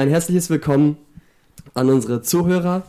[0.00, 0.96] ein herzliches Willkommen
[1.74, 2.84] an unsere Zuhörer,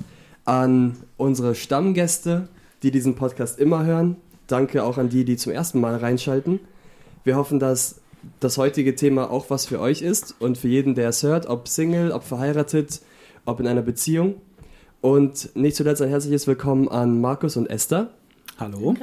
[0.45, 2.47] an unsere Stammgäste,
[2.83, 4.15] die diesen Podcast immer hören.
[4.47, 6.61] Danke auch an die, die zum ersten Mal reinschalten.
[7.25, 7.99] Wir hoffen, dass
[8.39, 11.67] das heutige Thema auch was für euch ist und für jeden, der es hört, ob
[11.67, 13.01] Single, ob verheiratet,
[13.43, 14.35] ob in einer Beziehung.
[15.01, 18.11] Und nicht zuletzt ein herzliches Willkommen an Markus und Esther.
[18.57, 18.95] Hallo.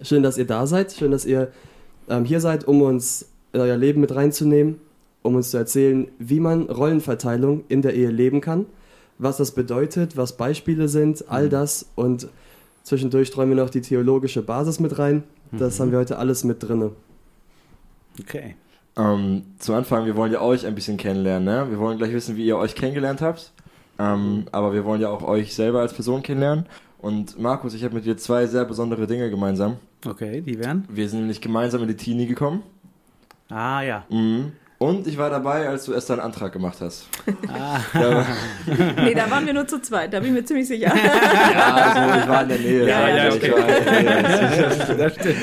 [0.00, 0.92] Schön, dass ihr da seid.
[0.92, 1.52] Schön, dass ihr
[2.08, 4.80] ähm, hier seid, um uns in euer Leben mit reinzunehmen,
[5.22, 8.66] um uns zu erzählen, wie man Rollenverteilung in der Ehe leben kann,
[9.18, 12.28] was das bedeutet, was Beispiele sind, all das und
[12.82, 15.24] zwischendurch träumen wir noch die theologische Basis mit rein.
[15.52, 16.92] Das haben wir heute alles mit drinne.
[18.20, 18.54] Okay.
[18.96, 21.44] Ähm, zu Anfang, wir wollen ja euch ein bisschen kennenlernen.
[21.44, 21.70] Ne?
[21.70, 23.52] Wir wollen gleich wissen, wie ihr euch kennengelernt habt.
[23.98, 26.66] Ähm, aber wir wollen ja auch euch selber als Person kennenlernen.
[26.98, 29.76] Und Markus, ich habe mit dir zwei sehr besondere Dinge gemeinsam.
[30.06, 30.86] Okay, die wären?
[30.88, 32.62] Wir sind nämlich gemeinsam in die Teenie gekommen.
[33.48, 34.04] Ah, ja.
[34.08, 34.52] Mhm.
[34.82, 37.06] Und ich war dabei, als du erst deinen Antrag gemacht hast.
[37.48, 37.80] Ah.
[37.92, 38.26] Ja,
[39.04, 40.90] Nee, da waren wir nur zu zweit, da bin ich mir ziemlich sicher.
[40.96, 42.88] ja also ich war in der Nähe.
[42.88, 43.52] Ja, ja, Ich okay.
[44.02, 44.96] Nähe.
[44.96, 45.36] das stimmt.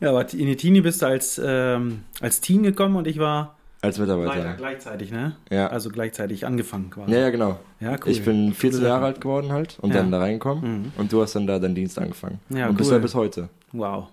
[0.00, 3.54] ja, aber in die Teenie bist du als, ähm, als Teen gekommen und ich war
[3.80, 4.54] Als leider Mitarbeiter.
[4.54, 5.36] gleichzeitig, ne?
[5.50, 5.68] Ja.
[5.68, 7.12] Also gleichzeitig angefangen quasi.
[7.12, 7.60] ja, ja, genau.
[7.80, 8.10] Ja, cool.
[8.10, 9.98] Ich bin 14 Coole Jahre alt geworden halt und Ja.
[10.00, 10.64] dann da reingekommen.
[10.82, 10.92] Mhm.
[10.96, 12.40] Und du hast dann da deinen Dienst angefangen.
[12.50, 12.96] Ja, und bist cool.
[12.96, 13.48] ja bis heute.
[13.72, 14.08] Wow.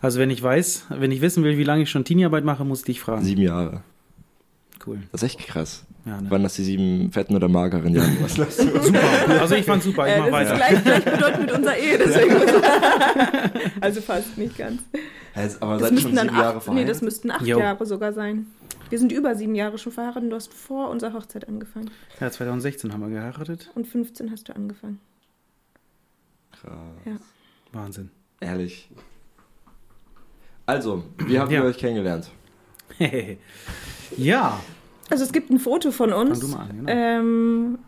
[0.00, 2.80] Also wenn ich weiß, wenn ich wissen will, wie lange ich schon Teenie-Arbeit mache, muss
[2.80, 3.24] ich dich fragen.
[3.24, 3.82] Sieben Jahre.
[4.86, 4.98] Cool.
[5.12, 5.84] Das ist echt krass.
[6.06, 6.30] Ja, ne?
[6.30, 8.08] Waren das die sieben fetten oder mageren Jahre?
[8.22, 8.80] Was lässt du?
[8.82, 9.00] Super.
[9.40, 10.80] Also ich fand super, ich Äh, mach das ist weiter.
[10.80, 12.36] gleich, gleich bedeutend mit unserer Ehe, deswegen.
[13.80, 14.80] also fast nicht ganz.
[15.60, 17.02] Aber Das seid ihr schon müssten dann sieben Jahre acht, nee, das verheiratet?
[17.02, 17.58] müssten acht Jo.
[17.58, 18.46] Jahre sogar sein.
[18.88, 21.90] Wir sind über sieben Jahre schon verheiratet und du hast vor unserer Hochzeit angefangen.
[22.20, 23.70] Ja, 2016 haben wir geheiratet.
[23.74, 25.00] Und 15 hast du angefangen.
[26.52, 26.72] Krass.
[27.04, 27.16] Ja.
[27.72, 28.10] Wahnsinn.
[28.40, 28.88] Ehrlich.
[30.68, 31.60] Also, wie habt Ja.
[31.60, 32.30] ihr euch kennengelernt?
[34.18, 34.60] ja.
[35.08, 36.40] Also es gibt ein Foto von uns.
[36.40, 36.92] Fang du mal an, genau.
[36.92, 37.78] ähm,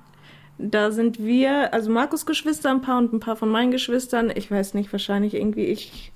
[0.56, 4.32] da sind wir, also Markus Geschwister ein paar und ein paar von meinen Geschwistern.
[4.34, 6.10] Ich weiß nicht, wahrscheinlich irgendwie ich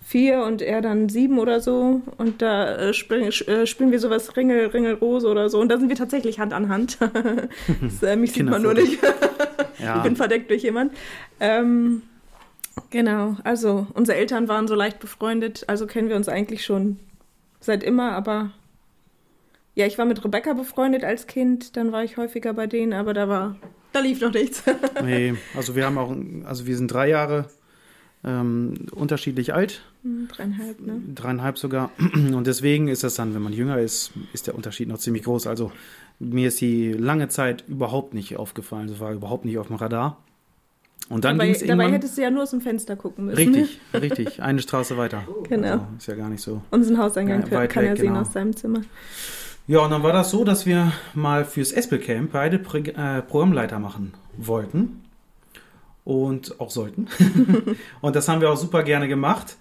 [0.00, 2.02] vier und er dann sieben oder so.
[2.18, 5.58] Und da äh, spielen, äh, spielen wir sowas Ringel, Ringel, Rose oder so.
[5.58, 6.98] Und da sind wir tatsächlich Hand an Hand.
[7.82, 8.98] das, äh, mich sieht man nur nicht.
[9.78, 9.98] Ja.
[9.98, 10.92] Ich bin verdeckt durch jemand.
[11.38, 12.00] Ähm,
[12.90, 16.98] genau, also unsere Eltern waren so leicht befreundet, also kennen wir uns eigentlich schon
[17.60, 18.50] seit immer, aber
[19.74, 23.12] ja, ich war mit Rebecca befreundet als Kind, dann war ich häufiger bei denen, aber
[23.12, 23.56] da war,
[23.92, 24.62] da lief noch nichts.
[25.02, 26.14] Nee, also wir haben auch,
[26.46, 27.46] also wir sind drei Jahre
[28.24, 31.02] ähm, unterschiedlich alt, Hm, Dreieinhalb, ne?
[31.14, 31.90] dreieinhalb sogar.
[31.98, 35.48] Und deswegen ist das dann, wenn man jünger ist, ist der Unterschied noch ziemlich groß.
[35.48, 35.72] Also
[36.20, 40.16] mir ist die lange Zeit überhaupt nicht aufgefallen, das war überhaupt nicht auf dem Radar.
[41.08, 43.54] Und dann Dabei, dabei hättest du ja nur aus dem Fenster gucken müssen.
[43.54, 44.42] Richtig, richtig.
[44.42, 45.22] Eine Straße weiter.
[45.48, 45.72] Genau.
[45.72, 46.62] Also, ist ja gar nicht so.
[46.70, 48.22] Unseren Hauseingang Ja, kann er weg, sehen genau.
[48.22, 48.80] aus seinem Zimmer.
[49.68, 53.78] Ja, und dann war das so, dass wir mal fürs Espelcamp beide Pro äh, Programmleiter
[53.78, 55.02] machen wollten.
[56.04, 57.08] Und auch sollten.
[58.00, 59.56] und das haben wir auch super gerne gemacht.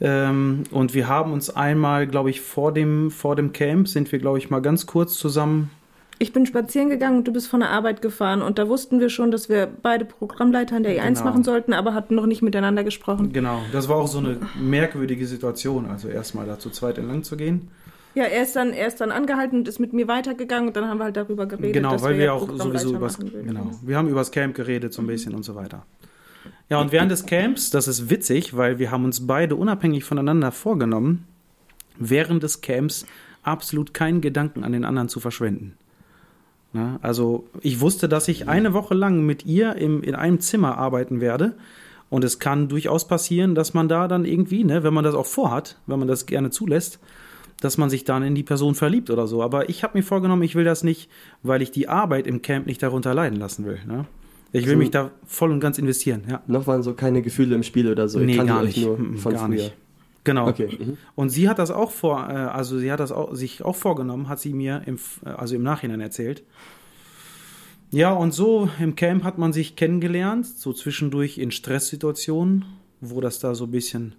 [0.00, 4.18] Ähm, und wir haben uns einmal, glaube ich, vor dem, vor dem Camp, sind wir,
[4.18, 5.70] glaube ich, mal ganz kurz zusammen.
[6.18, 9.10] Ich bin spazieren gegangen und du bist von der Arbeit gefahren und da wussten wir
[9.10, 11.24] schon, dass wir beide Programmleiter in der E1 Genau.
[11.24, 13.32] machen sollten, aber hatten noch nicht miteinander gesprochen.
[13.34, 17.36] Genau, das war auch so eine merkwürdige Situation, also erstmal da zu zweit entlang zu
[17.36, 17.68] gehen.
[18.14, 20.88] Ja, er ist dann, er ist dann angehalten und ist mit mir weitergegangen und dann
[20.88, 23.44] haben wir halt darüber geredet, Genau, weil wir wir auch sowieso würden.
[23.46, 25.84] genau, wir haben übers Camp geredet so ein bisschen und so weiter.
[26.70, 30.50] Ja, und während des Camps, das ist witzig, weil wir haben uns beide unabhängig voneinander
[30.50, 31.26] vorgenommen,
[31.98, 33.04] während des Camps
[33.42, 35.74] absolut keinen Gedanken an den anderen zu verschwenden.
[36.76, 40.76] Na, also ich wusste, dass ich eine Woche lang mit ihr im, in einem Zimmer
[40.76, 41.54] arbeiten werde.
[42.10, 45.26] Und es kann durchaus passieren, dass man da dann irgendwie, ne, wenn man das auch
[45.26, 47.00] vorhat, wenn man das gerne zulässt,
[47.60, 49.42] dass man sich dann in die Person verliebt oder so.
[49.42, 51.08] Aber ich habe mir vorgenommen, ich will das nicht,
[51.42, 53.78] weil ich die Arbeit im Camp nicht darunter leiden lassen will.
[53.88, 54.04] Ne?
[54.52, 56.22] Ich will Also- mich da voll und ganz investieren.
[56.30, 56.42] Ja.
[56.46, 58.18] Noch waren so keine Gefühle im Spiel oder so.
[58.20, 58.86] Nee, kanntet gar euch nicht.
[58.86, 59.48] nur Mm, von gar früher.
[59.56, 59.74] nicht.
[60.26, 60.48] Genau.
[60.48, 60.76] Okay.
[60.76, 60.98] Mhm.
[61.14, 64.28] Und sie hat das auch vor, äh, also sie hat das auch, sich auch vorgenommen,
[64.28, 66.42] hat sie mir im, äh, also im Nachhinein erzählt.
[67.92, 72.64] Ja, und so im Camp hat man sich kennengelernt, so zwischendurch in Stresssituationen,
[73.00, 74.16] wo das da so ein bisschen,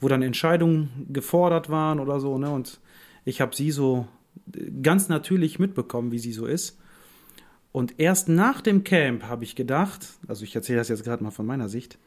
[0.00, 2.50] wo dann Entscheidungen gefordert waren oder so, ne?
[2.50, 2.78] Und
[3.24, 4.06] ich habe sie so
[4.54, 6.78] äh, ganz natürlich mitbekommen, wie sie so ist.
[7.72, 11.32] Und erst nach dem Camp habe ich gedacht, also ich erzähle das jetzt gerade mal
[11.32, 11.98] von meiner Sicht,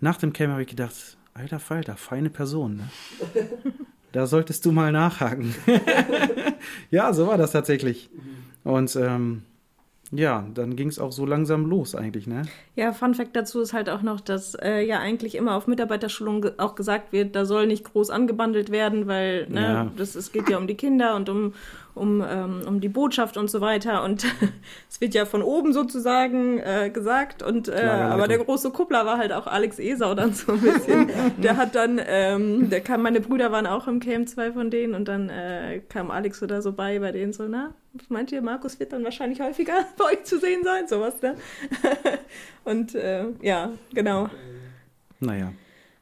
[0.00, 2.88] nach dem Camp habe ich gedacht, alter Falter, feine Person, ne?
[4.12, 5.52] Da solltest du mal nachhaken.
[6.92, 8.10] ja, so war das tatsächlich.
[8.62, 9.42] Und ähm,
[10.12, 12.42] ja, dann ging es auch so langsam los eigentlich, ne?
[12.76, 16.42] Ja, Fun Fact dazu ist halt auch noch, dass äh, ja eigentlich immer auf Mitarbeiterschulung
[16.42, 19.90] ge auch gesagt wird, da soll nicht groß angebandelt werden, weil ne, Ja.
[19.96, 21.52] das, es geht ja um die Kinder und um,
[21.94, 24.02] um, ähm, um die Botschaft und so weiter.
[24.04, 24.26] Und
[24.90, 27.42] es wird ja von oben sozusagen äh, gesagt.
[27.42, 31.10] Und äh, aber der große Kuppler war halt auch Alex Esau dann so ein bisschen.
[31.38, 34.94] der hat dann, ähm, der kam, meine Brüder waren auch im Camp, zwei von denen,
[34.94, 38.32] und dann äh, kam Alex so da so bei bei denen so, na, was meint
[38.32, 41.36] ihr, Markus wird dann wahrscheinlich häufiger bei euch zu sehen sein, sowas, ne?
[42.64, 44.28] und äh, ja, genau.
[45.20, 45.52] Naja.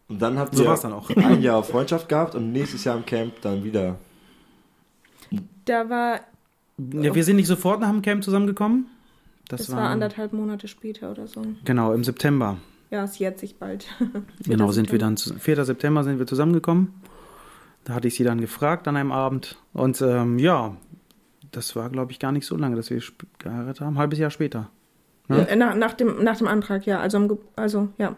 [0.08, 1.08] Und dann habt So ihr dann auch.
[1.10, 3.96] ein Jahr Freundschaft gehabt und nächstes Jahr im Camp dann wieder.
[5.64, 6.20] Da war,
[6.78, 8.86] Ja, wir sind nicht sofort nach dem Camp zusammengekommen.
[9.48, 11.42] Das, das war anderthalb Monate später oder so.
[11.64, 12.56] Genau, im September.
[12.90, 13.86] Ja, es jährt sich bald.
[14.44, 14.98] Genau, sind wir September.
[14.98, 15.64] dann, zu- 4.
[15.64, 16.92] September sind wir zusammengekommen.
[17.84, 19.56] Da hatte ich sie dann gefragt an einem Abend.
[19.72, 20.76] Und ähm, ja,
[21.50, 23.02] das war, glaube ich, gar nicht so lange, dass wir
[23.38, 23.94] geheiratet haben.
[23.94, 24.70] Ein halbes Jahr später.
[25.28, 27.00] Äh, Nach, nach, dem, nach dem Antrag, ja.
[27.00, 28.16] Also, am Ge- also, ja.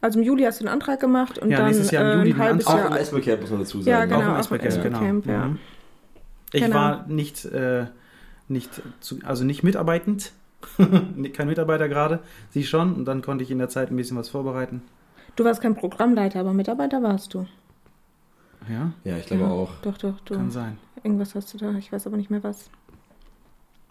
[0.00, 2.12] Also im Juli hast du den Antrag gemacht und Ja, dann nächstes Jahr im äh,
[2.22, 2.86] Juli ein den halbes Auch Antrag.
[2.88, 3.00] im Jahr.
[3.02, 3.90] Esbel-Camp muss man dazu sagen.
[3.90, 4.06] Ja, ne?
[4.08, 4.18] genau.
[4.18, 4.98] Auch im auch Eisberg, im genau.
[4.98, 5.46] Camp, ja.
[5.46, 5.58] Mhm.
[6.52, 6.74] Ich Genau.
[6.76, 7.86] war nicht, äh,
[8.48, 10.32] nicht zu, also nicht mitarbeitend,
[11.32, 12.20] kein Mitarbeiter gerade,
[12.50, 12.94] sie schon.
[12.94, 14.82] Und dann konnte ich in der Zeit ein bisschen was vorbereiten.
[15.36, 17.46] Du warst kein Programmleiter, aber Mitarbeiter warst du.
[18.68, 19.48] Ja, Ja, ich glaube ja.
[19.50, 19.70] auch.
[19.82, 20.34] Doch, doch, du.
[20.34, 20.78] kann sein.
[21.02, 22.70] Irgendwas hast du da, ich weiß aber nicht mehr was.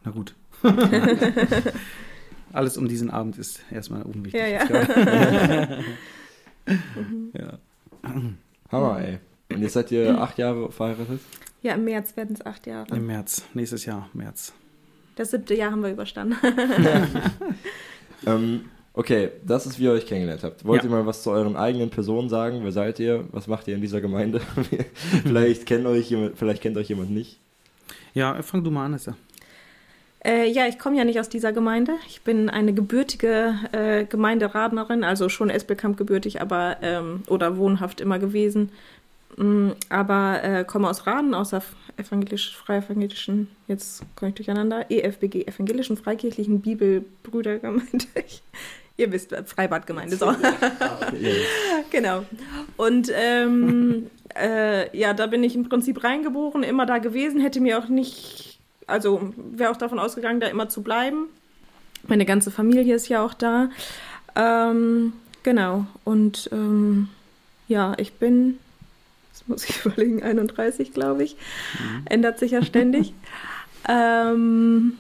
[0.03, 0.33] Na gut.
[2.53, 4.39] Alles um diesen Abend ist erstmal unwichtig.
[4.41, 4.63] Ja, ja.
[7.33, 7.57] ja.
[8.71, 9.19] Hammer, ey.
[9.53, 11.19] Und jetzt seid ihr acht Jahre verheiratet?
[11.61, 12.95] Ja, im März werden es acht Jahre.
[12.95, 14.53] Im März, nächstes Jahr, März.
[15.15, 16.35] Das siebte Jahr haben wir überstanden.
[18.25, 20.63] Ähm, okay, das ist, wie ihr euch kennengelernt habt.
[20.63, 20.89] Wollt Ja.
[20.89, 22.59] ihr mal was zu euren eigenen Personen sagen?
[22.63, 23.25] Wer seid ihr?
[23.31, 24.41] Was macht ihr in dieser Gemeinde?
[25.23, 27.39] vielleicht, kennt euch jemand, vielleicht kennt euch jemand nicht.
[28.13, 29.15] Ja, fang du mal an, Esther.
[30.23, 31.93] Äh, ja, ich komme ja nicht aus dieser Gemeinde.
[32.07, 38.19] Ich bin eine gebürtige äh, Gemeinderadnerin, also schon Espelkamp gebürtig, aber ähm, oder wohnhaft immer
[38.19, 38.69] gewesen.
[39.37, 41.61] Mm, aber äh, komme aus Raden, aus der
[41.97, 48.05] evangelisch, freievangelischen, jetzt komme ich durcheinander, EFBG, evangelischen freikirchlichen Bibelbrüdergemeinde.
[48.97, 50.33] Ihr wisst, äh, Freibadgemeinde, so.
[51.91, 52.25] genau.
[52.77, 57.79] Und ähm, äh, ja, da bin ich im Prinzip reingeboren, immer da gewesen, hätte mir
[57.79, 61.27] auch nicht, also wäre auch davon ausgegangen, da immer zu bleiben.
[62.07, 63.69] Meine ganze Familie ist ja auch da.
[64.35, 65.13] Ähm,
[65.43, 65.85] genau.
[66.03, 67.09] Und ähm,
[67.67, 68.57] ja, ich bin,
[69.51, 71.35] muss ich überlegen, 31, glaube ich.
[72.05, 73.13] Ändert sich ja ständig.
[73.89, 74.97] ähm,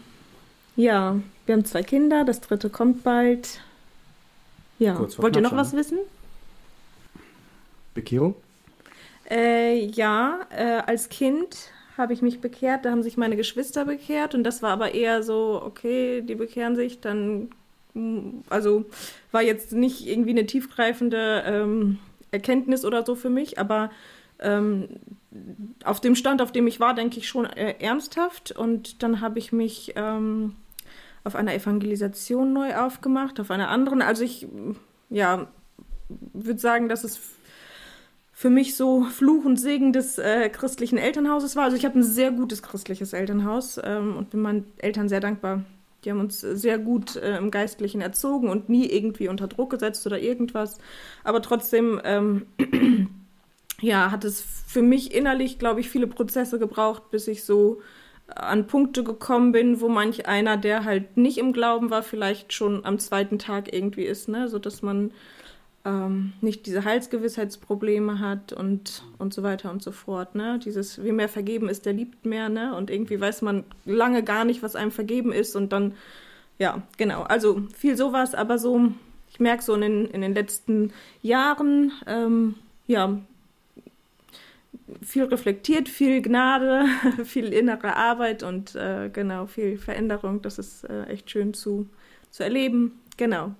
[0.75, 3.61] ja, wir haben zwei Kinder, das dritte kommt bald.
[4.79, 5.99] Ja, wollt ihr noch was schon, wissen?
[7.93, 8.35] Bekehrung?
[9.29, 14.33] Äh, ja, äh, als Kind habe ich mich bekehrt, da haben sich meine Geschwister bekehrt
[14.33, 17.49] und das war aber eher so, okay, die bekehren sich, dann,
[17.93, 18.85] mm, also
[19.31, 21.99] war jetzt nicht irgendwie eine tiefgreifende ähm,
[22.31, 23.91] Erkenntnis oder so für mich, aber
[24.41, 24.89] ähm,
[25.83, 29.39] auf dem Stand, auf dem ich war, denke ich schon äh, ernsthaft und dann habe
[29.39, 30.55] ich mich ähm,
[31.23, 34.47] auf einer Evangelisation neu aufgemacht, auf einer anderen, also ich,
[35.09, 35.47] ja,
[36.33, 37.19] würde sagen, dass es
[38.33, 41.65] für mich so Fluch und Segen des äh, christlichen Elternhauses war.
[41.65, 45.63] Also ich habe ein sehr gutes christliches Elternhaus ähm, und bin meinen Eltern sehr dankbar.
[46.03, 50.07] Die haben uns sehr gut äh, im Geistlichen erzogen und nie irgendwie unter Druck gesetzt
[50.07, 50.79] oder irgendwas.
[51.23, 52.47] Aber trotzdem, ähm,
[53.81, 57.81] ja, hat es für mich innerlich, glaube ich, viele Prozesse gebraucht, bis ich so
[58.27, 62.85] an Punkte gekommen bin, wo manch einer, der halt nicht im Glauben war, vielleicht schon
[62.85, 65.11] am zweiten Tag irgendwie ist, ne, so dass man
[65.83, 70.35] ähm, nicht diese Heilsgewissheitsprobleme hat und, und so weiter und so fort.
[70.35, 70.59] Ne?
[70.63, 72.49] Dieses, wie mehr vergeben ist, der liebt mehr.
[72.49, 72.75] Ne?
[72.75, 75.55] Und irgendwie weiß man lange gar nicht, was einem vergeben ist.
[75.55, 75.95] Und dann,
[76.59, 77.23] ja, genau.
[77.23, 78.91] Also viel sowas, aber so,
[79.31, 83.19] ich merke so in den, in den letzten Jahren, ähm, ja,
[85.01, 86.85] viel reflektiert, viel Gnade,
[87.25, 90.41] viel innere Arbeit und äh, genau, viel Veränderung.
[90.41, 91.87] Das ist äh, echt schön zu,
[92.29, 92.93] zu erleben.
[93.17, 93.55] Genau.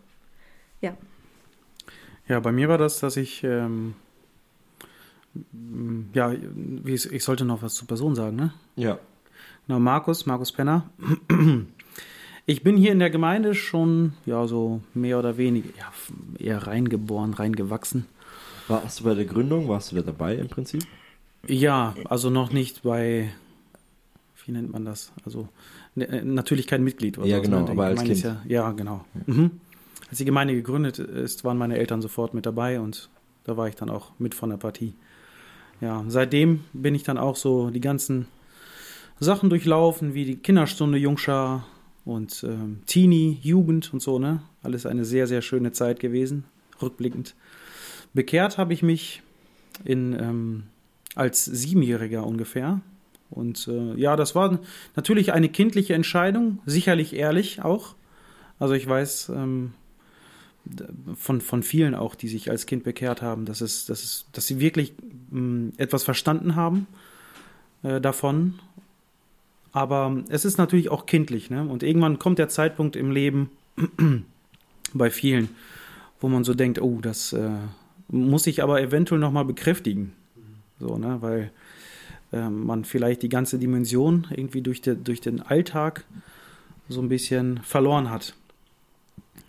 [2.27, 3.93] Ja, bei mir war das, dass ich, ähm,
[5.53, 8.53] m, ja, wie es- ich sollte noch was zur Person sagen, ne?
[8.75, 8.99] Ja.
[9.67, 10.89] Genau, Markus, Markus Penner.
[12.47, 15.91] Ich bin hier in der Gemeinde schon, ja, so mehr oder weniger, ja,
[16.39, 18.07] eher reingeboren, reingewachsen.
[18.67, 19.67] Warst du bei der Gründung?
[19.69, 20.81] Warst du da dabei im Prinzip?
[21.47, 23.31] Ja, also noch nicht bei,
[24.45, 25.11] wie nennt man das?
[25.25, 25.49] Also
[25.95, 27.17] ne, äh, natürlich kein Mitglied.
[27.17, 27.65] Oder Ja, genau, ne?
[27.65, 28.51] Die aber als Gemeinde Kind.
[28.51, 29.05] Ja, ja, genau.
[29.25, 29.51] Mhm.
[30.09, 33.09] Als die Gemeinde gegründet ist, waren meine Eltern sofort mit dabei und
[33.43, 34.93] da war ich dann auch mit von der Partie.
[35.79, 38.27] Ja, seitdem bin ich dann auch so die ganzen
[39.19, 41.65] Sachen durchlaufen, wie die Kinderstunde, Jungschar
[42.05, 44.41] und ähm, Teenie, Jugend und so, ne?
[44.63, 46.43] Alles eine sehr, sehr schöne Zeit gewesen,
[46.81, 47.35] rückblickend.
[48.13, 49.23] Bekehrt habe ich mich
[49.85, 50.63] in, ähm,
[51.15, 52.81] als Siebenjähriger ungefähr.
[53.29, 54.59] Und äh, ja, das war
[54.95, 57.95] natürlich eine kindliche Entscheidung, sicherlich ehrlich auch.
[58.59, 59.73] Also ich weiß ähm,
[61.15, 64.47] von, von vielen auch, die sich als Kind bekehrt haben, dass, es, dass, es, dass
[64.47, 64.93] sie wirklich
[65.31, 66.87] mh, etwas verstanden haben
[67.83, 68.59] äh, davon.
[69.71, 71.49] Aber es ist natürlich auch kindlich.
[71.49, 71.63] Ne?
[71.63, 73.49] Und irgendwann kommt der Zeitpunkt im Leben
[74.93, 75.49] bei vielen,
[76.19, 77.49] wo man so denkt, oh, das äh,
[78.09, 80.13] muss ich aber eventuell nochmal bekräftigen.
[80.81, 81.17] So, ne?
[81.21, 81.51] Weil
[82.33, 86.03] äh, man vielleicht die ganze Dimension irgendwie durch, de, durch den Alltag
[86.89, 88.35] so ein bisschen verloren hat.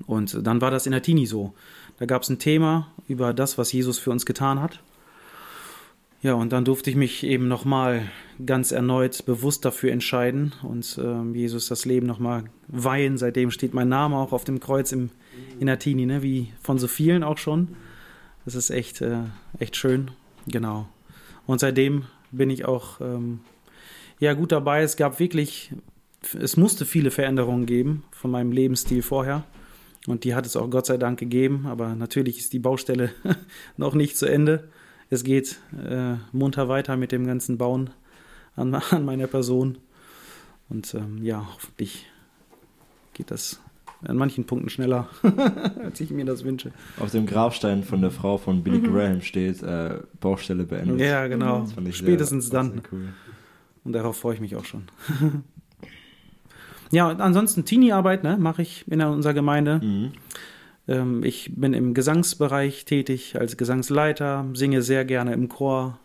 [0.07, 1.55] Und dann war das in der Teenie so.
[1.99, 4.81] Da gab es ein Thema über das, was Jesus für uns getan hat.
[6.23, 8.09] Ja, und dann durfte ich mich eben nochmal
[8.45, 13.19] ganz erneut bewusst dafür entscheiden und äh, Jesus das Leben nochmal weihen.
[13.19, 15.11] Seitdem steht mein Name auch auf dem Kreuz im,
[15.59, 16.23] in der Teenie, ne?
[16.23, 17.77] wie von so vielen auch schon.
[18.45, 19.25] Das ist echt, äh,
[19.59, 20.13] echt schön.
[20.47, 20.89] Genau.
[21.47, 23.41] Und seitdem bin ich auch ähm,
[24.21, 24.83] ja gut dabei.
[24.83, 25.73] Es gab wirklich,
[26.39, 29.45] es musste viele Veränderungen geben von meinem Lebensstil vorher.
[30.07, 31.67] Und die hat es auch Gott sei Dank gegeben.
[31.67, 33.13] Aber natürlich ist die Baustelle
[33.77, 34.69] noch nicht zu Ende.
[35.11, 37.91] Es geht äh, munter weiter mit dem ganzen Bauen
[38.57, 39.79] an, an meiner Person.
[40.69, 42.07] Und ähm, ja, hoffentlich
[43.15, 43.61] geht das
[44.07, 45.09] an manchen Punkten schneller,
[45.83, 46.73] als ich mir das wünsche.
[46.99, 48.93] Auf dem Grabstein von der Frau von Billy mhm.
[48.93, 51.01] Graham steht äh, Baustelle beendet.
[51.01, 51.67] Ja, genau.
[51.91, 52.83] Spätestens sehr, dann.
[52.91, 53.09] Cool.
[53.85, 54.85] Und darauf freue ich mich auch schon.
[56.91, 59.81] ja, ansonsten Teenie-Arbeit ne, mache ich in unserer Gemeinde.
[59.83, 60.13] Mhm.
[60.89, 65.99] Ähm, ich bin im Gesangsbereich tätig als Gesangsleiter, singe sehr gerne im Chor.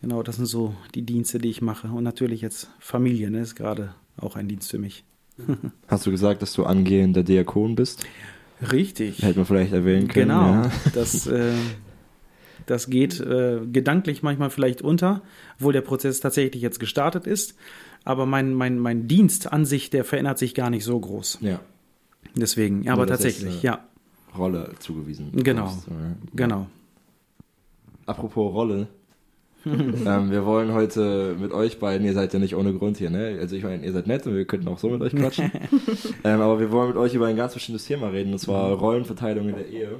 [0.00, 1.88] Genau, das sind so die Dienste, die ich mache.
[1.88, 5.04] Und natürlich jetzt Familie ne, ist gerade auch ein Dienst für mich.
[5.88, 8.06] Hast du gesagt, dass du angehender Diakon bist?
[8.72, 9.22] Richtig.
[9.22, 10.28] Hätte man vielleicht erwähnen können.
[10.28, 10.70] Genau, ja.
[10.94, 11.52] das, äh,
[12.66, 15.22] das geht äh, gedanklich manchmal vielleicht unter,
[15.56, 17.54] obwohl der Prozess tatsächlich jetzt gestartet ist.
[18.04, 21.38] Aber mein, mein, mein Dienst an sich, der verändert sich gar nicht so groß.
[21.40, 21.60] Ja.
[22.36, 23.84] Deswegen, ja, aber tatsächlich, ja.
[24.36, 25.30] Rolle zugewiesen.
[25.32, 25.76] Genau,
[26.34, 26.66] genau.
[28.06, 28.88] Apropos Rolle,
[30.06, 33.38] ähm, wir wollen heute mit euch beiden, ihr seid ja nicht ohne Grund hier, ne?
[33.40, 35.50] Also ich meine, ihr seid nett und wir könnten auch so mit euch quatschen.
[36.24, 39.48] ähm, aber wir wollen mit euch über ein ganz bestimmtes Thema reden, und zwar Rollenverteilung
[39.48, 39.96] in der Ehe.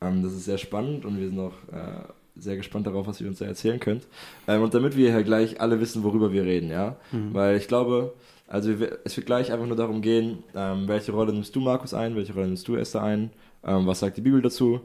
[0.00, 2.04] Ähm, das ist sehr spannend und wir sind auch äh,
[2.36, 4.06] sehr gespannt darauf, was ihr uns da erzählen könnt.
[4.46, 6.96] Ähm, und damit wir hier gleich alle wissen, worüber wir reden, ja?
[7.12, 7.32] Mhm.
[7.32, 8.12] Weil ich glaube,
[8.46, 8.70] also
[9.04, 12.34] es wird gleich einfach nur darum gehen, ähm, welche Rolle nimmst du, Markus, ein, welche
[12.34, 13.30] Rolle nimmst du, Esther, ein,
[13.64, 14.80] ähm, was sagt die Bibel dazu,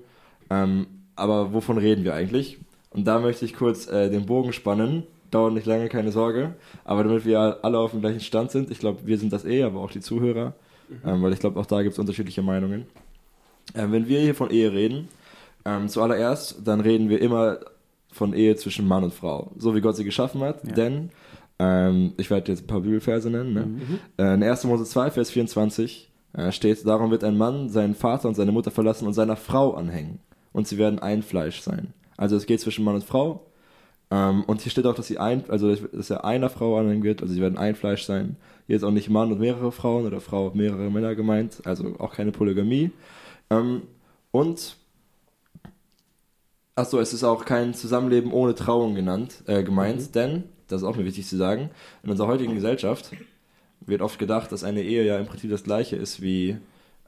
[0.50, 2.58] aber wovon reden wir eigentlich?
[2.92, 5.04] Und da möchte ich kurz äh, den Bogen spannen.
[5.32, 6.56] Dauert nicht lange, keine Sorge.
[6.86, 9.64] Aber damit wir alle auf dem gleichen Stand sind, ich glaube, wir sind das eh,
[9.64, 10.54] aber auch die Zuhörer,
[10.88, 11.10] mhm.
[11.10, 12.86] ähm, weil ich glaube, auch da gibt es unterschiedliche Meinungen.
[13.76, 15.10] Ähm, wenn wir hier von Ehe reden,
[15.66, 17.60] ähm, zuallererst, dann reden wir immer
[18.12, 20.64] von Ehe zwischen Mann und Frau, so wie Gott sie geschaffen hat.
[20.66, 20.74] Ja.
[20.74, 21.10] Denn,
[21.60, 23.54] ähm, ich werde jetzt ein paar Bibelverse nennen.
[23.54, 23.66] Ne?
[23.66, 24.00] Mhm.
[24.18, 24.64] Äh, in 1.
[24.64, 28.72] Mose 2, Vers 24 äh, steht, darum wird ein Mann seinen Vater und seine Mutter
[28.72, 30.20] verlassen und seiner Frau anhängen.
[30.54, 31.94] Und sie werden ein Fleisch sein.
[32.18, 33.46] Also es geht zwischen Mann und Frau.
[34.10, 37.22] Ähm, und hier steht auch, dass sie ein, also dass er einer Frau anhängen wird,
[37.22, 38.38] also sie werden ein Fleisch sein.
[38.66, 41.96] Hier ist auch nicht Mann und mehrere Frauen oder Frau und mehrere Männer gemeint, also
[42.00, 42.92] auch keine Polygamie.
[43.50, 43.84] Ähm,
[44.32, 44.78] und
[46.76, 50.12] achso, es ist auch kein Zusammenleben ohne Trauung genannt, äh, gemeint, mhm.
[50.14, 51.70] denn, das ist auch mir wichtig zu sagen,
[52.04, 53.12] in unserer heutigen Gesellschaft
[53.82, 56.58] wird oft gedacht, dass eine Ehe ja im Prinzip das gleiche ist wie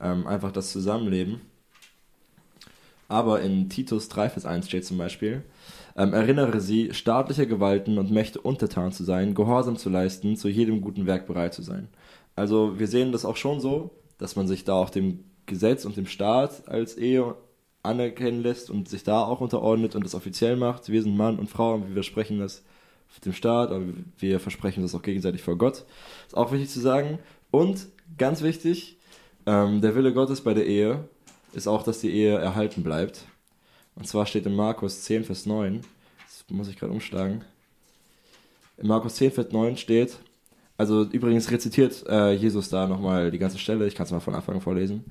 [0.01, 1.41] ähm, einfach das Zusammenleben.
[3.09, 5.43] Aber in Titus 3, Vers 1 steht zum Beispiel,
[5.97, 10.79] ähm, erinnere sie, staatliche Gewalten und Mächte untertan zu sein, Gehorsam zu leisten, zu jedem
[10.79, 11.89] guten Werk bereit zu sein.
[12.35, 15.97] Also wir sehen das auch schon so, dass man sich da auch dem Gesetz und
[15.97, 17.35] dem Staat als Ehe
[17.81, 20.89] anerkennen lässt und sich da auch unterordnet und das offiziell macht.
[20.89, 22.63] Wir sind Mann und Frau und wir versprechen das
[23.25, 23.85] dem Staat, aber
[24.17, 25.85] wir versprechen das auch gegenseitig vor Gott.
[26.27, 27.19] Ist auch wichtig zu sagen.
[27.51, 27.87] Und
[28.17, 28.97] ganz wichtig,
[29.45, 31.09] ähm, der Wille Gottes bei der Ehe
[31.53, 33.25] ist auch, dass die Ehe erhalten bleibt.
[33.95, 35.81] Und zwar steht in Markus 10, Vers 9,
[36.25, 37.43] das muss ich gerade umschlagen.
[38.77, 40.17] In Markus 10, Vers 9 steht,
[40.77, 44.35] also übrigens rezitiert äh, Jesus da nochmal die ganze Stelle, ich kann es mal von
[44.35, 45.03] Anfang vorlesen.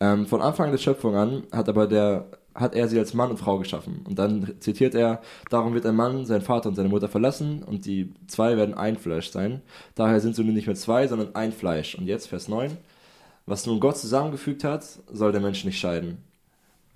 [0.00, 3.36] Ähm, von Anfang der Schöpfung an hat aber der, hat er sie als Mann und
[3.36, 4.04] Frau geschaffen.
[4.08, 7.86] Und dann zitiert er, darum wird ein Mann seinen Vater und seine Mutter verlassen und
[7.86, 9.62] die zwei werden ein Fleisch sein.
[9.94, 11.94] Daher sind sie nun nicht mehr zwei, sondern ein Fleisch.
[11.94, 12.76] Und jetzt Vers 9.
[13.46, 16.18] Was nun Gott zusammengefügt hat, soll der Mensch nicht scheiden.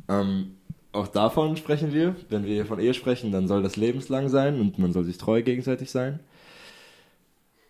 [0.09, 0.57] Ähm,
[0.93, 2.17] auch davon sprechen wir.
[2.31, 5.43] Wenn wir von Ehe sprechen, dann soll das lebenslang sein und man soll sich treu
[5.43, 6.21] gegenseitig sein.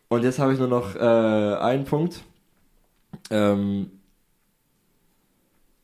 [0.08, 2.22] Und jetzt habe ich nur noch äh, einen Punkt.
[3.30, 3.90] Ähm,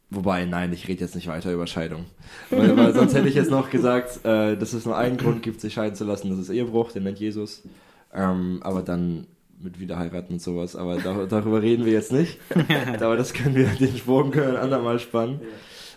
[0.09, 2.07] wobei, nein, ich rede jetzt nicht weiter über Scheidung.
[2.51, 5.61] Weil, weil sonst hätte ich jetzt noch gesagt, äh, dass es nur einen Grund gibt,
[5.61, 6.31] sich scheiden zu lassen.
[6.31, 7.65] Das ist Ehebruch, den nennt Jesus.
[8.15, 9.27] Ähm, aber dann
[9.65, 10.77] mit Wiederheiraten und sowas.
[10.77, 12.39] Aber da, darüber reden wir jetzt nicht.
[13.01, 15.41] aber das können wir, den Sprung können wir ein andermal spannen.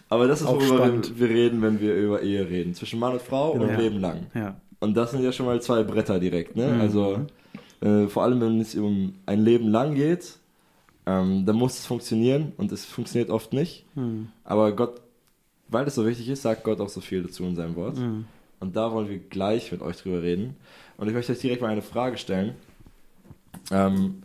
[0.10, 1.20] Aber das ist, Auch worüber spannend.
[1.20, 2.74] wir, wir reden, wenn wir über Ehe reden.
[2.74, 3.80] Zwischen Mann und Frau und Genau.
[3.80, 4.28] Leben lang.
[4.34, 4.56] Ja.
[4.80, 6.68] Und das sind ja schon mal zwei Bretter direkt, ne?
[6.68, 6.82] Mhm.
[6.82, 7.26] Also
[7.82, 10.38] äh, vor allem, wenn es um ein Leben lang geht,
[11.06, 13.86] ähm, dann muss es funktionieren und es funktioniert oft nicht.
[13.96, 14.28] Hm.
[14.44, 15.02] Aber Gott,
[15.70, 17.98] weil das so wichtig ist, sagt Gott auch so viel dazu in seinem Wort.
[17.98, 18.26] Hm.
[18.60, 20.56] Und da wollen wir gleich mit euch drüber reden.
[20.98, 22.56] Und ich möchte euch direkt mal eine Frage stellen,
[23.72, 24.24] ähm,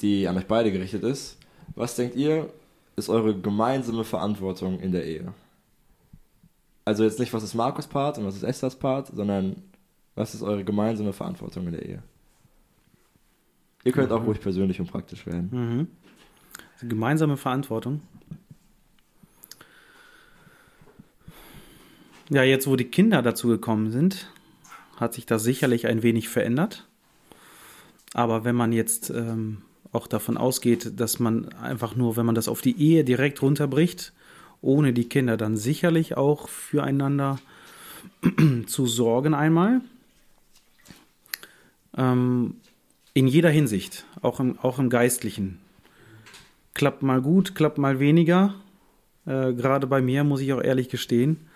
[0.00, 1.38] die an euch beide gerichtet ist.
[1.74, 2.52] Was denkt ihr,
[2.96, 5.32] ist eure gemeinsame Verantwortung in der Ehe?
[6.84, 9.56] Also jetzt nicht, was ist Markus Part und was ist Esthers Part, sondern
[10.14, 12.02] was ist eure gemeinsame Verantwortung in der Ehe?
[13.84, 15.48] Ihr könnt auch ruhig persönlich und praktisch werden.
[15.50, 15.88] Mhm.
[16.74, 18.00] Also gemeinsame Verantwortung.
[22.28, 24.30] Ja, jetzt wo die Kinder dazu gekommen sind,
[24.96, 26.88] hat sich das sicherlich ein wenig verändert.
[28.14, 29.58] Aber wenn man jetzt ähm,
[29.92, 34.12] auch davon ausgeht, dass man einfach nur, wenn man das auf die Ehe direkt runterbricht,
[34.60, 37.38] ohne die Kinder dann sicherlich auch füreinander
[38.66, 39.80] zu sorgen einmal.
[41.96, 42.56] Ähm,
[43.14, 45.58] in jeder Hinsicht, auch im, auch im Geistlichen.
[46.74, 48.54] Klappt mal gut, klappt mal weniger.
[49.26, 51.48] Äh, Gerade bei mir, muss ich auch ehrlich gestehen.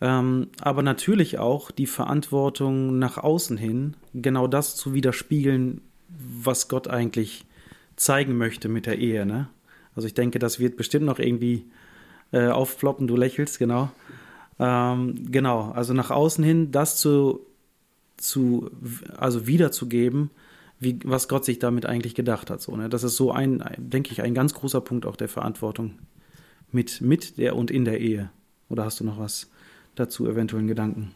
[0.00, 6.88] Ähm, aber natürlich auch die Verantwortung nach außen hin, genau das zu widerspiegeln, was Gott
[6.88, 7.44] eigentlich
[7.96, 9.26] zeigen möchte mit der Ehe.
[9.26, 9.48] Ne?
[9.96, 11.66] Also ich denke, das wird bestimmt noch irgendwie
[12.32, 13.90] äh, aufploppen, du lächelst, genau.
[14.60, 17.46] Ähm, genau, also nach außen hin das zu,
[18.16, 18.70] zu
[19.16, 20.30] also wiederzugeben,
[20.80, 22.60] wie, was Gott sich damit eigentlich gedacht hat.
[22.62, 22.88] So, ne?
[22.88, 25.98] Das ist so ein, denke ich, ein ganz großer Punkt auch der Verantwortung
[26.70, 28.30] mit, mit der und in der Ehe.
[28.68, 29.50] Oder hast du noch was
[29.98, 31.14] dazu, eventuell einen Gedanken?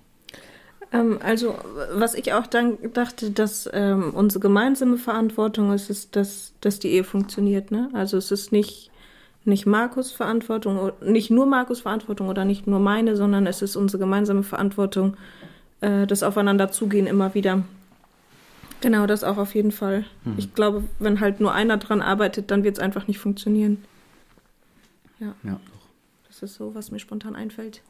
[0.93, 1.57] Ähm, also,
[1.95, 6.89] was ich auch dann dachte, dass ähm, unsere gemeinsame Verantwortung ist, ist, dass, dass die
[6.89, 7.71] Ehe funktioniert.
[7.71, 7.89] Ne?
[7.93, 8.91] Also es ist nicht,
[9.45, 13.99] nicht Markus Verantwortung, nicht nur Markus Verantwortung oder nicht nur meine, sondern es ist unsere
[14.01, 15.17] gemeinsame Verantwortung,
[15.81, 17.63] äh, das Aufeinander zugehen immer wieder.
[18.83, 20.05] Genau, das auch auf jeden Fall.
[20.37, 23.85] Ich glaube, wenn halt nur einer dran arbeitet, dann wird es einfach nicht funktionieren.
[25.21, 25.61] Ja, Ja.
[26.27, 27.81] das ist so, was mir spontan einfällt.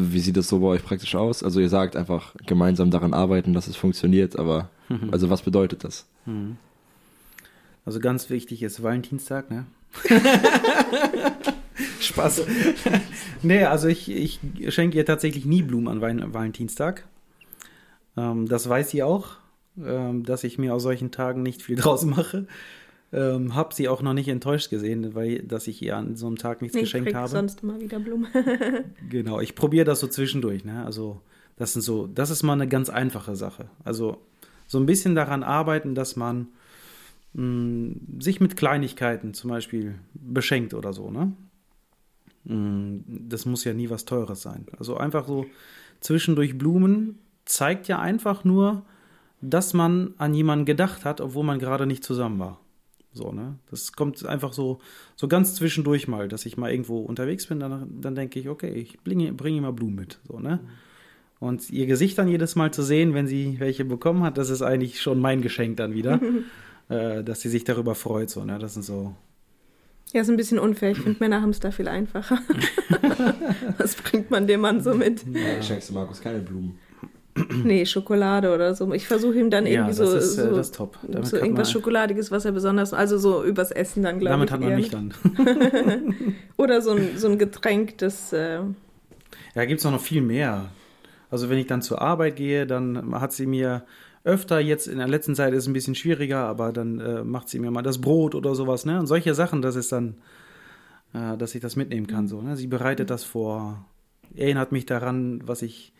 [0.00, 1.42] Wie sieht das so bei euch praktisch aus?
[1.42, 4.70] Also ihr sagt einfach gemeinsam daran arbeiten, dass es funktioniert, aber
[5.10, 6.06] also was bedeutet das?
[7.84, 9.66] Also ganz wichtig ist Valentinstag, ne?
[12.00, 12.42] Spaß.
[13.42, 17.06] nee, also ich, ich schenke ihr tatsächlich nie Blumen an Wein Valentinstag.
[18.16, 19.36] Ähm, das weiß sie auch,
[19.78, 22.46] ähm, dass ich mir aus solchen Tagen nicht viel draus mache.
[23.12, 26.36] Ähm, hab sie auch noch nicht enttäuscht gesehen, weil dass ich ihr an so einem
[26.36, 27.28] Tag nichts Ich geschenkt habe.
[27.28, 28.28] sonst immer wieder Blumen.
[29.08, 30.84] Genau, ich probiere das so zwischendurch, ne?
[30.84, 31.20] Also,
[31.56, 33.68] das sind so, das ist mal eine ganz einfache Sache.
[33.84, 34.18] Also,
[34.68, 36.48] so ein bisschen daran arbeiten, dass man
[37.34, 41.32] mh, sich mit Kleinigkeiten zum Beispiel beschenkt oder so, ne?
[42.44, 44.66] Mh, Das muss ja nie was Teures sein.
[44.78, 45.46] Also einfach so
[46.00, 48.82] zwischendurch Blumen zeigt ja einfach nur,
[49.42, 52.60] dass man an jemanden gedacht hat, obwohl man gerade nicht zusammen war.
[53.12, 53.58] So, ne?
[53.70, 54.80] Das kommt einfach so,
[55.16, 58.70] so ganz zwischendurch mal, dass ich mal irgendwo unterwegs bin, dann, dann denke ich, okay,
[58.70, 60.20] ich bringe, bringe ihr mal Blumen mit.
[60.28, 60.60] So, ne?
[61.40, 64.62] Und ihr Gesicht dann jedes Mal zu sehen, wenn sie welche bekommen hat, das ist
[64.62, 66.20] eigentlich schon mein Geschenk dann wieder.
[66.90, 68.28] äh, dass sie sich darüber freut.
[68.28, 68.58] So, ne?
[68.58, 69.14] Das sind so.
[70.12, 70.90] Ja, ist ein bisschen unfair.
[70.90, 72.38] Ich finde, Männer haben es da viel einfacher.
[73.78, 75.24] Was bringt man dem Mann so mit?
[75.32, 75.62] Ja.
[75.62, 76.78] Schenkst du Markus keine Blumen?
[77.64, 78.92] Nee, Schokolade oder so.
[78.92, 80.98] Ich versuche ihm dann Ja, irgendwie das so, ist, äh, so, das top.
[81.02, 84.50] Damit so irgendwas man- Schokoladiges, was er besonders, also so übers Essen dann, glaube ich.
[84.50, 85.14] Damit hat man eher, mich dann.
[86.56, 88.60] Oder so ein, so ein Getränk, das, äh,
[89.54, 90.70] Ja, gibt es noch viel mehr.
[91.30, 93.84] Also wenn ich dann zur Arbeit gehe, dann hat sie mir
[94.24, 97.48] öfter, jetzt in der letzten Zeit ist es ein bisschen schwieriger, aber dann äh, macht
[97.48, 98.98] sie mir mal das Brot oder sowas, ne?
[98.98, 100.16] Und solche Sachen, das ist dann,
[101.14, 102.56] äh, dass ich das mitnehmen kann, so, ne?
[102.56, 103.84] Sie bereitet das vor,
[104.36, 105.92] erinnert mich daran, was ich,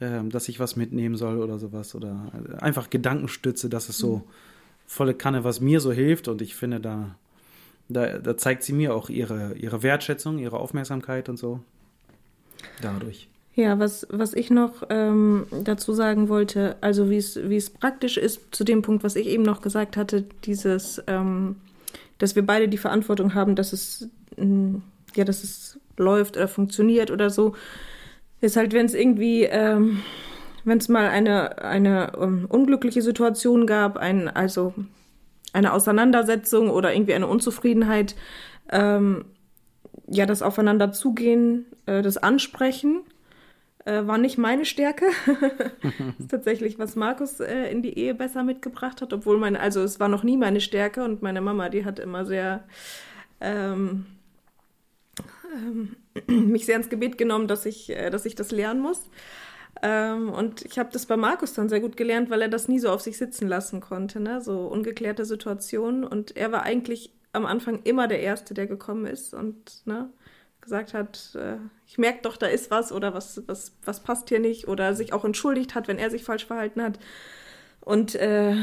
[0.00, 1.94] ähm, dass ich was mitnehmen soll oder sowas.
[1.94, 4.22] Oder einfach Gedankenstütze, das ist so
[4.86, 7.14] volle Kanne, was mir so hilft und ich finde, da,
[7.88, 11.60] da, da zeigt sie mir auch ihre, ihre Wertschätzung, ihre Aufmerksamkeit und so.
[12.82, 13.28] Dadurch.
[13.54, 18.40] Ja, was, was ich noch ähm, dazu sagen wollte, also wie es es praktisch ist,
[18.52, 21.56] zu dem Punkt, was ich eben noch gesagt hatte, dieses, ähm,
[22.18, 24.82] dass wir beide die Verantwortung haben, dass es, ähm,
[25.14, 27.54] ja, dass es läuft oder funktioniert oder so,
[28.40, 30.02] ist halt, wenn es irgendwie, ähm,
[30.64, 34.74] wenn es mal eine, eine ähm, unglückliche Situation gab, ein, also
[35.52, 38.14] eine Auseinandersetzung oder irgendwie eine Unzufriedenheit,
[38.70, 39.24] ähm,
[40.08, 43.02] ja, das Aufeinander zugehen, äh, das Ansprechen,
[43.86, 45.06] Äh, war nicht meine Stärke.
[46.18, 49.98] ist tatsächlich, was Markus äh, in die Ehe besser mitgebracht hat, obwohl meine, also es
[49.98, 52.64] war noch nie meine Stärke und meine Mama, die hat immer sehr
[53.40, 54.06] ähm,
[55.54, 55.96] ähm,
[56.26, 59.08] mich sehr ins Gebet genommen, dass ich, äh, dass ich das lernen muss.
[59.82, 62.78] Ähm, und ich habe das bei Markus dann sehr gut gelernt, weil er das nie
[62.78, 64.40] so auf sich sitzen lassen konnte, ne?
[64.40, 66.04] so ungeklärte Situationen.
[66.04, 70.10] Und er war eigentlich am Anfang immer der Erste, der gekommen ist und ne,
[70.60, 74.40] gesagt hat, äh, ich merke doch, da ist was oder was, was, was passt hier
[74.40, 76.98] nicht oder sich auch entschuldigt hat, wenn er sich falsch verhalten hat.
[77.80, 78.56] Und äh,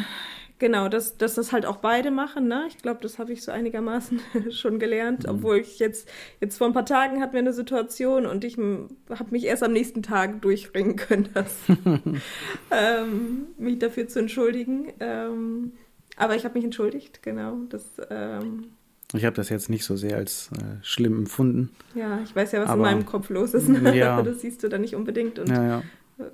[0.59, 2.65] genau, dass, dass das halt auch beide machen, ne?
[2.67, 4.19] Ich glaube, das habe ich so einigermaßen
[4.51, 5.29] schon gelernt, mhm.
[5.29, 9.31] obwohl ich jetzt, jetzt vor ein paar Tagen hatten wir eine Situation und ich habe
[9.31, 11.55] mich erst am nächsten Tag durchbringen können, das,
[12.71, 14.93] ähm, mich dafür zu entschuldigen.
[14.99, 15.73] Ähm,
[16.15, 17.57] aber ich habe mich entschuldigt, genau.
[17.69, 18.69] Das, ähm,
[19.13, 21.69] ich habe das jetzt nicht so sehr als äh, schlimm empfunden.
[21.95, 23.69] Ja, ich weiß ja, was aber, in meinem Kopf los ist.
[23.69, 23.95] Ne?
[23.95, 24.21] Ja.
[24.21, 25.39] Das siehst du da nicht unbedingt.
[25.39, 25.83] Und ja, ja.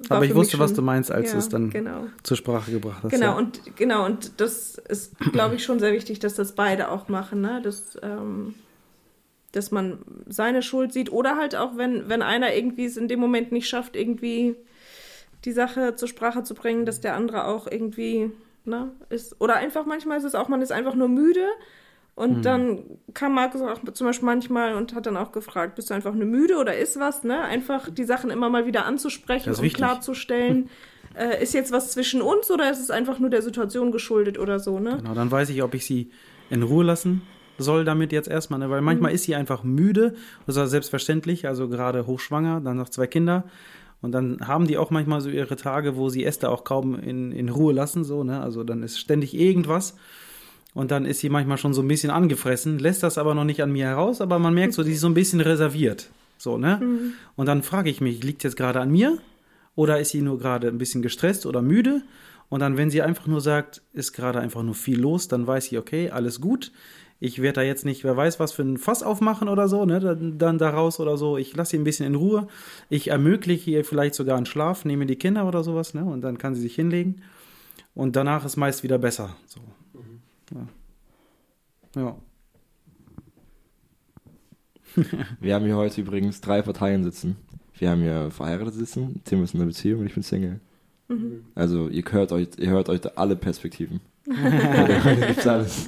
[0.09, 2.07] Aber ich wusste, schon, was du meinst, als ja, du es dann genau.
[2.23, 3.11] zur Sprache gebracht hast.
[3.11, 3.37] Genau, ja.
[3.37, 7.41] und genau, und das ist, glaube ich, schon sehr wichtig, dass das beide auch machen,
[7.41, 7.61] ne?
[7.61, 8.55] Dass, ähm,
[9.51, 11.11] dass man seine Schuld sieht.
[11.11, 14.55] Oder halt auch, wenn, wenn einer irgendwie es in dem Moment nicht schafft, irgendwie
[15.45, 18.31] die Sache zur Sprache zu bringen, dass der andere auch irgendwie,
[18.63, 19.39] ne, ist.
[19.41, 21.45] Oder einfach manchmal ist es auch, man ist einfach nur müde
[22.15, 22.41] und mhm.
[22.43, 22.79] dann
[23.13, 26.25] kam Markus auch zum Beispiel manchmal und hat dann auch gefragt, bist du einfach nur
[26.25, 27.41] müde oder ist was, ne?
[27.41, 29.73] Einfach die Sachen immer mal wieder anzusprechen und wichtig.
[29.73, 30.69] klarzustellen.
[31.15, 34.59] äh, ist jetzt was zwischen uns oder ist es einfach nur der Situation geschuldet oder
[34.59, 34.97] so, ne?
[34.97, 36.11] Genau, dann weiß ich, ob ich sie
[36.49, 37.23] in Ruhe lassen
[37.57, 38.69] soll damit jetzt erstmal, ne?
[38.69, 39.15] Weil manchmal mhm.
[39.15, 43.45] ist sie einfach müde, das ist selbstverständlich, also gerade hochschwanger, dann noch zwei Kinder.
[44.01, 47.31] Und dann haben die auch manchmal so ihre Tage, wo sie Esther auch kaum in,
[47.31, 48.41] in Ruhe lassen, so, ne?
[48.41, 49.95] Also dann ist ständig irgendwas.
[50.73, 53.61] Und dann ist sie manchmal schon so ein bisschen angefressen, lässt das aber noch nicht
[53.61, 56.09] an mir heraus, aber man merkt so, die ist so ein bisschen reserviert.
[56.37, 56.79] So, ne?
[56.81, 57.13] Mhm.
[57.35, 59.19] Und dann frage ich mich, liegt jetzt gerade an mir?
[59.75, 62.01] Oder ist sie nur gerade ein bisschen gestresst oder müde?
[62.49, 65.71] Und dann, wenn sie einfach nur sagt, ist gerade einfach nur viel los, dann weiß
[65.71, 66.71] ich, okay, alles gut.
[67.19, 69.99] Ich werde da jetzt nicht, wer weiß, was für ein Fass aufmachen oder so, ne?
[69.99, 71.37] Dann, dann daraus oder so.
[71.37, 72.47] Ich lasse sie ein bisschen in Ruhe.
[72.89, 76.03] Ich ermögliche ihr vielleicht sogar einen Schlaf, nehme die Kinder oder sowas, ne?
[76.03, 77.21] Und dann kann sie sich hinlegen.
[77.95, 79.35] Und danach ist meist wieder besser.
[79.45, 79.61] So.
[80.53, 80.67] Ja.
[82.01, 82.15] ja.
[85.39, 87.37] Wir haben hier heute übrigens drei Parteien sitzen.
[87.75, 90.59] Wir haben hier verheiratet sitzen, Tim ist in einer Beziehung und ich bin Single.
[91.07, 91.45] Mhm.
[91.55, 93.99] Also ihr hört euch, ihr hört euch alle Perspektiven.
[94.27, 95.87] heute gibt's alles.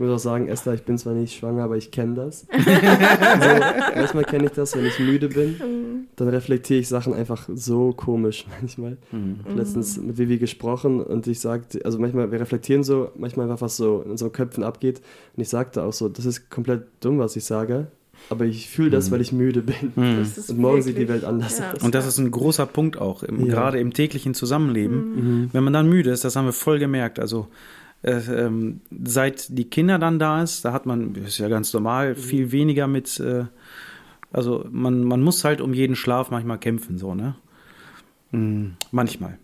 [0.00, 2.46] Ich muss auch sagen, Esther, ich bin zwar nicht schwanger, aber ich kenne das.
[2.50, 6.06] also, manchmal kenne ich das, wenn ich müde bin, mhm.
[6.16, 8.96] dann reflektiere ich Sachen einfach so komisch manchmal.
[9.12, 9.40] Mhm.
[9.54, 13.76] Letztens mit Vivi gesprochen und ich sagte, also manchmal, wir reflektieren so, manchmal einfach was
[13.76, 15.02] so in unseren Köpfen abgeht
[15.36, 17.88] und ich sagte auch so, das ist komplett dumm, was ich sage,
[18.30, 19.12] aber ich fühle das, mhm.
[19.12, 19.92] weil ich müde bin.
[19.96, 20.26] Mhm.
[20.48, 21.72] Und morgen sieht die Welt anders ja.
[21.72, 21.82] aus.
[21.82, 23.52] Und das ist ein großer Punkt auch, im, ja.
[23.52, 24.96] gerade im täglichen Zusammenleben.
[25.42, 25.50] Mhm.
[25.52, 27.18] Wenn man dann müde ist, das haben wir voll gemerkt.
[27.18, 27.48] Also
[28.02, 32.16] ähm, seit die Kinder dann da ist, da hat man, ist ja ganz normal, mhm.
[32.16, 33.44] viel weniger mit, äh,
[34.32, 37.34] also man, man muss halt um jeden Schlaf manchmal kämpfen, so, ne?
[38.32, 39.38] Mhm, manchmal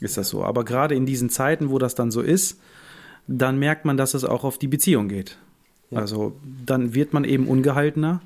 [0.00, 0.44] ist das so.
[0.44, 2.60] Aber gerade in diesen Zeiten, wo das dann so ist,
[3.28, 5.38] dann merkt man, dass es auch auf die Beziehung geht.
[5.90, 6.00] Ja.
[6.00, 8.20] Also dann wird man eben ungehaltener.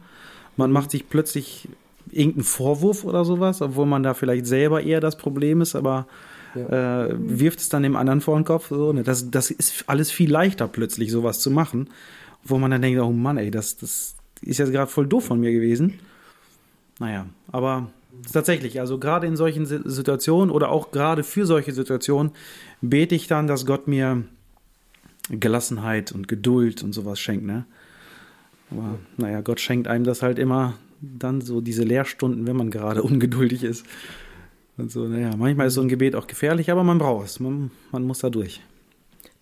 [0.57, 1.69] Man macht sich plötzlich
[2.11, 6.07] irgendeinen Vorwurf oder sowas, obwohl man da vielleicht selber eher das Problem ist, aber
[6.57, 7.07] ja.
[7.07, 8.69] äh, wirft es dann dem anderen vor den Kopf.
[8.69, 9.03] So, ne?
[9.03, 11.91] das, das ist alles viel leichter plötzlich, sowas zu machen,
[12.45, 15.41] wo man dann denkt, oh Mann, ey, das, das ist jetzt gerade voll doof von
[15.41, 15.99] mir gewesen.
[16.99, 17.91] Naja, aber
[18.33, 22.33] tatsächlich, also gerade in solchen Situationen oder auch gerade für solche Situationen
[22.81, 24.25] bete ich dann, dass Gott mir
[25.29, 27.65] Gelassenheit und Geduld und sowas schenkt, ne?
[28.71, 33.03] Aber naja, Gott schenkt einem das halt immer dann so diese Lehrstunden, wenn man gerade
[33.05, 33.85] ungeduldig ist.
[34.79, 37.41] Und so, naja, manchmal ist so ein Gebet auch gefährlich, aber man braucht es.
[37.41, 38.61] Man, man muss da durch.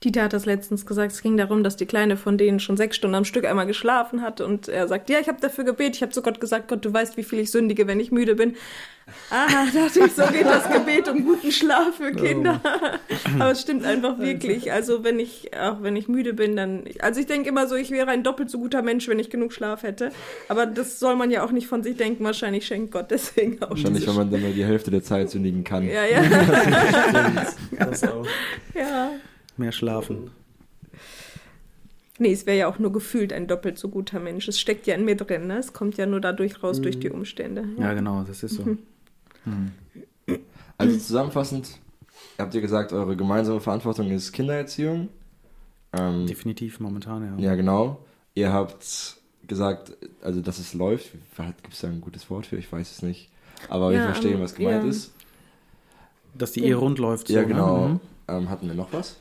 [0.03, 2.97] Dieter hat das letztens gesagt, es ging darum, dass die Kleine von denen schon sechs
[2.97, 6.03] Stunden am Stück einmal geschlafen hat und er sagt, ja, ich habe dafür gebetet, ich
[6.03, 8.55] habe zu Gott gesagt, Gott, du weißt, wie viel ich sündige, wenn ich müde bin.
[9.31, 12.61] Ah, dachte ich, so geht das Gebet um guten Schlaf für Kinder.
[12.65, 13.19] Oh.
[13.41, 14.73] Aber es stimmt einfach wirklich.
[14.73, 17.91] Also wenn ich, auch wenn ich müde bin, dann, also ich denke immer so, ich
[17.91, 20.11] wäre ein doppelt so guter Mensch, wenn ich genug Schlaf hätte.
[20.49, 23.71] Aber das soll man ja auch nicht von sich denken, wahrscheinlich schenkt Gott deswegen auch.
[23.71, 25.87] Wahrscheinlich, wenn man dann nur die Hälfte der Zeit sündigen kann.
[25.87, 26.23] Ja, ja.
[27.79, 28.27] das auch.
[28.75, 29.11] Ja
[29.57, 30.31] mehr schlafen.
[32.19, 34.47] Nee, es wäre ja auch nur gefühlt ein doppelt so guter Mensch.
[34.47, 35.59] Es steckt ja in mir drin, ne?
[35.59, 36.83] Es kommt ja nur dadurch raus, mhm.
[36.85, 37.11] durch die.
[37.11, 37.65] Umstände.
[37.77, 37.85] Ja.
[37.85, 38.63] ja, genau, das ist so.
[38.63, 38.79] Mhm.
[39.45, 39.73] Mhm.
[40.77, 41.79] Also zusammenfassend,
[42.39, 45.09] habt ihr gesagt, eure gemeinsame Verantwortung ist Kindererziehung.
[45.93, 47.51] Ähm, Definitiv momentan, ja.
[47.51, 47.99] Ja, genau.
[48.35, 51.13] Ihr habt gesagt, also dass es läuft.
[51.37, 52.57] Gibt es da ein gutes Wort für?
[52.57, 53.31] Ich weiß es nicht.
[53.69, 54.91] aber wir Ja, verstehen, ähm, was gemeint ja.
[54.91, 55.13] ist.
[56.37, 57.31] Dass die Ehe rund läuft.
[57.31, 57.87] Ja, so, genau.
[57.89, 57.95] Ne?
[57.95, 58.01] Mhm.
[58.27, 59.17] Ähm, hatten wir noch was?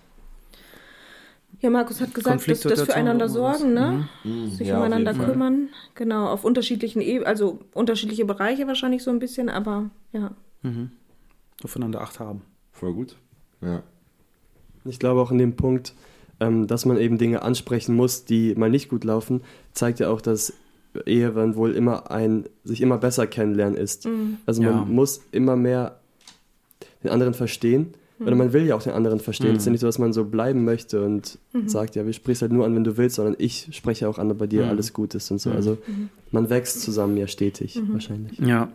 [1.64, 4.10] Ja, Markus hat gesagt, dass das Konfliktsituation füreinander sorgen, ne?
[4.26, 5.70] Mhm, Sich ja, umeinander kümmern.
[5.96, 10.32] Genau, auf unterschiedlichen Ebenen, also unterschiedliche Bereiche wahrscheinlich so ein bisschen, aber ja.
[10.62, 10.92] Mhm.
[11.64, 12.42] Aufeinander Acht haben.
[12.74, 13.16] Voll gut.
[13.62, 13.82] Ja.
[14.84, 15.94] Ich glaube auch in dem Punkt,
[16.42, 20.20] ähm, dass man eben Dinge ansprechen muss, die mal nicht gut laufen, zeigt ja auch,
[20.20, 20.52] dass
[21.06, 24.06] Ehe dann wohl immer ein sich immer besser kennenlernen ist.
[24.06, 24.38] Mhm.
[24.46, 24.74] Also Ja.
[24.74, 25.98] man muss immer mehr
[27.06, 27.94] den anderen verstehen.
[28.26, 29.52] Oder man will ja auch den anderen verstehen.
[29.52, 29.56] Mhm.
[29.56, 31.68] Es ist ja nicht so, dass man so bleiben möchte und Mhm.
[31.68, 34.32] sagt, ja, wir sprechen halt nur an, wenn du willst, sondern ich spreche auch an,
[34.32, 34.70] ob bei dir Mhm.
[34.70, 35.50] alles gut ist und so.
[35.50, 35.56] Mhm.
[35.56, 35.78] Also
[36.32, 37.94] man wächst zusammen ja stetig Mhm.
[37.94, 38.38] wahrscheinlich.
[38.40, 38.70] Ja.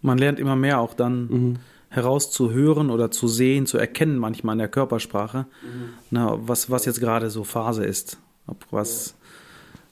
[0.00, 1.56] Man lernt immer mehr auch dann Mhm.
[1.90, 5.46] herauszuhören oder zu sehen, zu erkennen manchmal in der Körpersprache,
[6.10, 8.18] na, was, was jetzt gerade so Phase ist.
[8.46, 9.14] Ob, was,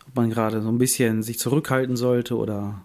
[0.08, 2.80] ob man gerade so ein bisschen sich zurückhalten sollte oder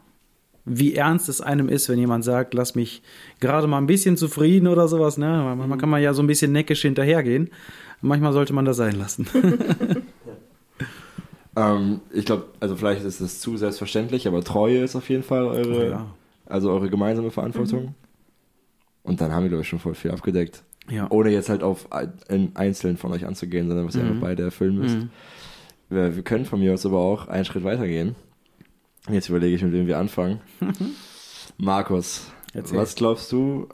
[0.65, 3.01] wie ernst es einem ist, wenn jemand sagt, lass mich
[3.39, 5.17] gerade mal ein bisschen zufrieden oder sowas.
[5.17, 5.53] Ne?
[5.57, 7.49] Manchmal kann man ja so ein bisschen neckisch hinterhergehen.
[8.01, 9.27] Manchmal sollte man das sein lassen.
[11.57, 15.45] Ähm, ich glaube, also vielleicht ist es zu selbstverständlich, aber Treue ist auf jeden Fall
[15.45, 16.05] eure, ja.
[16.45, 17.95] also eure gemeinsame Verantwortung.
[19.03, 20.63] Und dann haben wir, glaube ich, schon voll viel abgedeckt.
[20.89, 21.09] Ja.
[21.11, 24.07] Ohne jetzt halt auf ein- in Einzelnen von euch anzugehen, sondern was ihr Mhm.
[24.09, 24.97] einfach beide erfüllen müsst.
[24.97, 25.09] Mhm.
[25.89, 28.15] Wir, wir können von mir aus aber auch einen Schritt weitergehen.
[29.09, 30.39] Jetzt überlege ich, mit wem wir anfangen.
[31.57, 32.77] Markus, Erzähl.
[32.77, 33.67] was glaubst du,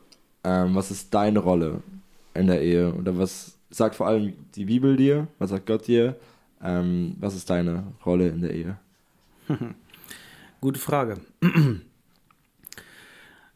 [0.43, 1.81] ähm, was ist deine Rolle
[2.33, 2.93] in der Ehe?
[2.93, 5.27] Oder was sagt vor allem die Bibel dir?
[5.39, 6.17] Was sagt Gott dir?
[6.61, 8.77] Ähm, was ist deine Rolle in der Ehe?
[10.61, 11.17] Gute Frage.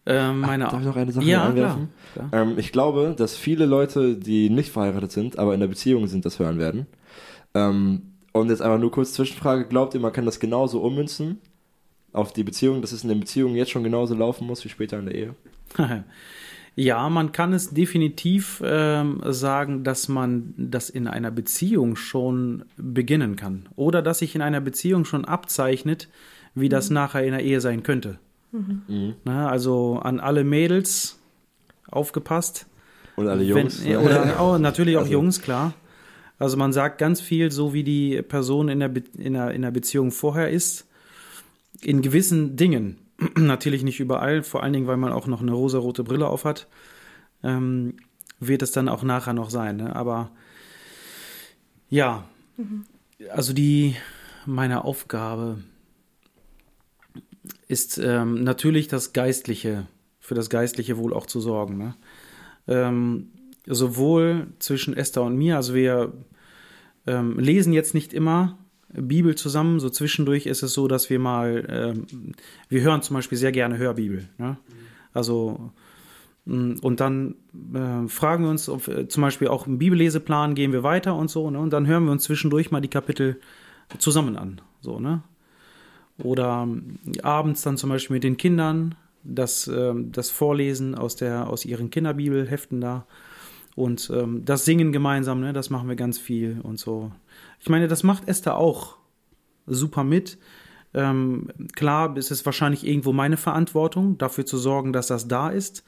[0.05, 1.89] ähm, meine Darf ich noch eine Sache ja, einwerfen?
[2.13, 2.41] klar, klar.
[2.41, 6.25] Ähm, ich glaube, dass viele Leute, die nicht verheiratet sind, aber in der Beziehung sind,
[6.25, 6.87] das hören werden.
[7.53, 11.41] Ähm, und jetzt einfach nur kurz Zwischenfrage: Glaubt ihr, man kann das genauso ummünzen
[12.15, 14.99] auf die Beziehung, dass es in der Beziehung jetzt schon genauso laufen muss wie später
[14.99, 15.35] in der Ehe?
[16.77, 23.37] Ja, man kann es definitiv ähm, sagen, dass man das in einer Beziehung schon beginnen
[23.37, 23.67] kann.
[23.77, 26.09] Oder dass sich in einer Beziehung schon abzeichnet,
[26.53, 28.19] wie das nachher in der Ehe sein könnte.
[28.51, 29.13] Mhm.
[29.23, 31.17] Na, also an alle Mädels
[31.89, 32.65] aufgepasst.
[33.15, 33.81] Und alle Jungs?
[33.85, 35.73] Wenn, ja, oder auch, natürlich auch Also- Jungs, klar.
[36.39, 39.61] Also man sagt ganz viel, so wie die Person in der, Be in der, in
[39.61, 40.85] der Beziehung vorher ist,
[41.81, 42.99] in gewissen Dingen.
[43.35, 46.67] natürlich nicht überall, vor allen Dingen, weil man auch noch eine rosarote Brille aufhat,
[47.43, 47.95] ähm,
[48.39, 49.77] wird es dann auch nachher noch sein.
[49.77, 49.95] Ne?
[49.95, 50.31] Aber
[51.89, 52.27] ja,
[53.31, 53.95] also die,
[54.45, 55.59] meine Aufgabe
[57.67, 59.87] ist ähm, natürlich das Geistliche,
[60.19, 61.77] für das Geistliche Wohl auch zu sorgen.
[61.77, 61.95] Ne?
[62.67, 63.31] Ähm,
[63.65, 66.13] sowohl zwischen Esther und mir, also wir
[67.07, 68.57] ähm, lesen jetzt nicht immer
[69.01, 72.33] Bibel zusammen, so zwischendurch ist es so, dass wir mal, ähm,
[72.69, 74.27] wir hören zum Beispiel sehr gerne Hörbibel.
[74.37, 74.57] Ne?
[75.13, 75.71] Also
[76.45, 77.35] mh, und dann
[77.73, 81.29] äh, fragen wir uns, ob, äh, zum Beispiel auch im Bibelleseplan gehen wir weiter und
[81.29, 81.59] so, ne?
[81.59, 83.39] Und dann hören wir uns zwischendurch mal die Kapitel
[83.97, 84.61] zusammen an.
[84.81, 85.23] So, ne?
[86.17, 91.49] Oder ähm, abends dann zum Beispiel mit den Kindern das, ähm, das Vorlesen aus, der,
[91.49, 93.05] aus ihren Kinderbibelheften da.
[93.75, 97.11] Und ähm, das Singen gemeinsam, ne, das machen wir ganz viel und so.
[97.59, 98.97] Ich meine, das macht Esther auch
[99.65, 100.37] super mit.
[100.93, 105.83] Ähm, klar, es ist wahrscheinlich irgendwo meine Verantwortung, dafür zu sorgen, dass das da ist.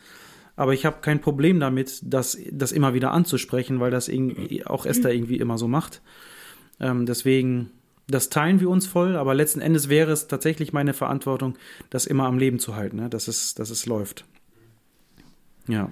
[0.57, 4.11] Aber ich habe kein Problem damit, das, das immer wieder anzusprechen, weil das
[4.65, 6.01] auch Esther irgendwie immer so macht.
[6.79, 7.69] Ähm, deswegen,
[8.07, 11.57] das teilen wir uns voll, aber letzten Endes wäre es tatsächlich meine Verantwortung,
[11.89, 13.09] das immer am Leben zu halten, ne?
[13.09, 14.25] dass, es, dass es läuft.
[15.67, 15.91] Ja.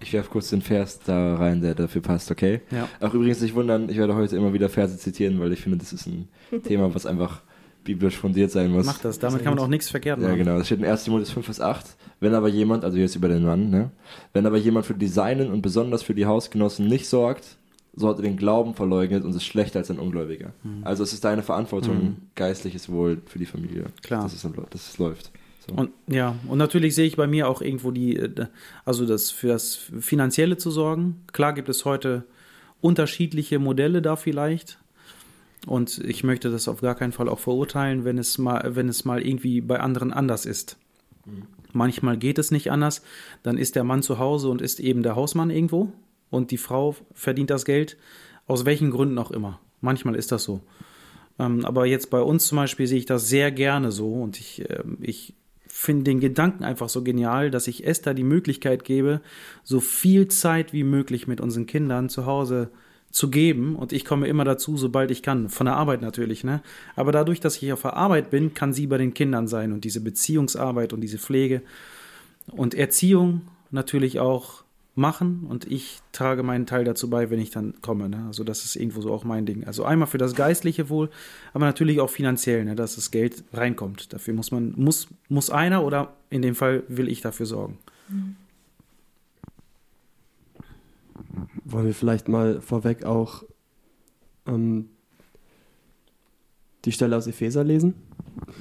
[0.00, 2.60] Ich werfe kurz den Vers da rein, der dafür passt, okay?
[2.70, 2.88] Ja.
[3.00, 5.92] Auch übrigens nicht wundern, ich werde heute immer wieder Verse zitieren, weil ich finde, das
[5.92, 6.28] ist ein
[6.64, 7.40] Thema, was einfach
[7.84, 8.86] biblisch fundiert sein muss.
[8.86, 10.38] Mach das, damit kann man auch nichts verkehrt Ja, machen.
[10.38, 10.56] genau.
[10.58, 11.04] Das steht in 1.
[11.04, 11.84] Timotheus 5, Vers 8.
[12.20, 13.90] Wenn aber jemand, also jetzt über den Mann, ne?
[14.32, 17.56] Wenn aber jemand für die Seinen und besonders für die Hausgenossen nicht sorgt,
[17.94, 20.52] so hat er den Glauben verleugnet und ist schlechter als ein Ungläubiger.
[20.82, 22.16] Also es ist deine Verantwortung, Mhm.
[22.34, 23.84] geistliches Wohl für die Familie.
[24.02, 24.22] Klar.
[24.22, 25.30] Dass es, dass es läuft.
[25.66, 25.74] So.
[25.74, 28.46] Und ja, und natürlich sehe ich bei mir auch irgendwo die, äh,
[28.84, 31.22] also das für das Finanzielle zu sorgen.
[31.32, 32.24] Klar gibt es heute
[32.80, 34.78] unterschiedliche Modelle da vielleicht.
[35.66, 39.06] Und ich möchte das auf gar keinen Fall auch verurteilen, wenn es mal, wenn es
[39.06, 40.76] mal irgendwie bei anderen anders ist.
[41.72, 43.02] Manchmal geht es nicht anders,
[43.42, 45.92] dann ist der Mann zu Hause und ist eben der Hausmann irgendwo
[46.30, 47.96] und die Frau verdient das Geld,
[48.46, 49.60] aus welchen Gründen auch immer.
[49.80, 50.60] Manchmal ist das so.
[51.38, 54.64] Ähm, aber jetzt bei uns zum Beispiel sehe ich das sehr gerne so und ich,
[54.68, 55.34] ähm, ich
[55.84, 59.20] finde den Gedanken einfach so genial, dass ich Esther die Möglichkeit gebe,
[59.62, 62.70] so viel Zeit wie möglich mit unseren Kindern zu Hause
[63.10, 65.48] zu geben und ich komme immer dazu, sobald ich kann.
[65.48, 66.62] Von der Arbeit natürlich, ne?
[66.96, 69.84] Aber dadurch, dass ich auf der Arbeit bin, kann sie bei den Kindern sein und
[69.84, 71.62] diese Beziehungsarbeit und diese Pflege
[72.50, 74.63] und Erziehung natürlich auch
[74.96, 78.08] machen und ich trage meinen Teil dazu bei, wenn ich dann komme.
[78.08, 78.24] Ne?
[78.26, 79.64] Also das ist irgendwo so auch mein Ding.
[79.64, 81.10] Also einmal für das geistliche Wohl,
[81.52, 82.76] aber natürlich auch finanziell, ne?
[82.76, 84.12] dass das Geld reinkommt.
[84.12, 87.78] Dafür muss man, muss, muss einer oder in dem Fall will ich dafür sorgen.
[88.08, 88.36] Mhm.
[91.64, 93.42] Wollen wir vielleicht mal vorweg auch
[94.46, 94.90] ähm,
[96.84, 97.94] die Stelle aus Epheser lesen?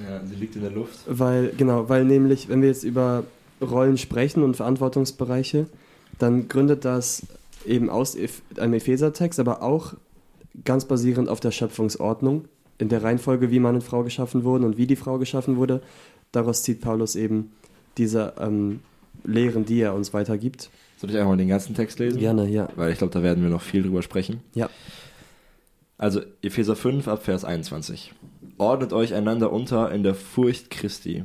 [0.08, 1.00] Ja, sie liegt in der Luft.
[1.08, 3.26] Weil, genau, weil nämlich, wenn wir jetzt über
[3.62, 5.68] Rollen sprechen und Verantwortungsbereiche,
[6.20, 7.24] dann gründet das
[7.66, 8.18] eben aus
[8.58, 9.94] einem Epheser-Text, aber auch
[10.66, 12.46] ganz basierend auf der Schöpfungsordnung,
[12.78, 15.82] in der Reihenfolge, wie Mann und Frau geschaffen wurden und wie die Frau geschaffen wurde.
[16.32, 17.52] Daraus zieht Paulus eben
[17.98, 18.80] diese ähm,
[19.24, 20.70] Lehren, die er uns weitergibt.
[20.98, 22.20] Soll ich einmal den ganzen Text lesen?
[22.20, 22.70] Gerne, ja.
[22.76, 24.42] Weil ich glaube, da werden wir noch viel drüber sprechen.
[24.54, 24.70] Ja.
[25.98, 28.14] Also Epheser 5 ab Vers 21.
[28.58, 31.24] Ordnet euch einander unter in der Furcht Christi.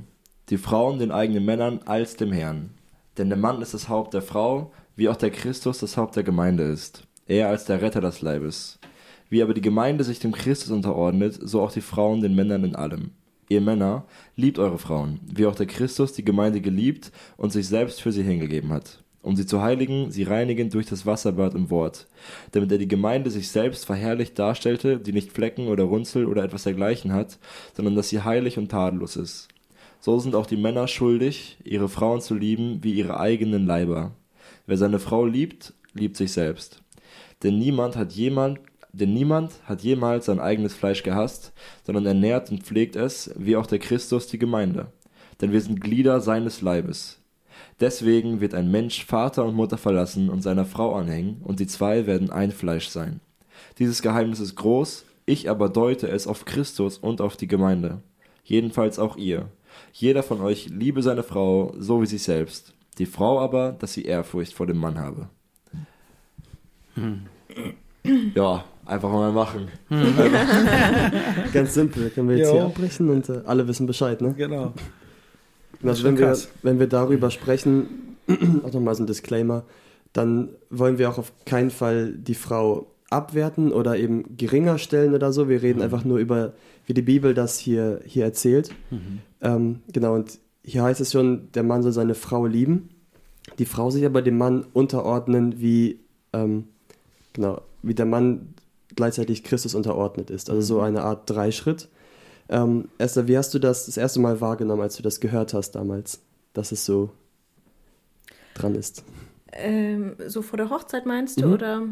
[0.50, 2.70] Die Frauen den eigenen Männern als dem Herrn.
[3.18, 6.22] Denn der Mann ist das Haupt der Frau, wie auch der Christus das Haupt der
[6.22, 7.02] Gemeinde ist.
[7.26, 8.78] Er als der Retter des Leibes.
[9.28, 12.76] Wie aber die Gemeinde sich dem Christus unterordnet, so auch die Frauen den Männern in
[12.76, 13.10] allem.
[13.50, 14.04] Ihr Männer,
[14.36, 18.22] liebt eure Frauen, wie auch der Christus die Gemeinde geliebt und sich selbst für sie
[18.22, 22.06] hingegeben hat um sie zu heiligen, sie reinigen durch das Wasserbad im Wort,
[22.52, 26.62] damit er die Gemeinde sich selbst verherrlicht darstellte, die nicht Flecken oder Runzel oder etwas
[26.62, 27.38] dergleichen hat,
[27.74, 29.48] sondern dass sie heilig und tadellos ist.
[30.00, 34.12] So sind auch die Männer schuldig, ihre Frauen zu lieben wie ihre eigenen Leiber.
[34.66, 36.82] Wer seine Frau liebt, liebt sich selbst.
[37.42, 38.60] Denn niemand hat jemand,
[38.92, 41.52] denn niemand hat jemals sein eigenes Fleisch gehasst,
[41.84, 44.92] sondern ernährt und pflegt es, wie auch der Christus die Gemeinde.
[45.40, 47.20] Denn wir sind Glieder seines Leibes.
[47.80, 52.06] Deswegen wird ein Mensch Vater und Mutter verlassen und seiner Frau anhängen, und die zwei
[52.06, 53.20] werden ein Fleisch sein.
[53.78, 58.02] Dieses Geheimnis ist groß, ich aber deute es auf Christus und auf die Gemeinde.
[58.44, 59.48] Jedenfalls auch ihr.
[59.92, 62.74] Jeder von euch liebe seine Frau, so wie sich selbst.
[62.98, 65.28] Die Frau aber, dass sie Ehrfurcht vor dem Mann habe.
[66.94, 67.26] Hm.
[68.34, 69.68] Ja, einfach mal machen.
[69.88, 70.14] Hm.
[71.52, 72.54] Ganz simpel, können wir jetzt jo.
[72.54, 74.34] hier abbrechen und äh, alle wissen Bescheid, ne?
[74.36, 74.72] Genau.
[75.82, 78.16] Also wenn, wir, wenn wir darüber sprechen,
[78.64, 79.64] auch nochmal so ein Disclaimer,
[80.12, 85.32] dann wollen wir auch auf keinen Fall die Frau abwerten oder eben geringer stellen oder
[85.32, 85.48] so.
[85.48, 85.84] Wir reden mhm.
[85.84, 86.54] einfach nur über,
[86.88, 88.70] wie die Bibel das hier, hier erzählt.
[88.90, 89.18] Mhm.
[89.42, 92.88] Ähm, genau, und hier heißt es schon, der Mann soll seine Frau lieben.
[93.58, 96.00] Die Frau sich aber dem Mann unterordnen, wie,
[96.32, 96.64] ähm,
[97.34, 98.54] genau, wie der Mann
[98.96, 100.48] gleichzeitig Christus unterordnet ist.
[100.48, 100.84] Also so mhm.
[100.84, 101.88] eine Art Dreischritt.
[102.48, 105.72] Ähm, Esther, wie hast du das das erste Mal wahrgenommen, als du das gehört hast
[105.72, 106.20] damals,
[106.54, 107.10] dass es so
[108.54, 109.04] dran ist?
[109.52, 111.52] Ähm, so vor der Hochzeit meinst du, mhm.
[111.52, 111.82] oder?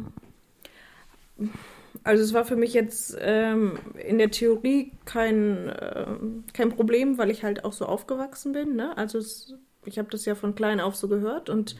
[2.07, 6.07] Also es war für mich jetzt ähm, in der Theorie kein, äh,
[6.53, 8.77] kein Problem, weil ich halt auch so aufgewachsen bin.
[8.77, 8.97] Ne?
[8.97, 11.75] Also es, ich habe das ja von klein auf so gehört und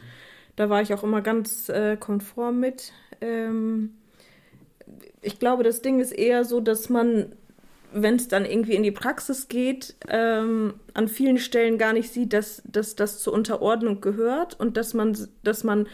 [0.57, 2.91] da war ich auch immer ganz äh, konform mit.
[3.21, 3.93] Ähm,
[5.21, 7.31] ich glaube, das Ding ist eher so, dass man
[7.93, 12.33] wenn es dann irgendwie in die Praxis geht, ähm, an vielen Stellen gar nicht sieht,
[12.33, 15.87] dass, dass das zur Unterordnung gehört und dass man, dass man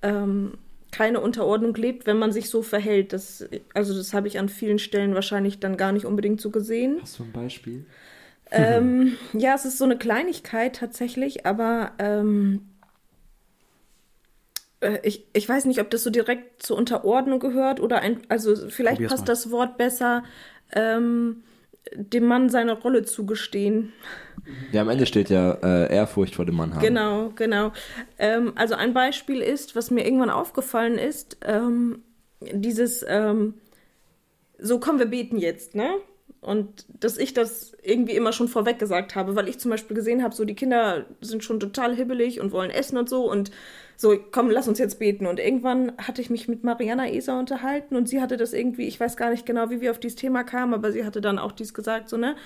[0.00, 0.58] ähm,
[0.94, 3.12] keine Unterordnung lebt, wenn man sich so verhält.
[3.12, 6.98] Das, also das habe ich an vielen Stellen wahrscheinlich dann gar nicht unbedingt so gesehen.
[7.02, 7.84] Hast du ein Beispiel?
[8.52, 12.68] Ähm, ja, es ist so eine Kleinigkeit tatsächlich, aber ähm,
[14.78, 18.54] äh, ich, ich weiß nicht, ob das so direkt zur Unterordnung gehört oder ein, also
[18.54, 19.32] vielleicht Probier's passt mal.
[19.32, 20.22] das Wort besser
[20.72, 21.42] ähm,
[21.92, 23.92] dem Mann seine Rolle zugestehen.
[24.72, 26.82] Ja, am Ende steht ja äh, Ehrfurcht vor dem Mann haben.
[26.82, 27.72] Genau, genau.
[28.18, 32.02] Ähm, also ein Beispiel ist, was mir irgendwann aufgefallen ist, ähm,
[32.40, 33.54] dieses, ähm,
[34.58, 35.88] so komm, wir beten jetzt, ne?
[36.44, 40.22] Und dass ich das irgendwie immer schon vorweg gesagt habe, weil ich zum Beispiel gesehen
[40.22, 43.50] habe, so die Kinder sind schon total hibbelig und wollen essen und so und
[43.96, 45.26] so, komm, lass uns jetzt beten.
[45.26, 49.00] Und irgendwann hatte ich mich mit Mariana Esa unterhalten und sie hatte das irgendwie, ich
[49.00, 51.52] weiß gar nicht genau, wie wir auf dieses Thema kamen, aber sie hatte dann auch
[51.52, 52.36] dies gesagt, so, ne?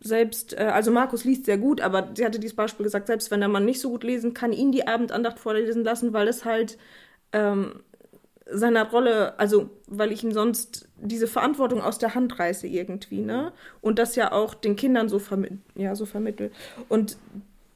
[0.00, 3.40] Selbst, äh, also Markus liest sehr gut, aber sie hatte dieses Beispiel gesagt, selbst wenn
[3.40, 6.78] der Mann nicht so gut lesen kann, ihn die Abendandacht vorlesen lassen, weil das halt
[7.32, 7.80] ähm,
[8.50, 13.52] seiner Rolle, also weil ich ihm sonst diese Verantwortung aus der Hand reiße irgendwie, ne?
[13.80, 16.50] Und das ja auch den Kindern so, vermi ja, so vermittel.
[16.88, 17.16] Und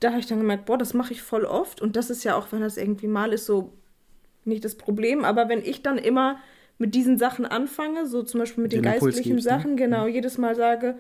[0.00, 1.80] da habe ich dann gemerkt, boah, das mache ich voll oft.
[1.80, 3.72] Und das ist ja auch, wenn das irgendwie mal ist, so
[4.44, 5.24] nicht das Problem.
[5.24, 6.38] Aber wenn ich dann immer
[6.78, 9.42] mit diesen Sachen anfange, so zum Beispiel mit den, den geistlichen ne?
[9.42, 9.76] Sachen, ne?
[9.76, 10.12] genau, mhm.
[10.12, 10.96] jedes Mal sage,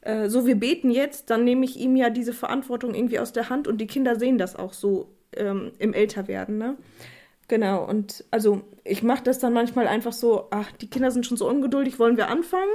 [0.00, 3.48] äh, so wir beten jetzt, dann nehme ich ihm ja diese Verantwortung irgendwie aus der
[3.48, 6.76] Hand und die Kinder sehen das auch so ähm, im Älterwerden, ne?
[7.50, 11.36] Genau, und also ich mache das dann manchmal einfach so, ach, die Kinder sind schon
[11.36, 12.70] so ungeduldig, wollen wir anfangen?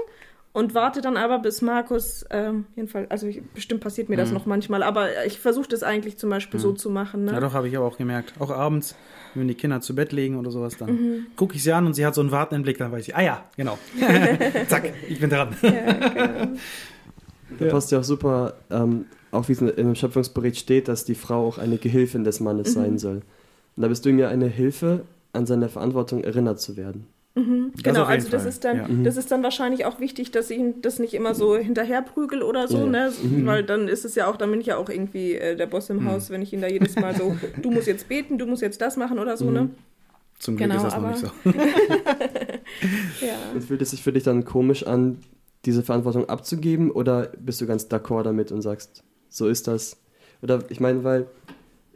[0.51, 4.35] Und warte dann aber, bis Markus, ähm, jedenfalls, also ich, bestimmt passiert mir das Mhm.
[4.35, 7.23] noch manchmal, aber ich versuche das eigentlich zum Beispiel so zu machen.
[7.23, 7.31] Ne?
[7.31, 8.33] Ja, doch, habe ich aber auch gemerkt.
[8.39, 8.95] Auch abends,
[9.33, 11.25] wenn die Kinder zu Bett legen oder sowas, dann Mhm.
[11.37, 13.21] gucke ich sie an und sie hat so einen wartenden Blick, dann weiß ich, ah
[13.21, 13.77] ja, genau.
[14.67, 15.55] Zack, ich bin dran.
[17.59, 21.15] Da passt ja auch super, ähm, auch wie es in dem Schöpfungsbericht steht, dass die
[21.15, 23.21] Frau auch eine Gehilfin des Mannes sein soll.
[23.75, 25.01] Und da bist du mir eine Hilfe,
[25.33, 27.07] an seine Verantwortung erinnert zu werden.
[27.35, 28.87] Genau, auf jeden also das Fall, ist dann, ja.
[29.03, 32.69] das ist dann wahrscheinlich auch wichtig, dass ich ihm das nicht immer so hinterherprügel oder
[32.69, 32.85] so, Ja.
[32.85, 33.11] ne?
[33.43, 35.89] Weil dann ist es ja auch, dann bin ich ja auch irgendwie äh, der Boss
[35.89, 36.11] im Mhm.
[36.11, 38.79] Haus, wenn ich ihn da jedes Mal so, du musst jetzt beten, du musst jetzt
[38.79, 39.69] das machen oder so, ne?
[40.39, 41.51] Zum Glück Genau, ist das noch aber- nicht so.
[43.25, 43.33] Ja.
[43.53, 45.19] Und fühlt es sich für dich dann komisch an,
[45.65, 49.97] diese Verantwortung abzugeben oder bist du ganz d'accord damit und sagst, so ist das?
[50.41, 51.27] Oder ich meine, weil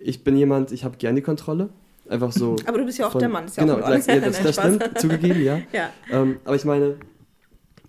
[0.01, 1.69] ich bin jemand, ich habe gern die Kontrolle.
[2.09, 2.55] Einfach so.
[2.65, 4.41] Aber du bist ja auch von- der Mann, ist ja genau, auch gleich, ja, das,
[4.43, 5.59] das stimmt, zugegeben, ja.
[5.71, 5.89] Ja.
[6.11, 6.95] Ähm, aber ich meine,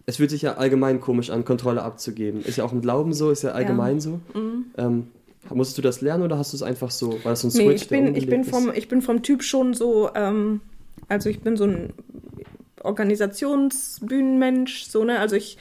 [0.05, 2.43] es fühlt sich ja allgemein komisch an, Kontrolle abzugeben.
[2.45, 4.21] Ist ja auch im Glauben so, ist ja allgemein so.
[4.77, 5.07] Ähm,
[5.49, 7.69] musstest du das lernen oder hast du es einfach so, war das so ein Nee,
[7.71, 10.61] Switch, ich bin, ich, bin vom, ich bin vom Typ schon so, ähm,
[11.09, 11.93] also ich bin so ein
[12.83, 15.19] Organisationsbühnenmensch, so, ne?
[15.19, 15.59] Also ich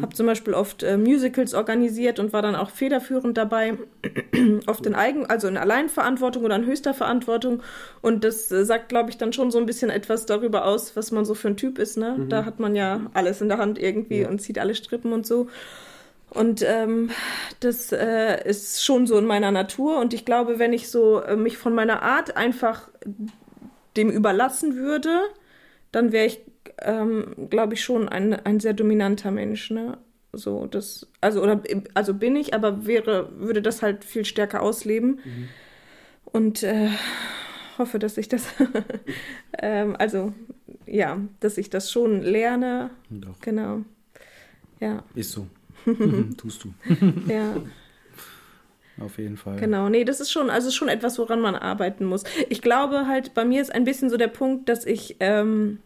[0.00, 3.74] habe zum Beispiel oft äh, Musicals organisiert und war dann auch federführend dabei,
[4.66, 7.62] oft in Eigen, also in Alleinverantwortung oder in höchster Verantwortung.
[8.00, 11.10] Und das äh, sagt, glaube ich, dann schon so ein bisschen etwas darüber aus, was
[11.12, 12.26] man so für ein Typ ist, ne?
[12.28, 14.28] Da hat man ja alles in der Hand irgendwie Ja.
[14.28, 15.48] und zieht alle Strippen und so.
[16.30, 17.10] Und ähm,
[17.60, 19.98] das äh, ist schon so in meiner Natur.
[19.98, 22.88] Und ich glaube, wenn ich so äh, mich von meiner Art einfach
[23.98, 25.10] dem überlassen würde,
[25.90, 26.40] dann wäre ich,
[26.80, 29.70] ähm, glaube ich, schon ein, ein sehr dominanter Mensch.
[29.70, 29.98] Ne?
[30.32, 31.62] So, das, also, oder,
[31.94, 35.20] also bin ich, aber wäre, würde das halt viel stärker ausleben.
[36.24, 36.88] Und äh,
[37.78, 38.46] hoffe, dass ich das,
[39.58, 40.32] ähm, also,
[40.86, 42.90] ja, dass ich das schon lerne.
[43.10, 43.82] Doch, Genau.
[44.80, 45.46] Ja, ist so.
[46.36, 46.72] Tust du.
[47.28, 47.54] ja.
[49.00, 49.56] Auf jeden Fall.
[49.56, 52.24] Genau, nee, das ist schon, also schon etwas, woran man arbeiten muss.
[52.48, 55.78] Ich glaube halt, bei mir ist ein bisschen so der Punkt, dass ich, ähm,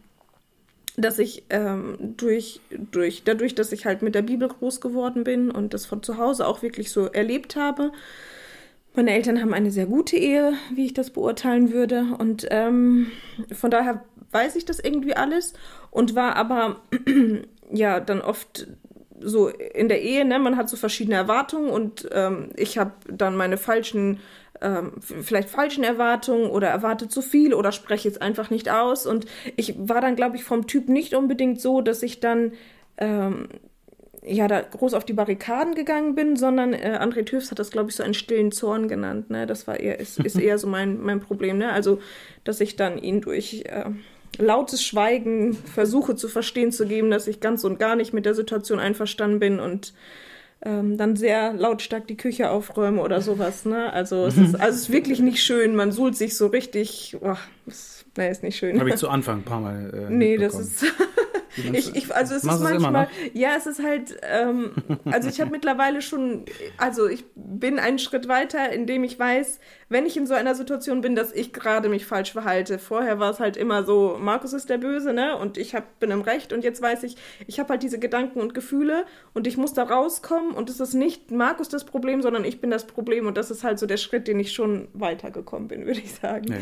[0.97, 2.59] dass ich ähm, durch,
[2.91, 6.17] durch, dadurch, dass ich halt mit der Bibel groß geworden bin und das von zu
[6.17, 7.91] Hause auch wirklich so erlebt habe.
[8.95, 12.03] Meine Eltern haben eine sehr gute Ehe, wie ich das beurteilen würde.
[12.17, 13.11] Und ähm,
[13.51, 15.53] von daher weiß ich das irgendwie alles
[15.91, 16.81] und war aber
[17.71, 18.67] ja dann oft
[19.19, 23.35] so in der Ehe, ne, man hat so verschiedene Erwartungen und ähm, ich habe dann
[23.35, 24.19] meine falschen,
[24.61, 29.05] ähm, vielleicht falschen Erwartungen oder erwarte zu viel oder spreche jetzt einfach nicht aus.
[29.05, 32.53] Und ich war dann, glaube ich, vom Typ nicht unbedingt so, dass ich dann
[32.97, 33.49] ähm,
[34.23, 37.89] ja da groß auf die Barrikaden gegangen bin, sondern äh, André Tüfs hat das, glaube
[37.89, 39.29] ich, so einen stillen Zorn genannt.
[39.29, 39.45] Ne?
[39.47, 41.57] Das war eher, ist, ist eher so mein, mein Problem.
[41.57, 41.71] Ne?
[41.71, 41.99] Also,
[42.43, 43.85] dass ich dann ihn durch äh,
[44.37, 48.35] lautes Schweigen versuche zu verstehen zu geben, dass ich ganz und gar nicht mit der
[48.35, 49.93] Situation einverstanden bin und
[50.63, 53.65] ähm, dann sehr lautstark die Küche aufräume oder sowas.
[53.65, 53.91] Ne?
[53.93, 55.75] Also, es ist, also es ist wirklich nicht schön.
[55.75, 57.17] Man suhlt sich so richtig.
[57.21, 57.35] Oh,
[57.65, 58.79] das, nee, ist nicht schön.
[58.79, 60.07] Habe ich zu Anfang ein paar Mal.
[60.09, 60.85] Äh, Nee, das ist.
[61.73, 63.35] Ich, ich, also es Machst ist du es immer manchmal, noch?
[63.35, 64.71] ja, es ist halt, ähm,
[65.05, 66.45] also ich habe mittlerweile schon,
[66.77, 71.01] also ich bin einen Schritt weiter, indem ich weiß, wenn ich in so einer Situation
[71.01, 72.77] bin, dass ich gerade mich falsch verhalte.
[72.77, 76.11] Vorher war es halt immer so, Markus ist der Böse, ne, und ich hab, bin
[76.11, 77.15] im Recht und jetzt weiß ich,
[77.47, 80.93] ich habe halt diese Gedanken und Gefühle und ich muss da rauskommen und es ist
[80.93, 83.97] nicht Markus das Problem, sondern ich bin das Problem und das ist halt so der
[83.97, 86.51] Schritt, den ich schon weitergekommen bin, würde ich sagen.
[86.51, 86.57] Ja.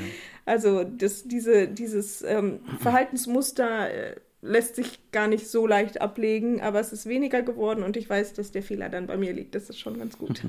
[0.46, 4.16] Also das, diese, dieses ähm, Verhaltensmuster äh,
[4.46, 8.34] lässt sich gar nicht so leicht ablegen, aber es ist weniger geworden und ich weiß,
[8.34, 9.56] dass der Fehler dann bei mir liegt.
[9.56, 10.42] Das ist schon ganz gut.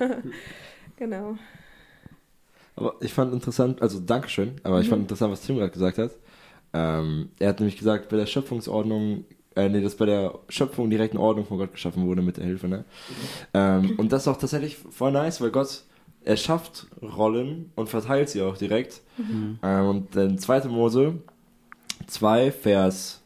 [0.97, 1.37] genau.
[2.77, 6.13] Aber ich fand interessant, also Dankeschön, aber ich fand interessant, was Tim gerade gesagt hat.
[6.75, 9.25] Ähm, er hat nämlich gesagt, bei der Schöpfungsordnung,
[9.55, 12.45] äh, nee, dass bei der Schöpfung direkt eine Ordnung von Gott geschaffen wurde mit der
[12.45, 12.85] Hilfe, ne?
[13.55, 15.85] Ähm, und das ist auch tatsächlich voll nice, weil Gott,
[16.23, 19.01] er schafft Rollen und verteilt sie auch direkt.
[19.63, 20.65] Ähm, und in 2.
[20.69, 21.15] Mose
[22.09, 23.23] 2, Vers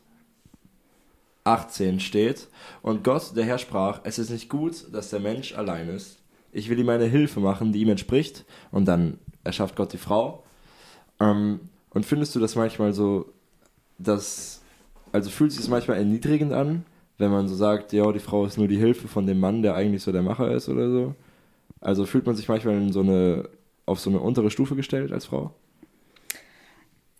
[1.45, 2.49] 18 steht,
[2.83, 6.19] und Gott, der Herr, sprach, es ist nicht gut, dass der Mensch allein ist.
[6.53, 8.45] Ich will ihm eine Hilfe machen, die ihm entspricht.
[8.71, 10.45] Und dann erschafft Gott die Frau.
[11.21, 11.61] Ähm,
[11.91, 13.33] und findest du das manchmal so,
[13.99, 14.63] dass,
[15.13, 16.85] also fühlt sich das manchmal erniedrigend an,
[17.19, 19.75] wenn man so sagt, ja, die Frau ist nur die Hilfe von dem Mann, der
[19.75, 21.15] eigentlich so der Macher ist oder so?
[21.81, 23.49] Also fühlt man sich manchmal in so eine,
[23.87, 25.55] auf so eine untere Stufe gestellt als Frau?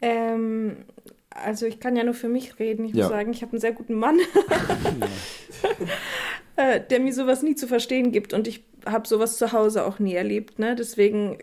[0.01, 0.85] Ähm,
[1.31, 2.85] also ich kann ja nur für mich reden.
[2.85, 3.05] Ich Ja.
[3.05, 4.19] muss sagen, ich habe einen sehr guten Mann,
[6.57, 9.99] äh, der mir sowas nie zu verstehen gibt und ich habe sowas zu Hause auch
[9.99, 10.59] nie erlebt.
[10.59, 10.75] Ne?
[10.75, 11.39] Deswegen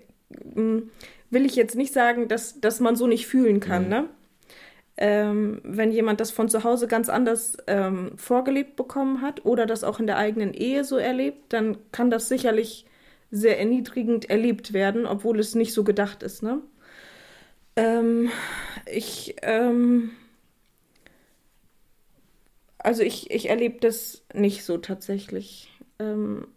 [0.55, 0.83] mh,
[1.29, 3.89] will ich jetzt nicht sagen, dass, dass man so nicht fühlen kann, Mhm.
[3.89, 4.09] ne?
[4.99, 9.83] Ähm, wenn jemand das von zu Hause ganz anders ähm, vorgelebt bekommen hat oder das
[9.83, 12.87] auch in der eigenen Ehe so erlebt, dann kann das sicherlich
[13.29, 16.61] sehr erniedrigend erlebt werden, obwohl es nicht so gedacht ist, ne?
[17.77, 18.29] Ähm,
[18.91, 20.11] ich, ähm,
[22.79, 25.69] also ich, ich erlebe das nicht so tatsächlich.
[25.99, 26.47] Ähm,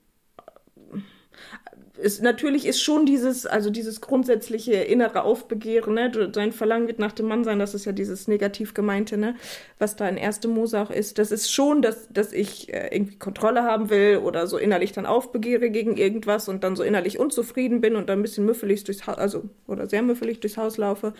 [2.00, 6.10] ist, natürlich ist schon dieses, also dieses grundsätzliche innere Aufbegehren, ne?
[6.10, 9.36] Dein Verlangen wird nach dem Mann sein, das ist ja dieses negativ gemeinte, ne?
[9.78, 10.46] Was da in 1.
[10.46, 11.18] Mose auch ist.
[11.18, 15.06] Das ist schon, dass, dass ich äh, irgendwie Kontrolle haben will oder so innerlich dann
[15.06, 19.06] aufbegehre gegen irgendwas und dann so innerlich unzufrieden bin und dann ein bisschen müffelig durchs
[19.06, 21.14] Haus, also oder sehr müffelig durchs Haus laufe.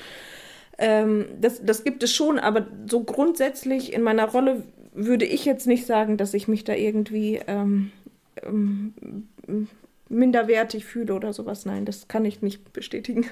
[0.78, 4.62] Ähm, das, das gibt es schon, aber so grundsätzlich in meiner Rolle
[4.92, 7.92] würde ich jetzt nicht sagen, dass ich mich da irgendwie ähm,
[8.42, 8.94] ähm,
[10.10, 11.64] minderwertig fühle oder sowas.
[11.64, 13.24] Nein, das kann ich nicht bestätigen.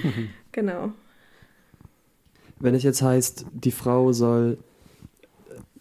[0.52, 0.92] genau.
[2.60, 4.58] Wenn es jetzt heißt, die Frau soll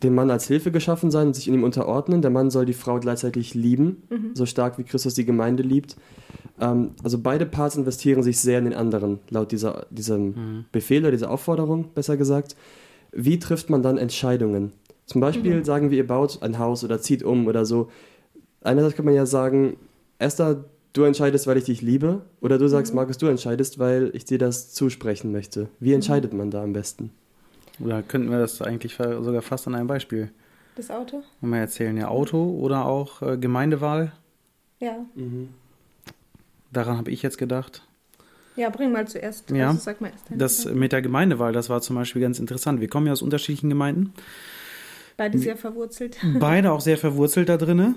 [0.03, 2.74] dem Mann als Hilfe geschaffen sein und sich in ihm unterordnen, der Mann soll die
[2.74, 4.03] Frau gleichzeitig lieben,
[4.34, 5.95] so stark wie Christus die Gemeinde liebt.
[6.60, 11.12] Ähm, also beide Parts investieren sich sehr in den anderen, laut dieser, diesem Befehl oder
[11.12, 12.56] dieser Aufforderung, besser gesagt.
[13.12, 14.74] Wie trifft man dann Entscheidungen?
[15.06, 17.89] Zum Beispiel sagen wir, ihr baut ein Haus oder zieht um oder so.
[18.62, 19.78] Einerseits kann man ja sagen,
[20.26, 22.21] Esther, du entscheidest, weil ich dich liebe.
[22.41, 25.69] Oder du sagst, Markus, du entscheidest, weil ich dir das zusprechen möchte.
[25.80, 27.11] Wie entscheidet man da am besten?
[27.80, 30.32] Oder könnten wir das eigentlich sogar fast an einem Beispiel
[30.76, 31.23] Das Auto?
[31.41, 31.95] mal erzählen?
[31.97, 34.11] Ja, Auto oder auch äh, Gemeindewahl.
[34.80, 34.97] Ja.
[36.71, 37.82] Daran habe ich jetzt gedacht.
[38.55, 39.49] Ja, bring mal zuerst.
[39.51, 40.80] Ja, Also sag mal erst Das Gedanken.
[40.80, 42.80] mit der Gemeindewahl, das war zum Beispiel ganz interessant.
[42.80, 44.13] Wir kommen ja aus unterschiedlichen Gemeinden.
[45.18, 46.18] Beide sehr verwurzelt.
[46.39, 47.95] Beide auch sehr verwurzelt da drinne.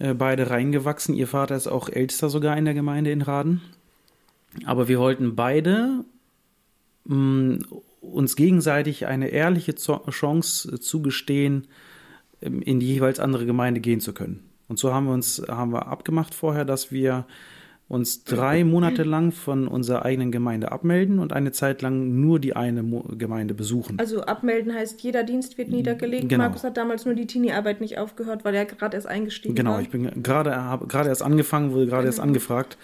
[0.00, 1.14] Äh, beide reingewachsen.
[1.14, 3.60] Ihr Vater ist auch ältester sogar in der Gemeinde in Raden.
[4.64, 6.04] Aber wir wollten beide
[7.04, 7.58] mh,
[8.00, 11.66] uns gegenseitig eine ehrliche Zo- Chance äh, zugestehen,
[12.42, 14.42] ähm, in die jeweils andere Gemeinde gehen zu können.
[14.68, 17.26] Und so haben wir uns haben wir abgemacht vorher, dass wir
[17.90, 22.54] uns drei Monate lang von unserer eigenen Gemeinde abmelden und eine Zeit lang nur die
[22.54, 23.98] eine Mo Gemeinde besuchen.
[23.98, 26.28] Also abmelden heißt, jeder Dienst wird niedergelegt.
[26.28, 26.44] Genau.
[26.44, 29.82] Markus hat damals nur die Teenie-Arbeit nicht aufgehört, weil er gerade erst eingestiegen Genau, war.
[29.82, 32.28] ich bin gerade habe gerade erst angefangen, wurde gerade erst Genau.
[32.28, 32.78] angefragt,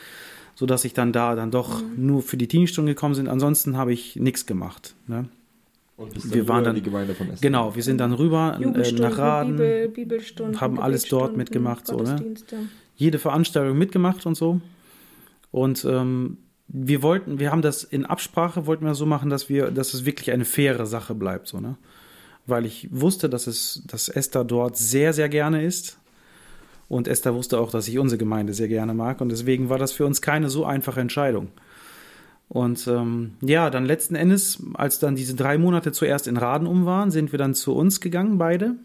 [0.57, 3.29] so dass ich dann da dann doch nur für die Teenie-Stunden gekommen sind.
[3.29, 4.97] Ansonsten habe ich nichts gemacht.
[5.07, 5.27] Ne?
[5.97, 7.43] Und bist Wir dann waren dann- die Gemeinde von Essen.
[7.43, 11.97] Genau, wir sind dann rüber äh, nach Raden, Bibel, Bibelstunden, haben alles dort mitgemacht, so,
[11.99, 12.17] ne?
[12.97, 14.61] Jede Veranstaltung mitgemacht und so.
[15.51, 16.39] Und ähm,
[16.69, 20.05] wir wollten, wir haben das in Absprache, wollten wir so machen, dass wir, dass es
[20.05, 21.77] wirklich eine faire Sache bleibt, so, ne?
[22.49, 25.99] Weil ich wusste, dass es, dass Esther dort sehr, sehr gerne ist.
[26.89, 29.21] Und Esther wusste auch, dass ich unsere Gemeinde sehr gerne mag.
[29.21, 31.49] Und deswegen war das für uns keine so einfache Entscheidung.
[32.49, 36.87] Und ähm, ja, dann letzten Endes, als dann diese drei Monate zuerst in Raden um
[36.87, 38.77] waren, sind wir dann zu uns gegangen, beide.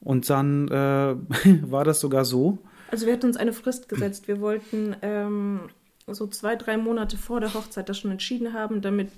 [0.00, 0.72] Und dann äh,
[1.70, 2.58] war das sogar so,
[2.90, 4.28] Also wir hatten uns eine Frist gesetzt.
[4.28, 5.60] Wir wollten ähm,
[6.06, 9.10] so zwei, drei Monate vor der Hochzeit das schon entschieden haben, damit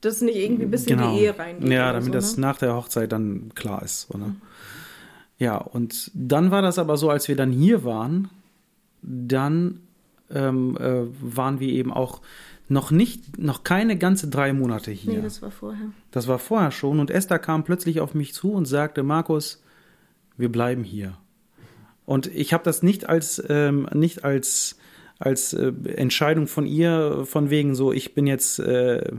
[0.00, 1.62] das nicht irgendwie bis in die Ehe reingeht.
[1.62, 1.74] Genau.
[1.74, 2.42] Ja, damit so, das ne?
[2.42, 4.12] nach der Hochzeit dann klar ist.
[4.14, 4.34] Ne?
[5.38, 8.28] Ja, und dann war das aber so, als wir dann hier waren,
[9.02, 9.80] dann
[10.30, 12.20] ähm, äh, waren wir eben auch
[12.68, 15.14] noch nicht, noch keine ganze drei Monate hier.
[15.14, 15.86] Nee, das war vorher.
[16.12, 19.62] Das war vorher schon und Esther kam plötzlich auf mich zu und sagte, Markus,
[20.36, 21.16] wir bleiben hier.
[22.10, 24.76] Und ich habe das nicht als ähm, nicht als
[25.20, 29.12] als äh, Entscheidung von ihr von wegen so, ich bin jetzt äh,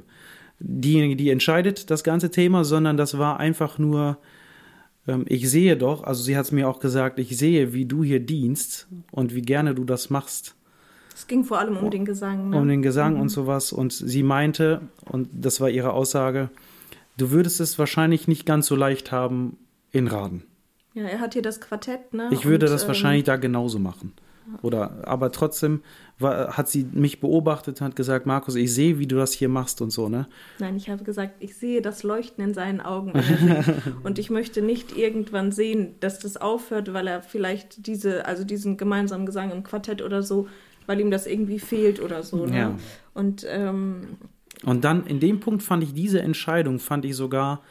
[0.60, 4.18] diejenige, die entscheidet das ganze Thema, sondern das war einfach nur
[5.08, 8.04] ähm, ich sehe doch, also sie hat es mir auch gesagt, ich sehe, wie du
[8.04, 10.56] hier dienst und wie gerne du das machst
[11.16, 12.50] Es ging vor allem um den Gesang.
[12.50, 12.58] Ne?
[12.58, 13.72] um den Gesang und sowas.
[13.72, 16.50] Und sie meinte, und das war ihre Aussage,
[17.16, 19.56] du würdest es wahrscheinlich nicht ganz so leicht haben
[19.94, 20.44] in Raden.
[20.94, 22.14] Ja, er hat hier das Quartett.
[22.14, 22.30] Ne?
[22.32, 24.14] Ich würde Und, das ähm, wahrscheinlich da genauso machen.
[24.62, 25.82] Oder, aber trotzdem
[26.20, 29.50] war, hat sie mich beobachtet und hat gesagt, Markus, ich sehe, wie du das hier
[29.50, 30.28] machst und so, ne?
[30.60, 33.14] Nein, ich habe gesagt, ich sehe das Leuchten in seinen Augen.
[34.04, 38.78] und ich möchte nicht irgendwann sehen, dass das aufhört, weil er vielleicht diese, also diesen
[38.78, 40.48] gemeinsamen Gesang im Quartett oder so,
[40.86, 42.46] weil ihm das irgendwie fehlt oder so.
[42.46, 42.58] Ne?
[42.58, 42.78] Ja.
[43.14, 44.18] Und ähm,
[44.66, 47.62] Und dann in dem Punkt fand ich diese Entscheidung, fand ich sogar,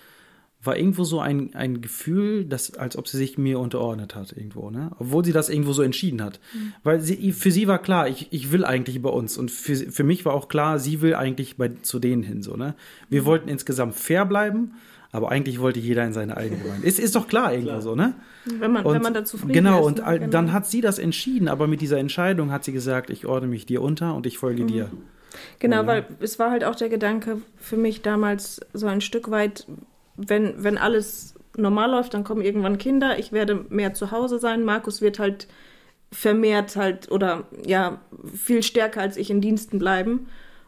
[0.62, 4.70] war irgendwo so ein, ein Gefühl, dass, als ob sie sich mir unterordnet hat, irgendwo,
[4.70, 4.90] ne?
[4.98, 6.38] Obwohl sie das irgendwo so entschieden hat.
[6.82, 9.38] Weil sie, für sie war klar, ich, ich will eigentlich bei uns.
[9.38, 12.56] Und für, für mich war auch klar, sie will eigentlich bei, zu denen hin, so,
[12.56, 12.74] ne?
[13.08, 14.74] Wir wollten insgesamt fair bleiben,
[15.12, 16.86] aber eigentlich wollte jeder in seine eigene Gemeinde.
[16.86, 18.14] Ist, ist doch klar irgendwo so, ne?
[18.44, 19.86] wenn, man, Und wenn man da zufrieden genau, ist.
[19.86, 20.18] und ne?
[20.18, 20.30] Genau.
[20.30, 23.66] dann hat sie das entschieden, aber mit dieser Entscheidung hat sie gesagt, ich ordne mich
[23.66, 24.90] dir unter und ich folge dir.
[25.58, 29.66] Genau, weil es war halt auch der Gedanke für mich damals so ein Stück weit,
[30.28, 34.64] wenn, wenn alles normal läuft, dann kommen irgendwann Kinder, ich werde mehr zu Hause sein,
[34.64, 35.48] Markus wird halt
[36.12, 38.00] vermehrt halt oder ja,
[38.34, 40.26] viel stärker als ich in Diensten bleiben.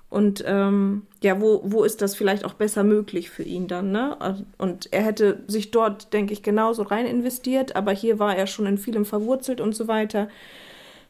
[0.09, 4.45] Und ähm, ja, wo, wo ist das vielleicht auch besser möglich für ihn dann, ne?
[4.59, 8.67] Und er hätte sich dort, denke ich, genauso rein investiert, aber hier war er schon
[8.67, 10.29] in vielem verwurzelt und so weiter.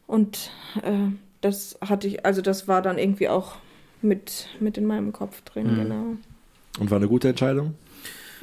[0.06, 0.50] Und
[0.82, 3.56] äh, das hatte ich, also das war dann irgendwie auch
[4.02, 5.76] mit, mit in meinem Kopf drin, Mhm.
[5.82, 6.04] genau.
[6.78, 7.74] Und war eine gute Entscheidung?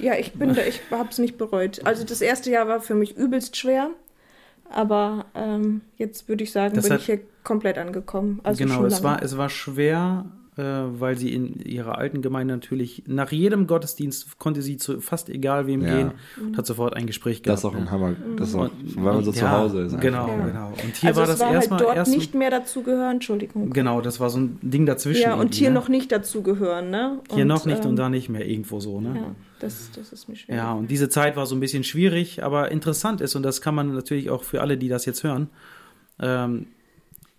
[0.02, 1.86] Ja, ich bin da, ich habe es nicht bereut.
[1.86, 3.90] Also das erste Jahr war für mich übelst schwer,
[4.72, 8.40] aber ähm, jetzt würde ich sagen, Das bin hat- ich hier komplett angekommen.
[8.44, 10.26] Also genau, schon es war, es war schwer,
[10.58, 15.30] äh, weil sie in ihrer alten Gemeinde natürlich nach jedem Gottesdienst konnte sie zu fast
[15.30, 15.96] egal wem Ja.
[15.96, 17.54] gehen und hat sofort ein Gespräch gehabt.
[17.54, 17.90] Das ist auch ein?
[17.90, 18.14] Hammer.
[18.38, 19.94] Das ist auch, Und- weil man so und zu ja, Hause ist.
[19.94, 20.02] einfach.
[20.06, 20.46] Genau, Ja.
[20.46, 20.68] genau.
[20.84, 23.70] Und hier also war das war erstmal halt dort erst nicht mehr dazugehören, Entschuldigung.
[23.72, 25.24] Genau, das war so ein Ding dazwischen.
[25.24, 25.76] Ja, und hier ne?
[25.76, 27.20] noch nicht dazugehören, ne?
[27.34, 29.14] Hier noch nicht ähm, und da nicht mehr, irgendwo so, ne?
[29.16, 30.56] Ja, das, das ist mir schwer.
[30.56, 33.76] Ja, und diese Zeit war so ein bisschen schwierig, aber interessant ist, und das kann
[33.76, 35.50] man natürlich auch für alle, die das jetzt hören,
[36.20, 36.68] ähm,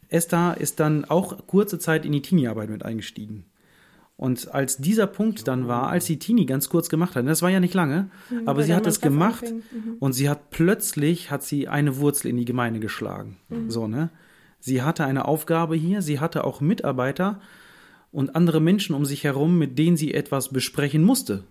[0.08, 3.44] Esther ist dann auch kurze Zeit in die Teenie-Arbeit mit eingestiegen.
[4.16, 7.48] Und als dieser Punkt dann war, als sie Teenie ganz kurz gemacht hat, das war
[7.48, 8.10] ja nicht lange,
[8.44, 9.44] aber weil sie hat es gemacht.
[9.44, 9.96] Mhm.
[9.98, 13.36] und sie hat plötzlich, hat sie eine Wurzel in die Gemeinde geschlagen.
[13.68, 14.10] So, ne?
[14.58, 17.40] Sie hatte eine Aufgabe hier, sie hatte auch Mitarbeiter
[18.12, 21.44] und andere Menschen um sich herum, mit denen sie etwas besprechen musste,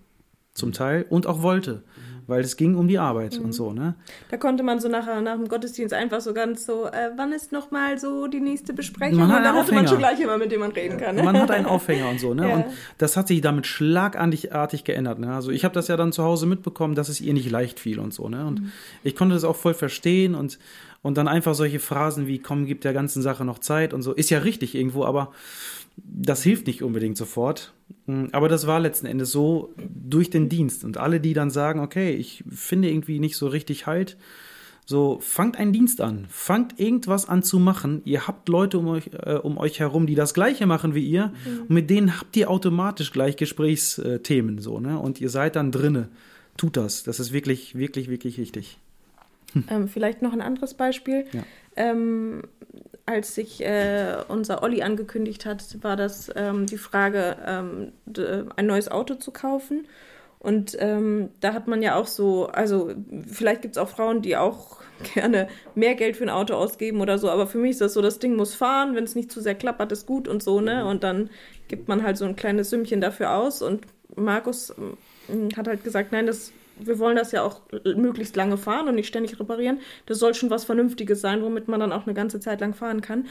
[0.59, 1.83] zum Teil, und auch wollte,
[2.27, 3.95] weil es ging um die Arbeit und so, ne?
[4.29, 7.51] Da konnte man so nachher nach dem Gottesdienst einfach so ganz so, äh, wann ist
[7.51, 9.17] nochmal so die nächste Besprechung?
[9.17, 9.89] Man hat und dann einen hatte man Aufhänger.
[9.89, 11.15] schon gleich jemand, mit dem man reden kann.
[11.15, 11.23] Ne?
[11.23, 12.47] Man hat einen Aufhänger und so, ne?
[12.49, 12.55] Ja.
[12.55, 12.65] Und
[12.99, 15.17] das hat sich damit schlagartig geändert.
[15.19, 15.33] Ne?
[15.33, 17.99] Also ich habe das ja dann zu Hause mitbekommen, dass es ihr nicht leicht fiel
[17.99, 18.45] und so, ne?
[18.45, 18.71] Und
[19.03, 20.59] ich konnte das auch voll verstehen und,
[21.01, 24.13] und dann einfach solche Phrasen wie, komm, gib der ganzen Sache noch Zeit und so.
[24.13, 25.31] Ist ja richtig irgendwo, aber
[26.03, 27.73] das hilft nicht unbedingt sofort.
[28.05, 30.83] Mm, Aber das war letzten Endes so durch den Dienst.
[30.83, 34.17] Und alle, die dann sagen, okay, ich finde irgendwie nicht so richtig Halt,
[34.85, 36.25] so, fangt einen Dienst an.
[36.29, 38.01] Fangt irgendwas an zu machen.
[38.05, 41.31] Ihr habt Leute um euch, äh, um euch herum, die das Gleiche machen wie ihr.
[41.61, 44.97] Und mit denen habt ihr automatisch gleich Gesprächsthemen, so, ne?
[44.97, 46.09] Und ihr seid dann drinne.
[46.57, 47.03] Tut das.
[47.03, 48.79] Das ist wirklich, wirklich, wirklich wichtig.
[49.69, 51.25] Ähm, vielleicht noch ein anderes Beispiel.
[51.33, 51.43] Ja.
[51.75, 52.41] Ähm,
[53.09, 57.91] als sich äh, unser Olli angekündigt hat, war das ähm, die Frage, ähm,
[58.55, 59.87] ein neues Auto zu kaufen.
[60.39, 62.93] Und ähm, da hat man ja auch so, also
[63.27, 64.77] vielleicht gibt es auch Frauen, die auch
[65.13, 68.01] gerne mehr Geld für ein Auto ausgeben oder so, aber für mich ist das so,
[68.01, 70.85] das Ding muss fahren, wenn es nicht zu sehr klappert, ist gut und so, ne?
[70.85, 71.29] Und dann
[71.67, 73.85] gibt man halt so ein kleines Sümmchen dafür aus und
[74.15, 74.73] Markus
[75.29, 77.61] ähm, hat halt gesagt, nein, das, wir wollen das ja auch
[77.95, 79.79] möglichst lange fahren und nicht ständig reparieren.
[80.05, 83.01] Das soll schon was Vernünftiges sein, womit man dann auch eine ganze Zeit lang fahren
[83.01, 83.27] kann.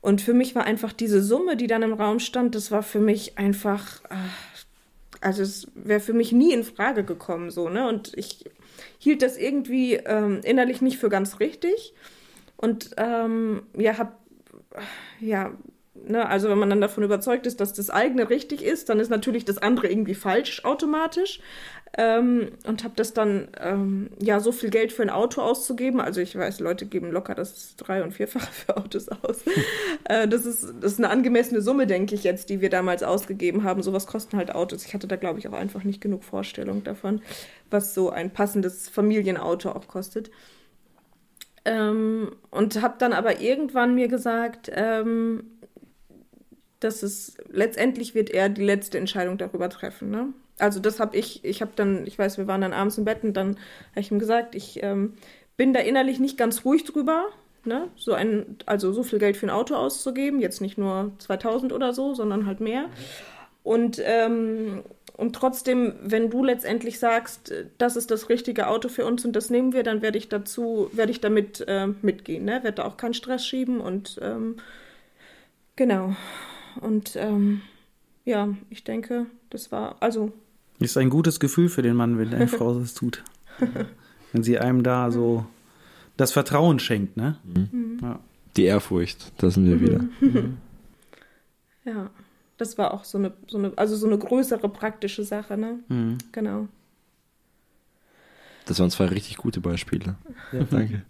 [0.00, 3.00] Und für mich war einfach diese Summe, die dann im Raum stand, das war für
[3.00, 4.16] mich einfach, ah,
[5.22, 7.88] also es wäre für mich nie in Frage gekommen, so, ne?
[7.88, 8.44] Und ich
[8.98, 11.94] hielt das irgendwie ähm, innerlich nicht für ganz richtig.
[12.56, 14.20] Und ähm, ja, hab,
[15.20, 15.52] ja,
[15.94, 19.10] ne, also wenn man dann davon überzeugt ist, dass das eigene richtig ist, dann ist
[19.10, 21.40] natürlich das andere irgendwie falsch automatisch.
[21.96, 26.00] Ähm, und habe das dann, ähm, ja, so viel Geld für ein Auto auszugeben.
[26.00, 29.42] Also ich weiß, Leute geben locker das drei- und vierfache für Autos aus.
[30.04, 33.62] äh, das, ist, das ist eine angemessene Summe, denke ich jetzt, die wir damals ausgegeben
[33.62, 33.82] haben.
[33.82, 34.84] Sowas kosten halt Autos.
[34.84, 37.22] Ich hatte da, glaube ich, auch einfach nicht genug Vorstellung davon,
[37.70, 40.32] was so ein passendes Familienauto auch kostet.
[41.64, 45.44] Ähm, und habe dann aber irgendwann mir gesagt, ähm,
[46.80, 50.10] dass es letztendlich wird er die letzte Entscheidung darüber treffen.
[50.10, 50.34] Ne?
[50.58, 53.24] Also das habe ich, ich habe dann, ich weiß, wir waren dann abends im Bett
[53.24, 53.56] und dann
[53.90, 55.14] habe ich ihm gesagt, ich ähm,
[55.56, 57.26] bin da innerlich nicht ganz ruhig drüber,
[57.64, 57.88] ne?
[57.96, 61.92] so ein, also so viel Geld für ein Auto auszugeben, jetzt nicht nur 2000 oder
[61.92, 62.86] so, sondern halt mehr.
[63.62, 64.82] Und, ähm,
[65.16, 69.48] und trotzdem, wenn du letztendlich sagst, das ist das richtige Auto für uns und das
[69.48, 72.62] nehmen wir, dann werde ich dazu, werde ich damit äh, mitgehen, ne?
[72.62, 74.56] Werde da auch keinen Stress schieben und ähm,
[75.76, 76.14] genau.
[76.80, 77.62] Und ähm,
[78.24, 80.32] ja, ich denke, das war, also
[80.84, 83.22] Ist ein gutes Gefühl für den Mann, wenn deine Frau das tut.
[84.32, 85.46] wenn sie einem da so
[86.16, 87.38] das Vertrauen schenkt, ne?
[88.02, 88.20] Ja.
[88.56, 90.00] Die Ehrfurcht, da sind wir wieder.
[91.84, 92.10] ja,
[92.56, 95.80] das war auch so eine, so eine, also so eine größere praktische Sache, ne?
[95.88, 96.18] Mhm.
[96.32, 96.68] Genau.
[98.66, 100.14] Das waren zwei richtig gute Beispiele.
[100.70, 101.02] Danke.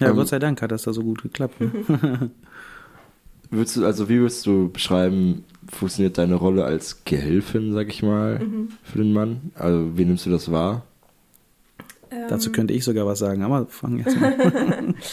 [0.00, 1.60] Ja, Ähm, Gott sei Dank hat das da so gut geklappt.
[1.60, 2.30] Ne?
[3.50, 8.40] Würdest du, also wie würdest du beschreiben, funktioniert deine Rolle als Gehilfin, sag ich mal,
[8.82, 9.52] für den Mann?
[9.54, 10.84] Also wie nimmst du das wahr?
[12.28, 14.94] Dazu könnte ich sogar was sagen, aber fangen jetzt mal.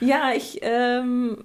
[0.00, 1.38] Ja, ich ähm,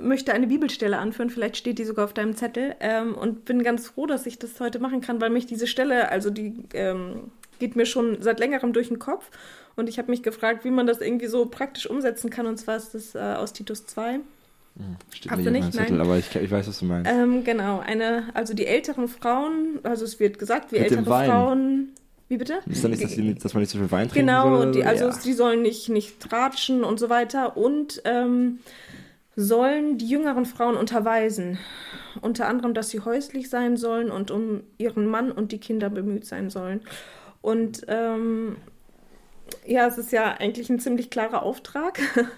[0.00, 3.88] möchte eine Bibelstelle anführen, vielleicht steht die sogar auf deinem Zettel ähm, und bin ganz
[3.88, 7.76] froh, dass ich das heute machen kann, weil mich diese Stelle, also die ähm, geht
[7.76, 9.30] mir schon seit längerem durch den Kopf
[9.76, 12.76] und ich habe mich gefragt, wie man das irgendwie so praktisch umsetzen kann und zwar
[12.76, 14.20] ist das äh, aus Titus 2.
[15.12, 15.72] Steht Hast du nicht?
[15.72, 16.00] Zettel, Nein.
[16.06, 17.10] aber ich, ich weiß, was du meinst.
[17.10, 21.04] Ähm, genau, eine, also die älteren Frauen, also es wird gesagt, wie Mit ältere.
[21.04, 21.90] Frauen.
[22.28, 22.54] Wie bitte?
[22.66, 24.72] ist da nicht, dass, die, dass man nicht so viel Wein trinken Genau, soll?
[24.72, 25.18] die, also ja.
[25.24, 28.60] die sollen nicht, nicht tratschen und so weiter und ähm,
[29.36, 31.58] sollen die jüngeren Frauen unterweisen.
[32.20, 36.24] Unter anderem, dass sie häuslich sein sollen und um ihren Mann und die Kinder bemüht
[36.24, 36.80] sein sollen.
[37.42, 38.56] Und ähm,
[39.66, 42.00] ja, es ist ja eigentlich ein ziemlich klarer Auftrag.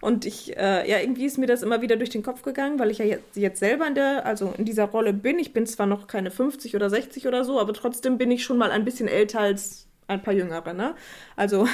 [0.00, 2.90] Und ich, äh, ja, irgendwie ist mir das immer wieder durch den Kopf gegangen, weil
[2.90, 5.38] ich ja jetzt, jetzt selber in der, also in dieser Rolle bin.
[5.38, 8.56] Ich bin zwar noch keine 50 oder 60 oder so, aber trotzdem bin ich schon
[8.58, 10.94] mal ein bisschen älter als ein paar Jüngere, ne?
[11.36, 11.68] Also,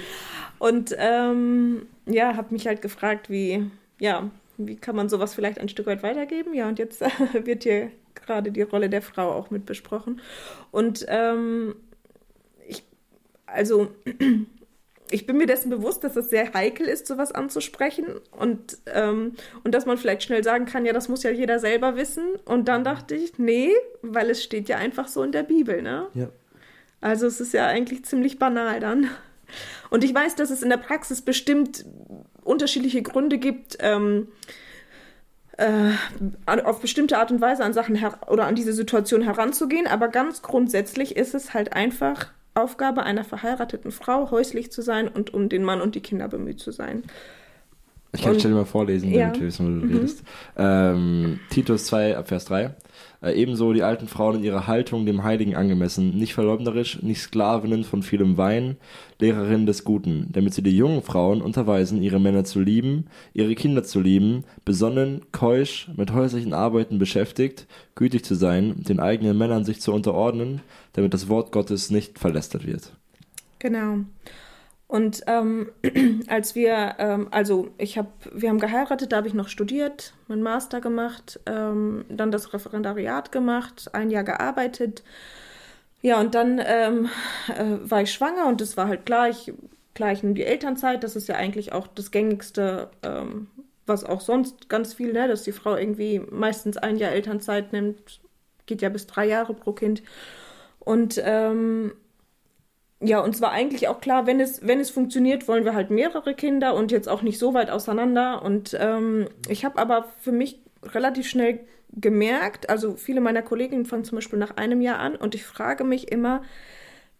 [0.58, 5.68] und ähm, ja, habe mich halt gefragt, wie, ja, wie kann man sowas vielleicht ein
[5.68, 6.54] Stück weit weitergeben?
[6.54, 7.00] Ja, und jetzt
[7.32, 10.20] wird hier gerade die Rolle der Frau auch mit besprochen.
[10.70, 11.74] Und ähm,
[13.54, 13.88] also,
[15.10, 19.74] ich bin mir dessen bewusst, dass es sehr heikel ist, sowas anzusprechen und, ähm, und
[19.74, 22.24] dass man vielleicht schnell sagen kann, ja, das muss ja jeder selber wissen.
[22.44, 23.70] Und dann dachte ich, nee,
[24.02, 26.08] weil es steht ja einfach so in der Bibel, ne?
[26.14, 26.28] Ja.
[27.00, 29.10] Also es ist ja eigentlich ziemlich banal dann.
[29.90, 31.84] Und ich weiß, dass es in der Praxis bestimmt
[32.42, 34.28] unterschiedliche Gründe gibt, ähm,
[35.56, 35.92] äh,
[36.46, 41.16] auf bestimmte Art und Weise an Sachen oder an diese Situation heranzugehen, aber ganz grundsätzlich
[41.16, 45.80] ist es halt einfach Aufgabe einer verheirateten Frau, häuslich zu sein und um den Mann
[45.80, 47.02] und die Kinder bemüht zu sein.
[48.12, 49.24] Ich kann die Stelle mal vorlesen, Ja.
[49.26, 49.96] damit wir wissen, wo du Mhm.
[49.96, 50.22] redest.
[50.56, 52.74] Ähm, Titus 2, ab Vers 3.
[53.24, 57.84] Äh, ebenso die alten Frauen in ihrer Haltung dem Heiligen angemessen, nicht verleumderisch, nicht Sklavinnen
[57.84, 58.76] von vielem Wein,
[59.18, 63.82] Lehrerinnen des Guten, damit sie die jungen Frauen unterweisen, ihre Männer zu lieben, ihre Kinder
[63.82, 69.80] zu lieben, besonnen, keusch, mit häuslichen Arbeiten beschäftigt, gütig zu sein, den eigenen Männern sich
[69.80, 70.60] zu unterordnen,
[70.92, 72.92] damit das Wort Gottes nicht verlästert wird.
[73.58, 74.00] Genau.
[74.86, 75.70] Und ähm,
[76.28, 80.42] als wir, ähm, also ich habe, wir haben geheiratet, da habe ich noch studiert, meinen
[80.42, 85.02] Master gemacht, ähm, dann das Referendariat gemacht, ein Jahr gearbeitet.
[86.02, 87.08] Ja, und dann ähm,
[87.48, 89.54] äh, war ich schwanger und es war halt klar, ich,
[89.94, 93.48] klar, ich die Elternzeit, das ist ja eigentlich auch das gängigste, ähm,
[93.86, 98.20] was auch sonst ganz viel, ne, dass die Frau irgendwie meistens ein Jahr Elternzeit nimmt,
[98.66, 100.02] geht ja bis drei Jahre pro Kind.
[100.78, 101.94] Und ähm,
[103.04, 106.34] ja, uns war eigentlich auch klar, wenn es, wenn es funktioniert, wollen wir halt mehrere
[106.34, 108.42] Kinder und jetzt auch nicht so weit auseinander.
[108.42, 111.60] Und ähm, ich habe aber für mich relativ schnell
[111.92, 115.84] gemerkt, also viele meiner Kolleginnen fangen zum Beispiel nach einem Jahr an und ich frage
[115.84, 116.42] mich immer,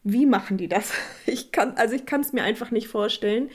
[0.02, 0.92] wie machen die das?
[1.26, 3.50] Ich kann, also ich kann es mir einfach nicht vorstellen,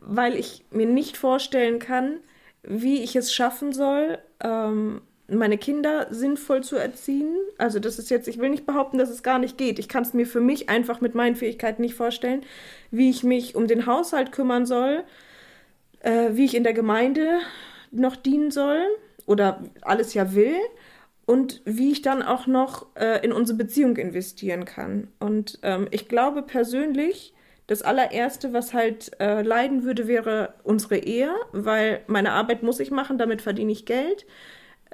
[0.00, 2.18] weil ich mir nicht vorstellen kann,
[2.62, 7.34] wie ich es schaffen soll, ähm, meine Kinder sinnvoll zu erziehen.
[7.58, 9.78] Also das ist jetzt, ich will nicht behaupten, dass es gar nicht geht.
[9.78, 12.42] Ich kann es mir für mich einfach mit meinen Fähigkeiten nicht vorstellen,
[12.90, 15.04] wie ich mich um den Haushalt kümmern soll,
[16.00, 17.40] äh, wie ich in der Gemeinde
[17.90, 18.80] noch dienen soll
[19.26, 20.54] oder alles ja will
[21.24, 25.08] und wie ich dann auch noch äh, in unsere Beziehung investieren kann.
[25.18, 27.34] Und ähm, ich glaube persönlich,
[27.66, 32.92] das allererste, was halt äh, leiden würde, wäre unsere Ehe, weil meine Arbeit muss ich
[32.92, 34.24] machen, damit verdiene ich Geld.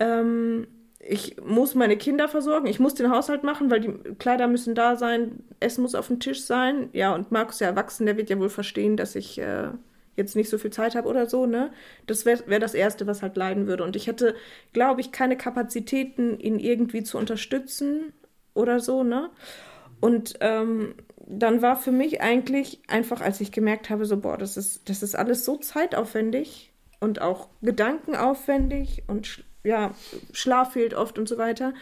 [0.03, 0.67] Ähm,
[0.99, 4.97] ich muss meine Kinder versorgen, ich muss den Haushalt machen, weil die Kleider müssen da
[4.97, 6.91] sein, Essen muss auf dem Tisch sein.
[6.93, 9.69] Ja, und Markus ja erwachsen, der wird ja wohl verstehen, dass ich äh,
[10.17, 11.73] jetzt nicht so viel Zeit habe oder so, ne?
[12.07, 13.83] Das wäre wär das Erste, was halt leiden würde.
[13.83, 14.37] Und ich hätte,
[14.73, 18.13] glaube ich, keine Kapazitäten, ihn irgendwie zu unterstützen
[18.55, 19.31] oder so, ne?
[20.01, 20.95] Und ähm,
[21.27, 25.03] dann war für mich eigentlich einfach, als ich gemerkt habe, so, boah, das ist, das
[25.03, 29.95] ist alles so zeitaufwendig und auch gedankenaufwendig und ja,
[30.33, 31.75] Schlaf fehlt oft und so weiter,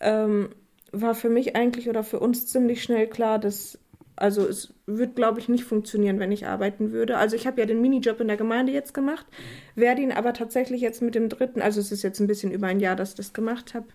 [0.00, 0.50] ähm,
[0.92, 3.78] war für mich eigentlich oder für uns ziemlich schnell klar, dass,
[4.16, 7.16] also es wird, glaube ich, nicht funktionieren, wenn ich arbeiten würde.
[7.16, 9.26] Also ich habe ja den Minijob in der Gemeinde jetzt gemacht,
[9.74, 12.66] werde ihn aber tatsächlich jetzt mit dem dritten, also es ist jetzt ein bisschen über
[12.66, 13.86] ein Jahr, dass ich das gemacht habe,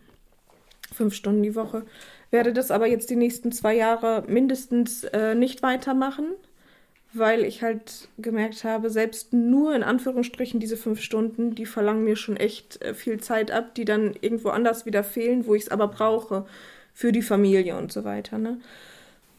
[0.93, 1.85] fünf Stunden die Woche,
[2.31, 6.27] werde das aber jetzt die nächsten zwei Jahre mindestens äh, nicht weitermachen,
[7.17, 12.15] weil ich halt gemerkt habe, selbst nur in Anführungsstrichen diese fünf Stunden, die verlangen mir
[12.15, 15.69] schon echt äh, viel Zeit ab, die dann irgendwo anders wieder fehlen, wo ich es
[15.69, 16.45] aber brauche
[16.93, 18.37] für die Familie und so weiter.
[18.37, 18.59] Ne?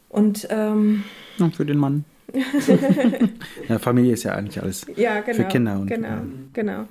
[0.09, 1.05] Und ähm,
[1.39, 2.05] Ja, für den Mann.
[3.69, 4.87] ja, Familie ist ja eigentlich alles.
[4.97, 5.37] ja, genau.
[5.37, 6.23] Für Kinder und- genau, ja.
[6.53, 6.89] genau.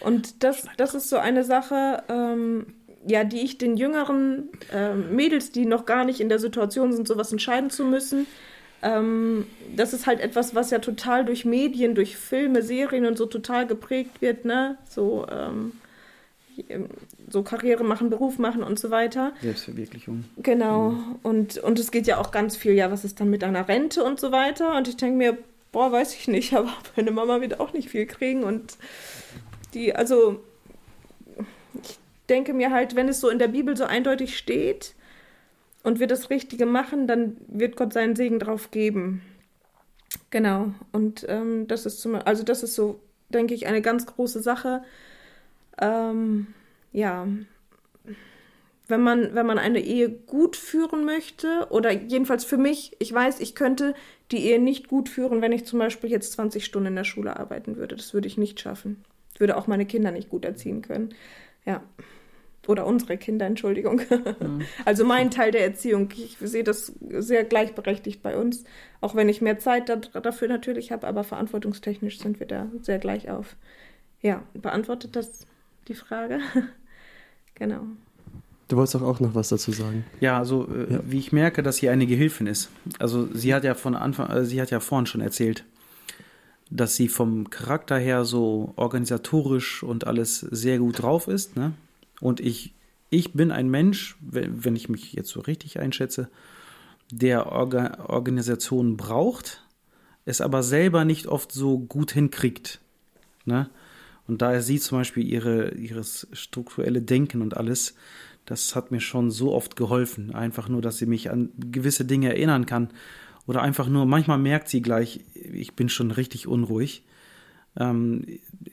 [0.00, 2.66] Und das, das ist so eine Sache, ähm,
[3.06, 7.06] ja, die ich den jüngeren ähm, Mädels, die noch gar nicht in der Situation sind,
[7.06, 8.26] sowas entscheiden zu müssen,
[8.84, 13.26] ähm, das ist halt etwas, was ja total durch Medien, durch Filme, Serien und so
[13.26, 14.76] total geprägt wird, ne?
[14.88, 15.72] So, ähm,
[17.28, 19.32] so Karriere machen, Beruf machen und so weiter.
[19.40, 20.24] Selbstverwirklichung.
[20.36, 20.94] Genau.
[21.22, 24.04] Und, und es geht ja auch ganz viel, ja, was ist dann mit einer Rente
[24.04, 24.76] und so weiter.
[24.76, 25.38] Und ich denke mir,
[25.72, 28.44] boah, weiß ich nicht, aber meine Mama wird auch nicht viel kriegen.
[28.44, 28.76] Und
[29.72, 30.44] die, also,
[31.82, 34.94] ich denke mir halt, wenn es so in der Bibel so eindeutig steht
[35.84, 39.22] und wir das Richtige machen, dann wird Gott seinen Segen drauf geben.
[40.30, 40.72] Genau.
[40.90, 44.82] Und ähm, das ist zum, also das ist so, denke ich, eine ganz große Sache.
[45.80, 46.48] Ähm,
[46.92, 47.26] ja,
[48.86, 53.40] wenn man, wenn man eine Ehe gut führen möchte, oder jedenfalls für mich, ich weiß,
[53.40, 53.94] ich könnte
[54.30, 57.38] die Ehe nicht gut führen, wenn ich zum Beispiel jetzt 20 Stunden in der Schule
[57.38, 57.96] arbeiten würde.
[57.96, 59.04] Das würde ich nicht schaffen.
[59.34, 61.14] Ich würde auch meine Kinder nicht gut erziehen können.
[61.66, 61.82] Ja.
[62.68, 64.00] Oder unsere Kinder, Entschuldigung.
[64.40, 64.62] Mhm.
[64.84, 66.08] Also mein Teil der Erziehung.
[66.16, 68.64] Ich sehe das sehr gleichberechtigt bei uns.
[69.00, 73.30] Auch wenn ich mehr Zeit dafür natürlich habe, aber verantwortungstechnisch sind wir da sehr gleich
[73.30, 73.56] auf.
[74.20, 75.46] Ja, beantwortet das
[75.88, 76.40] die Frage?
[77.54, 77.82] genau.
[78.68, 80.04] Du wolltest doch auch noch was dazu sagen.
[80.20, 81.00] Ja, also äh, ja.
[81.04, 82.70] wie ich merke, dass sie eine Gehilfin ist.
[82.98, 85.64] Also sie hat ja von Anfang, äh, sie hat ja vorhin schon erzählt,
[86.70, 91.56] dass sie vom Charakter her so organisatorisch und alles sehr gut drauf ist.
[91.56, 91.72] Ne?
[92.24, 92.72] Und ich,
[93.10, 96.30] ich bin ein Mensch, wenn, wenn ich mich jetzt so richtig einschätze,
[97.10, 99.62] der Orga Organisationen braucht,
[100.24, 102.80] es aber selber nicht oft so gut hinkriegt.
[103.44, 103.68] Ne?
[104.26, 107.94] Und daher sie zum Beispiel ihre, ihres strukturelle Denken und alles,
[108.46, 110.34] das hat mir schon so oft geholfen.
[110.34, 112.88] Einfach nur, dass sie mich an gewisse Dinge erinnern kann.
[113.46, 117.02] Oder einfach nur, manchmal merkt sie gleich, ich bin schon richtig unruhig,
[117.78, 118.24] ähm,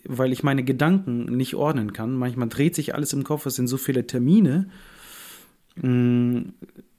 [0.06, 2.16] weil ich meine Gedanken nicht ordnen kann.
[2.16, 4.68] Manchmal dreht sich alles im Kopf, es sind so viele Termine.
[5.76, 6.42] Mm,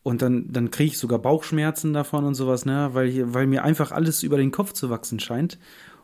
[0.03, 2.91] und dann, dann kriege ich sogar Bauchschmerzen davon und sowas, ne?
[2.93, 5.59] weil, weil mir einfach alles über den Kopf zu wachsen scheint.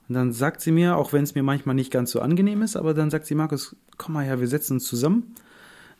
[0.09, 2.77] Und dann sagt sie mir, auch wenn es mir manchmal nicht ganz so angenehm ist,
[2.77, 5.35] aber dann sagt sie, Markus, komm mal her, wir setzen uns zusammen.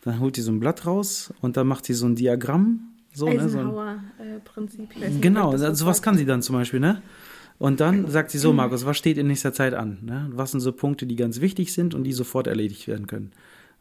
[0.05, 2.93] Dann holt sie so ein Blatt raus und dann macht sie so ein Diagramm.
[3.13, 4.97] So, Eisenhower-Prinzip.
[4.97, 7.03] Ne, so genau, sowas kann sie dann zum Beispiel, ne?
[7.59, 9.99] Und dann sagt sie so, Markus, was steht in nächster Zeit an?
[10.03, 10.29] Ne?
[10.33, 13.33] Was sind so Punkte, die ganz wichtig sind und die sofort erledigt werden können?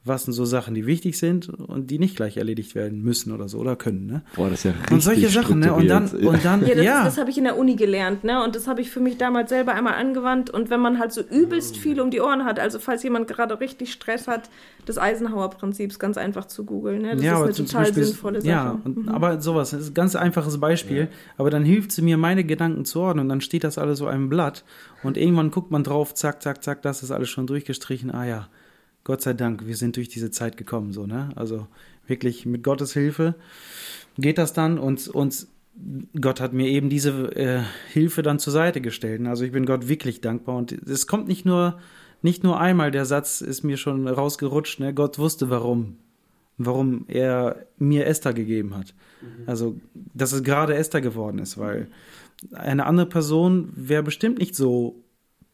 [0.03, 3.47] Was sind so Sachen, die wichtig sind und die nicht gleich erledigt werden müssen oder
[3.49, 4.05] so oder können.
[4.05, 4.21] Ne?
[4.35, 5.73] Boah, das ist ja richtig Und solche Sachen, ne?
[5.73, 7.03] Und dann, und dann ja, das, ja.
[7.03, 8.43] das habe ich in der Uni gelernt, ne?
[8.43, 10.49] Und das habe ich für mich damals selber einmal angewandt.
[10.49, 13.59] Und wenn man halt so übelst viel um die Ohren hat, also falls jemand gerade
[13.59, 14.49] richtig Stress hat,
[14.85, 17.01] das Eisenhower-Prinzip ist ganz einfach zu googeln.
[17.01, 17.15] Ne?
[17.15, 18.49] Das ja, ist eine total Beispiel, sinnvolle Sache.
[18.49, 19.09] Ja, und, mhm.
[19.09, 21.01] aber sowas, das ist ein ganz einfaches Beispiel.
[21.01, 21.07] Ja.
[21.37, 24.07] Aber dann hilft sie mir, meine Gedanken zu ordnen und dann steht das alles so
[24.07, 24.63] einem Blatt.
[25.03, 28.11] Und irgendwann guckt man drauf, zack, zack, zack, das ist alles schon durchgestrichen.
[28.11, 28.47] Ah ja,
[29.07, 31.29] Gott sei Dank, wir sind durch diese Zeit gekommen, so, ne?
[31.37, 31.65] Also
[32.07, 33.35] wirklich mit Gottes Hilfe
[34.17, 35.47] geht das dann und, und
[36.19, 37.61] Gott hat mir eben diese äh,
[37.93, 39.25] Hilfe dann zur Seite gestellt.
[39.25, 41.79] Also ich bin Gott wirklich dankbar und es kommt nicht nur,
[42.21, 44.93] nicht nur einmal, der Satz ist mir schon rausgerutscht, ne?
[44.93, 45.95] Gott wusste warum,
[46.57, 48.93] warum er mir Esther gegeben hat.
[49.21, 49.43] Mhm.
[49.45, 49.77] Also,
[50.15, 51.87] dass es gerade Esther geworden ist, weil
[52.51, 55.01] eine andere Person wäre bestimmt nicht so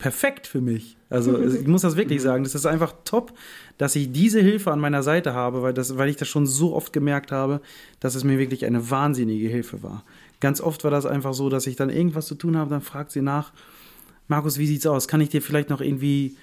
[0.03, 0.97] perfekt für mich.
[1.09, 2.43] Also ich muss das wirklich sagen.
[2.43, 3.31] Das ist einfach top,
[3.77, 6.75] dass ich diese Hilfe an meiner Seite habe, weil, das, weil ich das schon so
[6.75, 7.61] oft gemerkt habe,
[8.01, 10.03] dass es mir wirklich eine wahnsinnige Hilfe war.
[10.41, 13.11] Ganz oft war das einfach so, dass ich dann irgendwas zu tun habe, dann fragt
[13.11, 13.53] sie nach,
[14.27, 15.07] Markus, wie sieht's aus?
[15.07, 16.35] Kann ich dir vielleicht noch irgendwie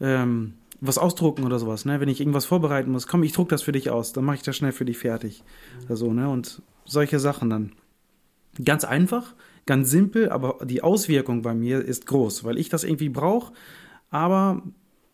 [0.00, 2.00] ähm, was ausdrucken oder sowas, ne?
[2.00, 4.42] Wenn ich irgendwas vorbereiten muss, komm, ich druck das für dich aus, dann mache ich
[4.42, 5.44] das schnell für dich fertig.
[5.90, 6.30] Also, ne?
[6.30, 7.72] Und solche Sachen dann.
[8.64, 9.34] Ganz einfach,
[9.66, 13.52] ganz simpel, aber die Auswirkung bei mir ist groß, weil ich das irgendwie brauche,
[14.10, 14.62] aber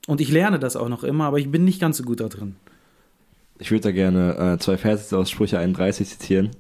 [0.07, 2.29] und ich lerne das auch noch immer, aber ich bin nicht ganz so gut da
[2.29, 2.57] drin.
[3.59, 6.51] Ich würde da gerne äh, zwei Verse aus Sprüche 31 zitieren.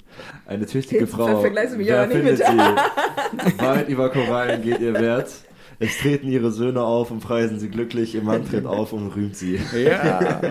[0.46, 2.46] Eine tüchtige Jetzt Frau, mich wer findet mit.
[2.46, 3.58] sie?
[3.58, 5.32] Weit über Korallen geht ihr Wert.
[5.78, 8.14] Es treten ihre Söhne auf und preisen sie glücklich.
[8.14, 9.58] Ihr Mann tritt auf und rühmt sie.
[9.74, 10.42] Ja.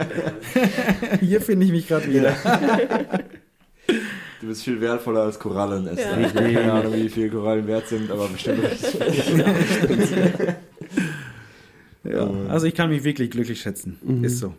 [1.22, 2.36] Hier finde ich mich gerade wieder.
[4.42, 5.88] Du bist viel wertvoller als Korallen.
[5.88, 6.18] Es ja.
[6.18, 8.64] Ich habe keine Ahnung, wie viel Korallen wert sind, aber bestimmt.
[12.06, 12.30] ja.
[12.48, 14.00] Also ich kann mich wirklich glücklich schätzen.
[14.02, 14.24] Mhm.
[14.24, 14.54] Ist so.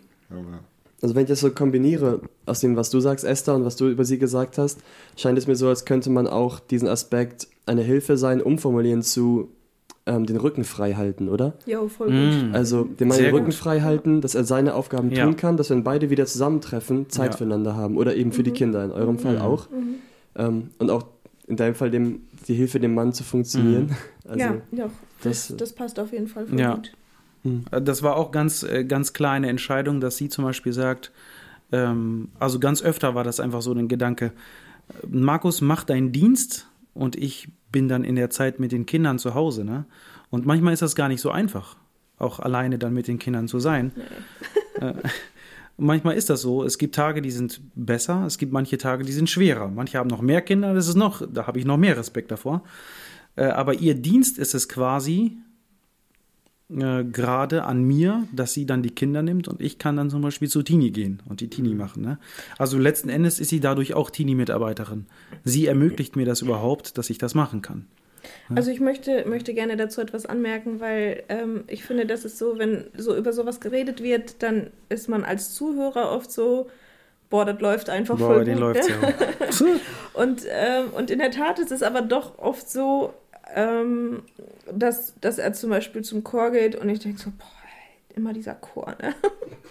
[1.01, 3.89] Also wenn ich das so kombiniere, aus dem, was du sagst, Esther, und was du
[3.89, 4.81] über sie gesagt hast,
[5.17, 9.49] scheint es mir so, als könnte man auch diesen Aspekt eine Hilfe sein, umformulieren zu
[10.11, 11.55] ähm, den Rücken frei halten, oder?
[11.67, 12.51] Ja, voll gut.
[12.51, 12.55] Mm.
[12.55, 13.55] Also dem Mann den Rücken gut.
[13.55, 15.25] frei halten, dass er seine Aufgaben ja.
[15.25, 17.37] tun kann, dass wenn beide wieder zusammentreffen, Zeit ja.
[17.39, 17.97] füreinander haben.
[17.97, 18.45] Oder eben für mhm.
[18.45, 19.19] die Kinder, in eurem mhm.
[19.21, 19.71] Fall auch.
[19.71, 19.95] Mhm.
[20.37, 21.07] Ähm, und auch
[21.47, 23.87] in deinem Fall dem, die Hilfe dem Mann zu funktionieren.
[23.87, 23.97] Mhm.
[24.31, 24.91] Also, ja, ja.
[25.25, 26.77] Das, das, das, passt auf jeden Fall voll ja.
[26.77, 26.93] gut.
[27.43, 27.65] Mhm.
[27.83, 31.11] Das war auch ganz, äh, ganz kleine Entscheidung, dass sie zum Beispiel sagt,
[31.73, 34.31] ähm, also ganz öfter war das einfach so ein Gedanke,
[35.09, 39.35] Markus, mach deinen Dienst und ich bin dann in der Zeit mit den Kindern zu
[39.35, 39.65] Hause.
[39.65, 39.87] Ne?
[40.31, 41.77] Und manchmal ist das gar nicht so einfach,
[42.19, 43.93] auch alleine dann mit den Kindern zu sein.
[44.81, 44.95] Äh,
[45.77, 46.65] manchmal ist das so.
[46.65, 49.69] Es gibt Tage, die sind besser, es gibt manche Tage, die sind schwerer.
[49.69, 52.63] Manche haben noch mehr Kinder, das ist noch, da habe ich noch mehr Respekt davor.
[53.37, 55.39] Äh, aber ihr Dienst ist es quasi,
[56.77, 60.23] äh, gerade an mir, dass sie dann die Kinder nimmt und ich kann dann zum
[60.23, 62.03] Beispiel zu Tini gehen und die Tini machen.
[62.03, 62.19] Ne?
[62.59, 65.07] Also letzten Endes ist sie dadurch auch Tini-Mitarbeiterin.
[65.45, 67.87] Sie ermöglicht mir das überhaupt, dass ich das machen kann.
[68.55, 72.59] Also ich möchte, möchte gerne dazu etwas anmerken, weil ähm, ich finde, das ist so,
[72.59, 76.69] wenn so über sowas geredet wird, dann ist man als Zuhörer oft so,
[77.31, 78.75] boah, das läuft einfach Boah, voll denen gut.
[78.75, 78.97] läuft's ne?
[79.01, 79.67] ja.
[80.21, 83.15] Und, ähm, und in der Tat ist es aber doch oft so,
[83.55, 84.23] ähm,
[84.73, 87.47] dass, dass er zum Beispiel zum Chor geht und ich denke so, boah,
[88.15, 89.15] immer dieser Chor, ne?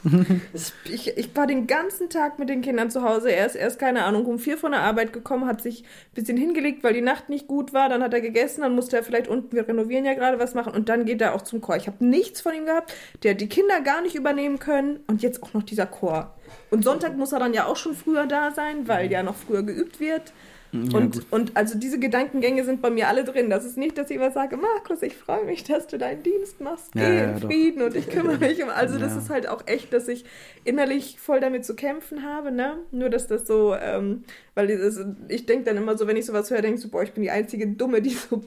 [0.85, 3.31] ich, ich war den ganzen Tag mit den Kindern zu Hause.
[3.31, 6.37] Er ist erst, keine Ahnung, um vier von der Arbeit gekommen, hat sich ein bisschen
[6.37, 7.89] hingelegt, weil die Nacht nicht gut war.
[7.89, 10.73] Dann hat er gegessen, dann musste er vielleicht unten, wir renovieren ja gerade was machen
[10.73, 11.75] und dann geht er auch zum Chor.
[11.75, 12.93] Ich habe nichts von ihm gehabt.
[13.23, 16.33] Der hat die Kinder gar nicht übernehmen können und jetzt auch noch dieser Chor.
[16.71, 19.63] Und Sonntag muss er dann ja auch schon früher da sein, weil ja noch früher
[19.63, 20.33] geübt wird.
[20.71, 23.49] Und, und also diese Gedankengänge sind bei mir alle drin.
[23.49, 26.61] Das ist nicht, dass ich immer sage, Markus, ich freue mich, dass du deinen Dienst
[26.61, 26.91] machst.
[26.93, 27.47] Geh Ja, ja, in doch.
[27.47, 28.69] Frieden und ich kümmere mich um.
[28.69, 29.17] Also das Ja.
[29.19, 30.25] ist halt auch echt, dass ich
[30.65, 32.77] innerlich voll damit zu kämpfen habe, ne?
[32.91, 36.51] Nur dass das so, ähm, weil dieses, ich denke dann immer so, wenn ich sowas
[36.51, 38.43] höre, denke ich so, boah, ich bin die einzige Dumme, die so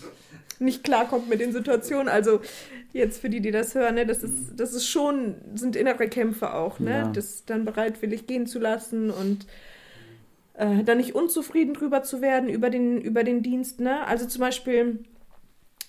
[0.58, 2.08] nicht klarkommt mit den Situationen.
[2.08, 2.40] Also
[2.92, 6.54] jetzt für die, die das hören, ne, das ist, das ist schon, sind innere Kämpfe
[6.54, 6.90] auch, ne?
[6.90, 7.08] Ja.
[7.08, 9.46] Das dann bereitwillig gehen zu lassen und
[10.56, 14.06] äh, dann nicht unzufrieden drüber zu werden über den, über den Dienst, ne?
[14.06, 15.04] Also zum Beispiel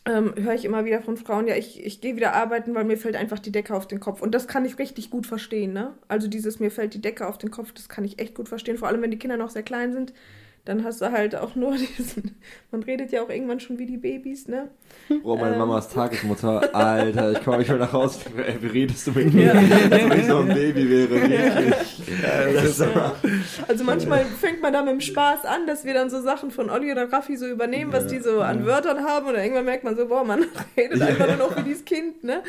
[0.05, 2.97] ähm, höre ich immer wieder von Frauen, ja, ich, ich gehe wieder arbeiten, weil mir
[2.97, 4.21] fällt einfach die Decke auf den Kopf.
[4.21, 5.93] Und das kann ich richtig gut verstehen, ne?
[6.07, 8.77] Also dieses mir fällt die Decke auf den Kopf, das kann ich echt gut verstehen.
[8.77, 10.13] Vor allem, wenn die Kinder noch sehr klein sind,
[10.67, 12.35] dann hast du halt auch nur diesen,
[12.71, 14.69] man redet ja auch irgendwann schon wie die Babys, ne?
[15.23, 15.59] Oh, meine Ähm.
[15.59, 16.75] Mama ist Tagesmutter.
[16.75, 18.19] Alter, ich komme nicht mehr nach Hause.
[18.37, 19.53] Ey, wie redest du mit mir?
[19.53, 21.15] Als ob ich so ein Baby wäre,
[22.63, 23.15] ist Ja.
[23.67, 26.69] Also manchmal fängt man da mit dem Spaß an, dass wir dann so Sachen von
[26.69, 29.95] Olli oder Raffi so übernehmen, was die so an Wörtern haben und irgendwann merkt man
[29.95, 30.45] so, boah, man
[30.77, 32.43] redet einfach nur noch wie dieses Kind, ne?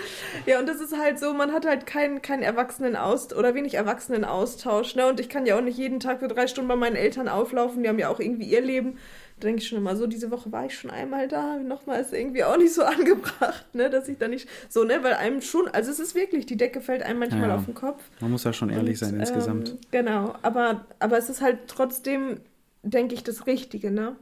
[0.46, 3.74] Ja, und das ist halt so, man hat halt keinen keinen Erwachsenen Aust oder wenig
[3.74, 5.06] Erwachsenen Austausch, ne?
[5.06, 7.82] Und ich kann ja auch nicht jeden Tag für drei Stunden bei meinen Eltern auflaufen,
[7.82, 8.98] die haben ja auch irgendwie ihr Leben.
[9.40, 12.12] Da denke ich schon immer so, diese Woche war ich schon einmal da, nochmal ist
[12.12, 13.88] irgendwie auch nicht so angebracht, ne?
[13.88, 15.02] Dass ich da nicht so, ne?
[15.02, 17.54] Weil einem schon, also es ist wirklich, die Decke fällt einem manchmal Ja, ja.
[17.56, 18.02] auf den Kopf.
[18.20, 19.70] Man muss ja schon ehrlich Und, sein insgesamt.
[19.70, 22.40] Ähm, genau, aber, aber es ist halt trotzdem,
[22.82, 24.16] denke ich, das Richtige, ne?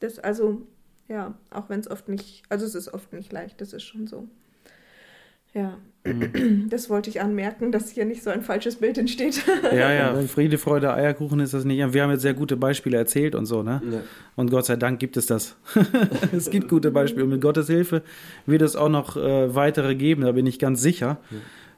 [0.00, 0.62] Das, also,
[1.08, 4.06] ja, auch wenn es oft nicht, also es ist oft nicht leicht, das ist schon
[4.06, 4.28] so.
[5.54, 6.68] Ja, Mhm.
[6.70, 9.44] das wollte ich anmerken, dass hier nicht so ein falsches Bild entsteht.
[9.70, 11.92] Ja, ja, Friede, Freude, Eierkuchen ist das nicht.
[11.92, 13.82] Wir haben jetzt sehr gute Beispiele erzählt und so, ne?
[13.90, 14.00] Ja.
[14.34, 15.56] Und Gott sei Dank gibt es das.
[16.32, 17.24] es gibt gute Beispiele.
[17.24, 18.02] Und mit Gottes Hilfe
[18.46, 21.18] wird es auch noch äh, weitere geben, da bin ich ganz sicher.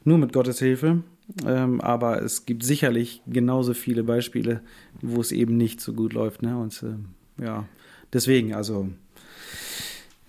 [0.04, 1.02] Nur mit Gottes Hilfe.
[1.46, 4.60] Ähm, aber es gibt sicherlich genauso viele Beispiele,
[5.00, 6.42] wo es eben nicht so gut läuft.
[6.42, 6.56] Ne?
[6.56, 7.06] Und ähm,
[7.42, 7.64] ja,
[8.12, 8.88] deswegen, also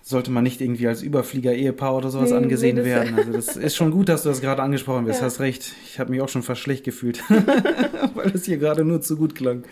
[0.06, 3.14] sollte man nicht irgendwie als Überflieger-Ehepaar oder sowas Nee, angesehen nee, werden.
[3.14, 5.20] Also das ist schon gut, dass du das gerade angesprochen hast.
[5.20, 5.24] Ja.
[5.24, 5.74] Hast recht.
[5.86, 7.22] Ich habe mich auch schon fast schlecht gefühlt,
[8.14, 9.64] weil das hier gerade nur zu gut klang.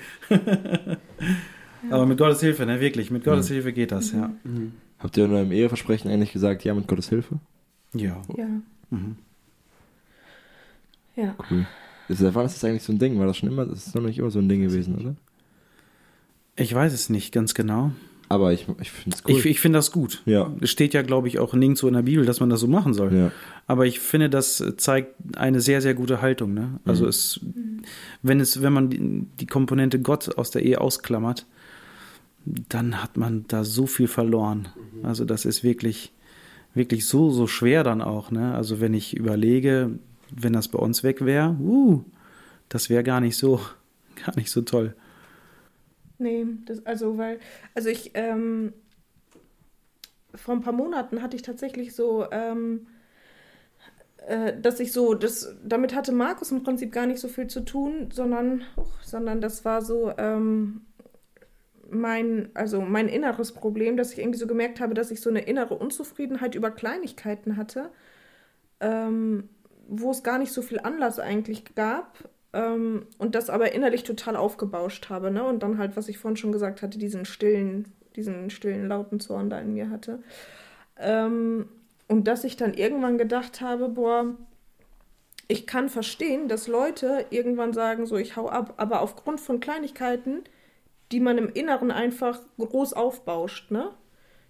[1.90, 4.32] Aber mit Gottes Hilfe, ne, wirklich, mit Gottes Hilfe geht das, ja.
[4.98, 7.38] Habt ihr in eurem Eheversprechen eigentlich gesagt, ja, mit Gottes Hilfe?
[7.92, 8.22] Ja.
[8.34, 8.46] ja.
[8.88, 9.16] Mhm.
[11.14, 11.34] Ja.
[11.50, 11.66] Cool.
[12.08, 13.18] Seit wann ist das eigentlich so ein Ding?
[13.18, 15.14] War das schon immer, das ist noch nicht immer so ein Ding gewesen, oder?
[16.56, 17.92] Ich weiß es nicht ganz genau.
[18.32, 19.38] Aber ich, ich finde es cool.
[19.38, 20.22] Ich, ich finde das gut.
[20.24, 20.50] Ja.
[20.62, 22.94] Es steht ja, glaube ich, auch nirgendwo in der Bibel, dass man das so machen
[22.94, 23.14] soll.
[23.14, 23.30] ja.
[23.66, 26.54] Aber ich finde, das zeigt eine sehr, sehr gute Haltung.
[26.54, 26.80] Ne?
[26.86, 27.40] Also es,
[28.22, 31.44] wenn es, wenn man die, die Komponente Gott aus der Ehe ausklammert,
[32.44, 34.68] dann hat man da so viel verloren.
[35.02, 36.12] Also das ist wirklich,
[36.74, 38.30] wirklich so, so schwer dann auch.
[38.30, 38.54] Ne?
[38.54, 39.90] Also wenn ich überlege,
[40.34, 42.02] wenn das bei uns weg wäre, uh,
[42.70, 43.60] das wäre gar nicht so,
[44.26, 44.94] gar nicht so toll.
[46.22, 47.40] Nee, das, also, weil,
[47.74, 48.72] also ich, ähm,
[50.34, 52.86] vor ein paar Monaten hatte ich tatsächlich so, ähm,
[54.26, 57.60] äh, dass ich so, das, damit hatte Markus im Prinzip gar nicht so viel zu
[57.64, 60.82] tun, sondern, uch, sondern das war so, ähm,
[61.90, 65.40] mein, also mein inneres Problem, dass ich irgendwie so gemerkt habe, dass ich so eine
[65.42, 67.90] innere Unzufriedenheit über Kleinigkeiten hatte,
[68.80, 69.48] ähm,
[69.88, 72.16] wo es gar nicht so viel Anlass eigentlich gab,
[72.52, 75.44] ähm, und das aber innerlich total aufgebauscht habe, ne?
[75.44, 79.50] Und dann halt, was ich vorhin schon gesagt hatte, diesen stillen, diesen stillen, lauten Zorn
[79.50, 80.22] da in mir hatte.
[80.98, 81.68] Ähm,
[82.08, 84.34] und dass ich dann irgendwann gedacht habe, boah,
[85.48, 90.42] ich kann verstehen, dass Leute irgendwann sagen, so ich hau ab, aber aufgrund von Kleinigkeiten,
[91.10, 93.90] die man im Inneren einfach groß aufbauscht, ne?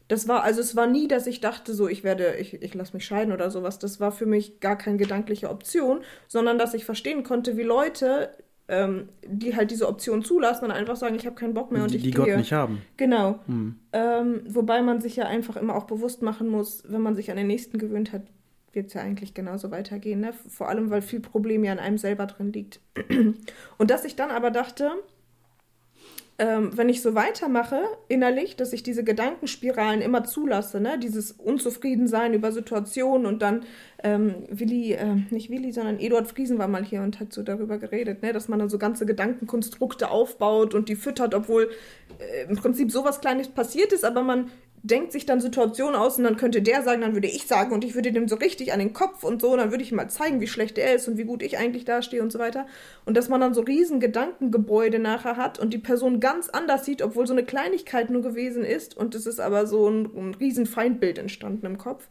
[0.09, 2.95] Das war, also es war nie, dass ich dachte, so, ich werde, ich, ich lasse
[2.95, 3.79] mich scheiden oder sowas.
[3.79, 8.31] Das war für mich gar keine gedankliche Option, sondern dass ich verstehen konnte, wie Leute,
[8.69, 11.91] ähm, die halt diese Option zulassen und einfach sagen, ich habe keinen Bock mehr und
[11.91, 12.25] die, ich die gehe.
[12.25, 12.83] Gott nicht haben.
[12.97, 13.39] Genau.
[13.47, 13.77] Hm.
[13.93, 17.37] Ähm, wobei man sich ja einfach immer auch bewusst machen muss, wenn man sich an
[17.37, 18.23] den nächsten gewöhnt hat,
[18.73, 20.21] wird es ja eigentlich genauso weitergehen.
[20.21, 20.33] Ne?
[20.49, 22.81] Vor allem, weil viel Problem ja an einem selber drin liegt.
[23.79, 24.91] Und dass ich dann aber dachte,
[26.39, 30.99] ähm, wenn ich so weitermache innerlich, dass ich diese Gedankenspiralen immer zulasse, ne?
[30.99, 33.65] dieses Unzufriedensein über Situationen und dann
[34.03, 37.79] ähm, Willi, äh, nicht Willi, sondern Eduard Friesen war mal hier und hat so darüber
[37.79, 38.33] geredet, ne?
[38.33, 41.71] dass man dann so ganze Gedankenkonstrukte aufbaut und die füttert, obwohl
[42.19, 44.51] äh, im Prinzip sowas Kleines passiert ist, aber man
[44.85, 47.85] denkt sich dann Situationen aus und dann könnte der sagen, dann würde ich sagen und
[47.85, 49.97] ich würde dem so richtig an den Kopf und so, und dann würde ich ihm
[49.97, 52.67] mal zeigen, wie schlecht er ist und wie gut ich eigentlich dastehe und so weiter.
[53.05, 57.01] Und dass man dann so riesen Gedankengebäude nachher hat und die Person ganz anders sieht,
[57.01, 60.67] obwohl so eine Kleinigkeit nur gewesen ist und es ist aber so ein, ein riesen
[60.67, 62.09] Feindbild entstanden im Kopf.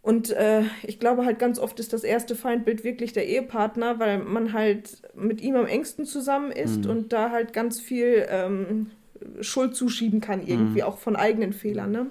[0.00, 4.18] Und äh, ich glaube halt ganz oft ist das erste Feindbild wirklich der Ehepartner, weil
[4.18, 8.90] man halt mit ihm am engsten zusammen ist und da halt ganz viel ähm,
[9.40, 11.90] Schuld zuschieben kann, irgendwie auch von eigenen Fehlern.
[11.92, 12.06] Ne?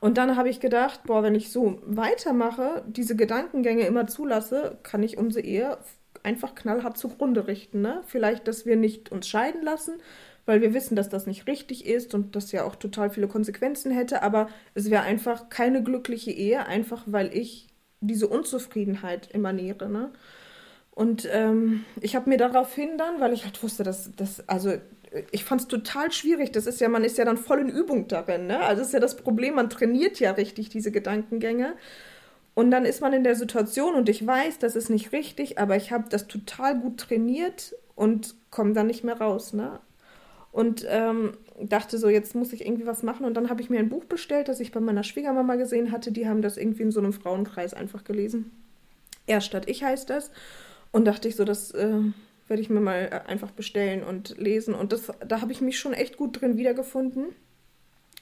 [0.00, 5.02] Und dann habe ich gedacht, boah, wenn ich so weitermache, diese Gedankengänge immer zulasse, kann
[5.02, 5.78] ich unsere Ehe
[6.22, 7.80] einfach knallhart zugrunde richten.
[7.82, 8.02] Ne?
[8.06, 9.94] Vielleicht, dass wir nicht uns scheiden lassen,
[10.46, 13.92] weil wir wissen, dass das nicht richtig ist und das ja auch total viele Konsequenzen
[13.92, 17.68] hätte, aber es wäre einfach keine glückliche Ehe, einfach weil ich
[18.00, 19.88] diese Unzufriedenheit emaniere.
[19.88, 20.10] Ne?
[20.92, 24.72] Und ähm, ich habe mir daraufhin dann, weil ich halt wusste, dass das, also
[25.30, 26.52] ich fand es total schwierig.
[26.52, 28.46] Das ist ja, man ist ja dann voll in Übung darin.
[28.46, 28.60] Ne?
[28.60, 31.74] Also das ist ja das Problem, man trainiert ja richtig diese Gedankengänge.
[32.54, 35.76] Und dann ist man in der Situation und ich weiß, das ist nicht richtig, aber
[35.76, 39.52] ich habe das total gut trainiert und komme dann nicht mehr raus.
[39.52, 39.80] Ne?
[40.52, 43.24] Und ähm, dachte so, jetzt muss ich irgendwie was machen.
[43.24, 46.10] Und dann habe ich mir ein Buch bestellt, das ich bei meiner Schwiegermama gesehen hatte.
[46.12, 48.50] Die haben das irgendwie in so einem Frauenkreis einfach gelesen.
[49.26, 50.30] Er statt ich heißt das.
[50.92, 52.00] Und dachte ich so, das äh,
[52.50, 54.74] werde ich mir mal äh, einfach bestellen und lesen.
[54.74, 57.26] Und das, da habe ich mich schon echt gut drin wiedergefunden.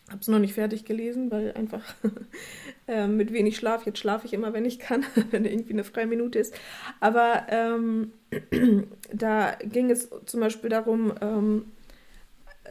[0.08, 1.82] Habe es noch nicht fertig gelesen, weil einfach
[2.86, 6.06] äh, mit wenig Schlaf, jetzt schlafe ich immer, wenn ich kann, wenn irgendwie eine freie
[6.06, 6.54] Minute ist.
[7.00, 8.12] Aber ähm,
[9.12, 11.64] da ging es zum Beispiel darum, ähm,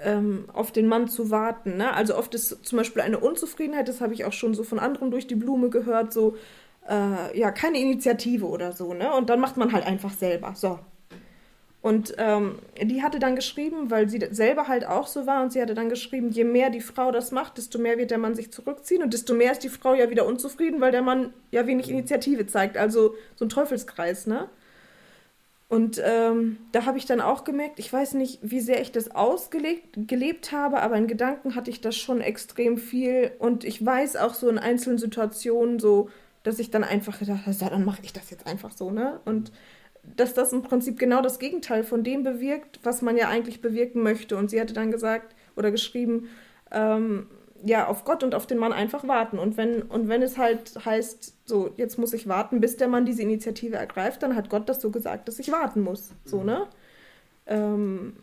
[0.03, 1.77] ähm, auf den Mann zu warten.
[1.77, 1.93] Ne?
[1.93, 5.11] Also oft ist zum Beispiel eine Unzufriedenheit, das habe ich auch schon so von anderen
[5.11, 6.35] durch die Blume gehört, so,
[6.87, 8.93] äh, ja, keine Initiative oder so.
[8.93, 9.11] Ne?
[9.13, 10.53] Und dann macht man halt einfach selber.
[10.55, 10.79] So,
[11.87, 15.61] und ähm, die hatte dann geschrieben, weil sie selber halt auch so war, und sie
[15.61, 18.51] hatte dann geschrieben, je mehr die Frau das macht, desto mehr wird der Mann sich
[18.51, 21.89] zurückziehen und desto mehr ist die Frau ja wieder unzufrieden, weil der Mann ja wenig
[21.89, 22.75] Initiative zeigt.
[22.75, 24.49] Also so ein Teufelskreis, ne?
[25.69, 29.15] Und ähm, da habe ich dann auch gemerkt, ich weiß nicht, wie sehr ich das
[29.15, 33.31] ausgelebt gelebt habe, aber in Gedanken hatte ich das schon extrem viel.
[33.39, 36.09] Und ich weiß auch so in einzelnen Situationen so,
[36.43, 39.21] dass ich dann einfach gedacht habe, ja, dann mache ich das jetzt einfach so, ne?
[39.23, 39.53] Und
[40.15, 44.01] dass das im Prinzip genau das Gegenteil von dem bewirkt, was man ja eigentlich bewirken
[44.01, 44.37] möchte.
[44.37, 46.29] Und sie hatte dann gesagt oder geschrieben,
[46.71, 47.27] ähm,
[47.63, 49.39] ja, auf Gott und auf den Mann einfach warten.
[49.39, 53.05] Und wenn, und wenn es halt heißt, so, jetzt muss ich warten, bis der Mann
[53.05, 56.11] diese Initiative ergreift, dann hat Gott das so gesagt, dass ich warten muss.
[56.23, 56.67] So, ne?
[57.47, 58.17] Ähm,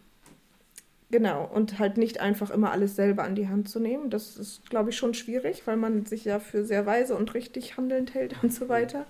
[1.11, 1.51] genau.
[1.53, 4.11] Und halt nicht einfach immer alles selber an die Hand zu nehmen.
[4.11, 7.77] Das ist, glaube ich, schon schwierig, weil man sich ja für sehr weise und richtig
[7.77, 9.07] handelnd hält und so weiter.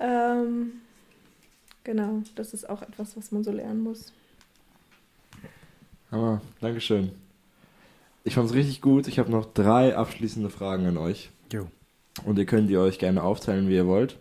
[0.00, 0.80] Ähm,
[1.86, 4.12] genau, das ist auch etwas, was man so lernen muss.
[6.10, 7.12] Hammer, Dankeschön.
[8.24, 9.06] Ich fand es richtig gut.
[9.06, 11.30] Ich habe noch drei abschließende Fragen an euch.
[11.52, 11.68] Jo.
[12.24, 14.18] Und ihr könnt die euch gerne aufteilen, wie ihr wollt.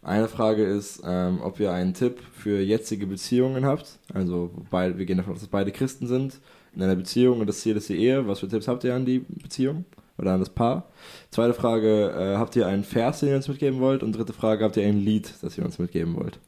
[0.00, 3.98] Eine Frage ist, ähm, ob ihr einen Tipp für jetzige Beziehungen habt.
[4.12, 6.40] Also beide, wir gehen davon aus, dass beide Christen sind
[6.74, 8.26] in einer Beziehung und das Ziel ist die Ehe.
[8.26, 9.84] Was für Tipps habt ihr an die Beziehung
[10.16, 10.88] oder an das Paar?
[11.30, 14.02] Zweite Frage, äh, habt ihr einen Vers, den ihr uns mitgeben wollt?
[14.02, 16.38] Und dritte Frage, habt ihr ein Lied, das ihr uns mitgeben wollt?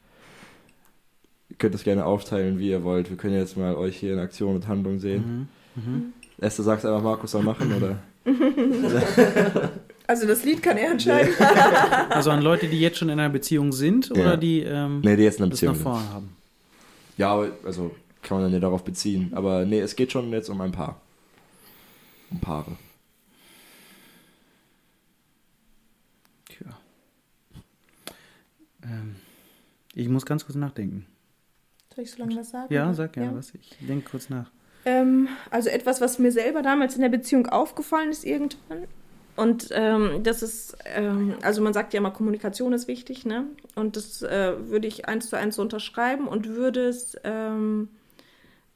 [1.55, 3.11] Ihr könnt das gerne aufteilen, wie ihr wollt.
[3.11, 5.49] Wir können jetzt mal euch hier in Aktion und Handlung sehen.
[5.77, 6.13] Mhm.
[6.39, 8.03] Esther, sagst einfach, Markus soll machen, oder?
[10.07, 11.33] Also das Lied kann er entscheiden.
[12.11, 14.15] Also an Leute, die jetzt schon in einer Beziehung sind Ja.
[14.23, 16.37] oder die ähm, Nee, die jetzt in einer das nach Beziehung vorne haben.
[17.17, 19.31] Ja, aber, also kann man dann ja darauf beziehen.
[19.35, 21.01] Aber nee, es geht schon jetzt um ein Paar.
[22.31, 22.73] Um Paare.
[26.51, 26.67] Tja.
[28.83, 29.15] Ähm,
[29.95, 31.07] ich muss ganz kurz nachdenken.
[31.95, 32.73] Soll ich so lange was sagen?
[32.73, 33.53] Ja, sag gerne was.
[33.55, 34.51] Ich denke kurz nach.
[34.85, 38.85] Ähm, also etwas, was mir selber damals in der Beziehung aufgefallen ist irgendwann.
[39.37, 43.47] Und ähm, das ist, ähm, also man sagt ja immer, Kommunikation ist wichtig, ne?
[43.75, 47.89] Und das äh, würde ich eins zu eins so unterschreiben und würde es ähm,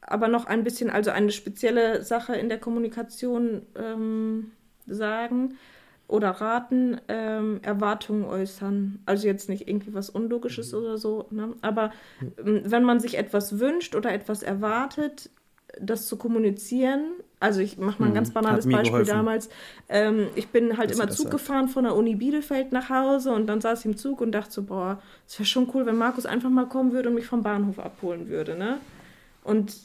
[0.00, 4.52] aber noch ein bisschen, also eine spezielle Sache in der Kommunikation ähm,
[4.86, 5.58] sagen
[6.08, 8.98] oder raten, ähm, Erwartungen äußern.
[9.06, 10.78] Also jetzt nicht irgendwie was Unlogisches Mhm.
[10.78, 11.54] oder so, ne?
[11.62, 11.92] aber
[12.44, 15.30] ähm, wenn man sich etwas wünscht oder etwas erwartet,
[15.80, 17.04] das zu kommunizieren.
[17.40, 18.72] Also ich mache mal ein ganz banales Mhm.
[18.72, 19.08] Beispiel geholfen.
[19.16, 19.48] damals.
[19.90, 23.46] Ähm, ich bin halt Dass immer Zug gefahren von der Uni Bielefeld nach Hause und
[23.46, 26.24] dann saß ich im Zug und dachte so, boah, es wäre schon cool, wenn Markus
[26.26, 28.78] einfach mal kommen würde und mich vom Bahnhof abholen würde, ne?
[29.44, 29.76] Und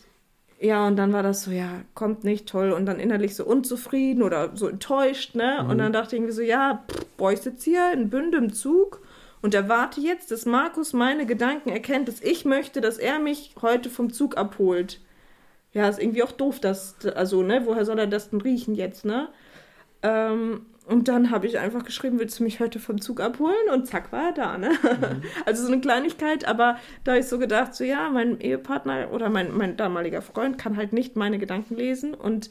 [0.63, 2.71] ja, und dann war das so, ja, kommt nicht, toll.
[2.71, 5.65] Und dann innerlich so unzufrieden oder so enttäuscht, ne?
[5.69, 8.53] Und dann dachte ich irgendwie so, ja, pff, boah, ich sitze hier in Bünde im
[8.53, 9.01] Zug
[9.41, 13.89] und erwarte jetzt, dass Markus meine Gedanken erkennt, dass ich möchte, dass er mich heute
[13.89, 15.01] vom Zug abholt.
[15.73, 19.03] Ja, ist irgendwie auch doof, dass, also, ne, woher soll er das denn riechen jetzt,
[19.03, 19.27] ne?
[20.01, 23.69] Ähm, und dann habe ich einfach geschrieben, willst du mich heute vom Zug abholen?
[23.71, 24.71] Und zack, war er da, ne?
[25.45, 29.29] Also so eine Kleinigkeit, aber da habe ich so gedacht, so ja, mein Ehepartner oder
[29.29, 32.49] mein, mein damaliger Freund kann halt nicht meine Gedanken lesen und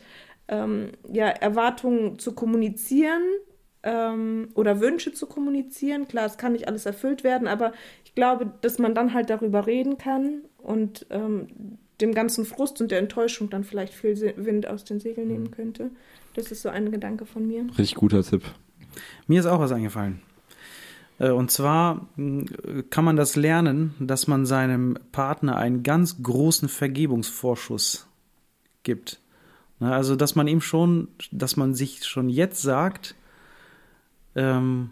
[0.48, 3.22] ähm, ja, Erwartungen zu kommunizieren
[3.82, 6.09] ähm, oder Wünsche zu kommunizieren.
[6.09, 7.72] Klar, es kann nicht alles erfüllt werden, aber
[8.04, 12.90] ich glaube, dass man dann halt darüber reden kann und ähm, dem ganzen Frust und
[12.90, 15.90] der Enttäuschung dann vielleicht viel Wind aus den Segeln nehmen könnte.
[16.34, 17.66] Das ist so ein Gedanke von mir.
[17.78, 18.42] Richtig guter Tipp.
[19.26, 20.22] Mir ist auch was eingefallen.
[21.18, 22.46] Äh, Und zwar mh,
[22.90, 28.06] kann man das lernen, dass man seinem Partner einen ganz großen Vergebungsvorschuss
[28.82, 29.20] gibt.
[29.78, 33.14] Na, Also, dass man ihm schon, dass man sich schon jetzt sagt,
[34.34, 34.90] ähm,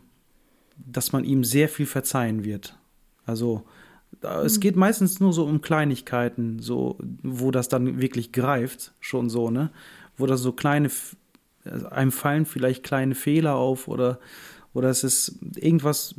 [0.76, 2.76] dass man ihm sehr viel verzeihen wird.
[3.26, 3.64] Also,
[4.44, 9.50] es geht meistens nur so um Kleinigkeiten, so, wo das dann wirklich greift, schon so,
[9.50, 9.70] ne?
[10.16, 10.90] Wo das so kleine,
[11.64, 14.18] also einem fallen vielleicht kleine Fehler auf oder,
[14.72, 16.14] oder es ist irgendwas,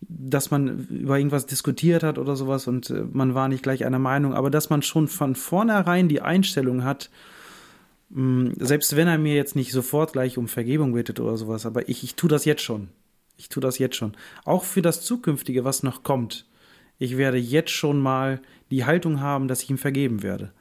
[0.00, 3.98] dass man über irgendwas diskutiert hat oder sowas und äh, man war nicht gleich einer
[3.98, 7.10] Meinung, aber dass man schon von vornherein die Einstellung hat,
[8.10, 11.88] mh, selbst wenn er mir jetzt nicht sofort gleich um Vergebung bittet oder sowas, aber
[11.88, 12.88] ich, ich tue das jetzt schon.
[13.36, 14.16] Ich tue das jetzt schon.
[14.44, 16.46] Auch für das Zukünftige, was noch kommt.
[16.98, 18.40] Ich werde jetzt schon mal
[18.72, 20.52] die Haltung haben, dass ich ihm vergeben werde.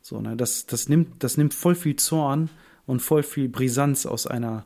[0.00, 2.48] So, ne, das, das, nimmt, das nimmt voll viel Zorn
[2.86, 4.64] und voll viel Brisanz aus einer,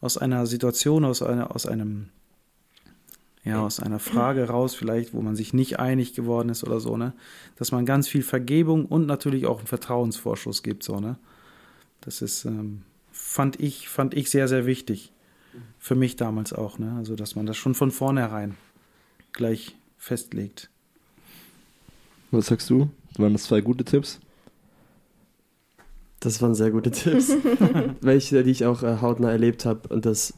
[0.00, 2.08] aus einer Situation, aus, einer, aus einem,
[3.44, 6.96] ja, aus einer Frage raus, vielleicht, wo man sich nicht einig geworden ist oder so,
[6.96, 7.12] ne?
[7.56, 11.16] Dass man ganz viel Vergebung und natürlich auch einen Vertrauensvorschuss gibt, so, ne?
[12.00, 15.12] Das ist, ähm, fand ich, fand ich sehr, sehr wichtig.
[15.78, 16.94] Für mich damals auch, ne?
[16.98, 18.54] Also, dass man das schon von vornherein
[19.32, 20.70] gleich festlegt.
[22.30, 22.90] Was sagst du?
[23.16, 24.20] Waren das zwei gute Tipps?
[26.20, 27.30] Das waren sehr gute Tipps,
[28.00, 30.34] welche, die ich auch äh, hautnah erlebt habe und das,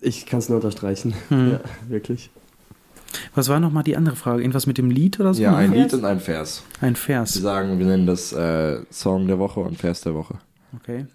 [0.00, 1.14] ich kann es nur unterstreichen.
[1.28, 1.52] Hm.
[1.52, 2.30] Ja, wirklich.
[3.34, 4.42] Was war nochmal die andere Frage?
[4.42, 5.42] Irgendwas mit dem Lied oder so?
[5.42, 5.72] Ja, ein?
[5.72, 6.62] Lied und ein Vers.
[6.80, 7.34] Ein Wir Vers.
[7.34, 10.34] sagen, wir nennen das äh, Song der Woche und Vers der Woche.
[10.76, 11.06] Okay.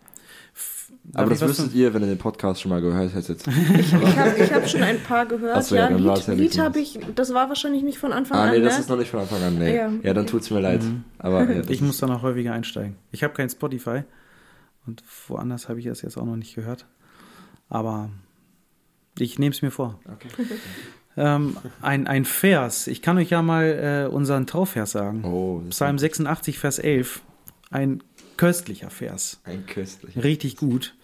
[1.16, 3.44] Aber das wüsstet ihr, wenn ihr den Podcast schon mal gehört hättet.
[3.78, 5.64] Ich habe hab schon ein paar gehört.
[5.64, 8.38] So, ja, ja, es Lied, ja Lied habe ich, das war wahrscheinlich nicht von Anfang
[8.38, 8.66] Ah, an, nee, ne?
[8.66, 9.60] das ist noch nicht von Anfang an.
[9.60, 9.76] Nee.
[9.76, 9.92] Ja.
[10.02, 10.82] Ja, dann tut's mir leid.
[10.84, 11.04] Mhm.
[11.20, 12.96] Aber Ich muss da noch häufiger einsteigen.
[13.12, 14.04] Ich habe kein Spotify
[14.88, 16.86] und woanders habe ich das jetzt auch noch nicht gehört.
[17.70, 18.10] Aber
[19.20, 20.00] ich nehme es mir vor.
[20.12, 20.28] Okay.
[21.16, 22.88] Ähm, ein, ein Vers.
[22.88, 25.24] Ich kann euch ja mal äh, unseren Trauvers sagen.
[25.24, 27.22] Oh, Psalm 86, Vers 11.
[27.70, 28.02] Ein
[28.38, 29.40] köstlicher Vers.
[29.44, 30.22] ein köstlich.
[30.24, 30.96] Richtig gut.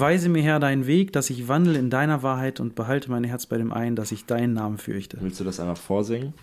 [0.00, 3.46] Weise mir her deinen Weg, dass ich wandle in deiner Wahrheit und behalte mein Herz
[3.46, 5.18] bei dem ein, dass ich deinen Namen fürchte.
[5.20, 6.34] Willst du das einmal vorsingen?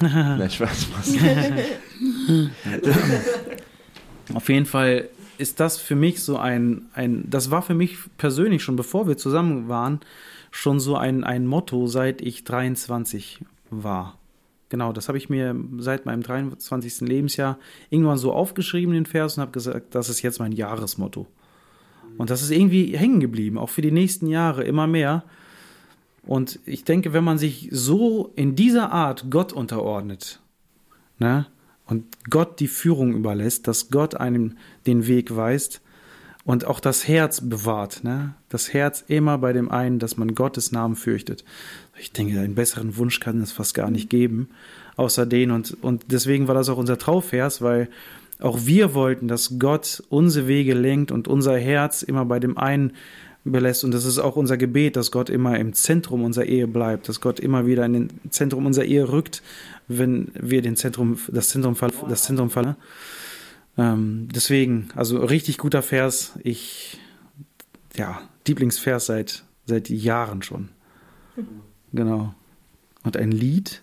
[0.00, 1.16] Nein, Spaß, Spaß.
[4.34, 5.08] Auf jeden Fall
[5.38, 9.16] ist das für mich so ein, ein, das war für mich persönlich schon, bevor wir
[9.16, 10.00] zusammen waren,
[10.50, 13.40] schon so ein, ein Motto, seit ich 23
[13.70, 14.18] war.
[14.68, 17.00] Genau, das habe ich mir seit meinem 23.
[17.08, 17.58] Lebensjahr
[17.88, 21.26] irgendwann so aufgeschrieben, den Vers, und habe gesagt, das ist jetzt mein Jahresmotto.
[22.18, 25.24] Und das ist irgendwie hängen geblieben, auch für die nächsten Jahre immer mehr.
[26.26, 30.40] Und ich denke, wenn man sich so in dieser Art Gott unterordnet,
[31.18, 31.46] ne,
[31.86, 35.80] und Gott die Führung überlässt, dass Gott einem den Weg weist
[36.44, 38.34] und auch das Herz bewahrt, ne?
[38.50, 41.44] Das Herz immer bei dem einen, dass man Gottes Namen fürchtet.
[41.98, 44.50] Ich denke, einen besseren Wunsch kann es fast gar nicht geben,
[44.96, 47.88] außer den und, und deswegen war das auch unser Trauvers, weil
[48.40, 52.92] auch wir wollten, dass Gott unsere Wege lenkt und unser Herz immer bei dem einen
[53.44, 53.84] belässt.
[53.84, 57.20] Und das ist auch unser Gebet, dass Gott immer im Zentrum unserer Ehe bleibt, dass
[57.20, 59.42] Gott immer wieder in den Zentrum unserer Ehe rückt,
[59.88, 62.76] wenn wir den Zentrum, das Zentrum, ver- das Zentrum verlassen.
[63.76, 66.34] Ähm, deswegen, also richtig guter Vers.
[66.42, 66.98] Ich,
[67.96, 70.68] ja, Lieblingsvers seit, seit Jahren schon.
[71.92, 72.34] Genau.
[73.02, 73.82] Und ein Lied?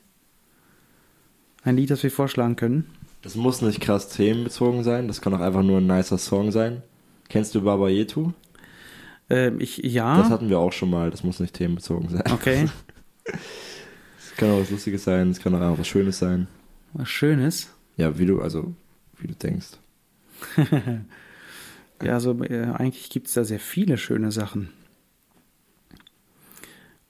[1.63, 2.85] Ein Lied, das wir vorschlagen können?
[3.25, 6.83] Das muss nicht krass themenbezogen sein, das kann auch einfach nur ein nicer Song sein.
[7.27, 8.33] Kennst du Baba Yetu?
[9.31, 10.19] Ähm, ich, ja.
[10.19, 12.23] Das hatten wir auch schon mal, das muss nicht themenbezogen sein.
[12.31, 12.69] okay.
[13.27, 16.47] Es kann auch was Lustiges sein, es kann auch einfach was Schönes sein.
[16.93, 17.73] Was Schönes.
[17.97, 18.75] Ja, wie du, also,
[19.17, 19.69] wie du denkst.
[22.03, 24.69] Ja, also äh, eigentlich gibt es da sehr viele schöne Sachen.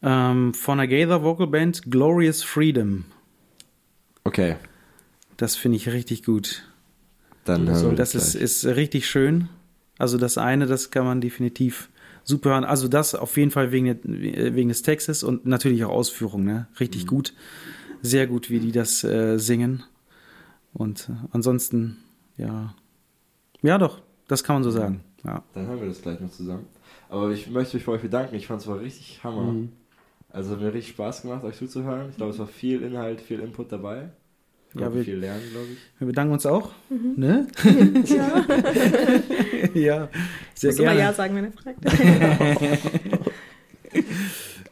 [0.03, 3.05] Ähm, von der Gaither Vocal Band Glorious Freedom.
[4.23, 4.57] Okay,
[5.37, 6.63] Das finde ich richtig gut.
[7.45, 8.43] dann Das hören wir Das ist, gleich.
[8.43, 9.49] ist richtig schön.
[9.97, 11.89] Also das eine, das kann man definitiv
[12.23, 12.63] super hören.
[12.63, 16.43] Also das auf jeden Fall wegen, wegen des Textes und natürlich auch Ausführung.
[16.43, 16.67] Ne?
[16.79, 17.33] Richtig gut.
[18.01, 19.83] Sehr gut, wie die das äh, singen.
[20.73, 21.97] Und äh, ansonsten,
[22.37, 22.75] ja.
[23.61, 25.03] Ja, doch, das kann man so sagen.
[25.23, 25.43] Ja.
[25.53, 26.65] Dann hören wir das gleich noch zusammen.
[27.09, 28.35] Aber ich möchte mich bei euch bedanken.
[28.35, 29.53] Ich fand es war richtig Hammer.
[29.53, 29.71] Mhm.
[30.29, 32.09] Also hat mir richtig Spaß gemacht, euch zuzuhören.
[32.09, 34.09] Ich glaube, es war viel Inhalt, viel Input dabei.
[34.75, 35.77] Ich Ja, wir- viel lernen, glaube ich.
[35.99, 36.71] Wir bedanken uns auch.
[36.89, 37.47] Ne?
[38.05, 38.45] Ja.
[39.73, 40.09] ja,
[40.53, 40.99] sehr Muss immer gerne.
[40.99, 41.79] Ja sagen, wenn er fragt.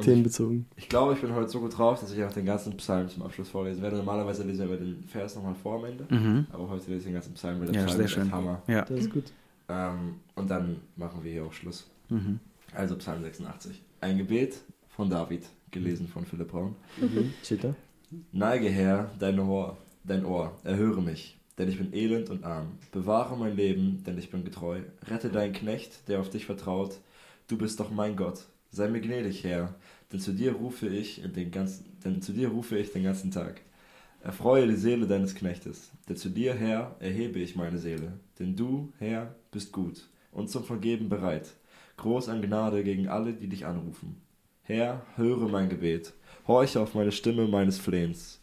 [0.01, 0.65] Themenbezogen.
[0.75, 3.23] Ich glaube, ich bin heute so gut drauf, dass ich auch den ganzen Psalm zum
[3.23, 3.97] Abschluss vorlesen werde.
[3.97, 6.05] Normalerweise lese ich aber den Vers nochmal vor am Ende.
[6.09, 6.47] Mhm.
[6.51, 8.31] Aber heute lese ich den ganzen Psalm, weil der Ja, Psalm sehr ist schön.
[8.31, 8.61] Hammer.
[8.67, 8.81] Ja.
[8.83, 9.31] Das ist gut.
[9.69, 11.89] Ähm, und dann machen wir hier auch Schluss.
[12.09, 12.39] Mhm.
[12.73, 13.81] Also Psalm 86.
[14.01, 14.57] Ein Gebet
[14.89, 16.75] von David, gelesen von Philipp Braun.
[16.99, 17.33] Mhm.
[17.43, 17.75] Cheater.
[18.31, 22.77] Neige her dein Ohr, dein Ohr, erhöre mich, denn ich bin elend und arm.
[22.91, 24.81] Bewahre mein Leben, denn ich bin getreu.
[25.07, 26.99] Rette deinen Knecht, der auf dich vertraut.
[27.47, 28.45] Du bist doch mein Gott.
[28.71, 29.75] Sei mir gnädig, Herr,
[30.11, 33.61] denn zu dir rufe ich den ganzen, denn zu dir rufe ich den ganzen Tag.
[34.23, 38.13] Erfreue die Seele deines Knechtes, denn zu dir, Herr, erhebe ich meine Seele.
[38.39, 41.53] Denn du, Herr, bist gut und zum Vergeben bereit,
[41.97, 44.21] groß an Gnade gegen alle, die dich anrufen.
[44.63, 46.13] Herr, höre mein Gebet,
[46.47, 48.39] horche auf meine Stimme meines Flehens.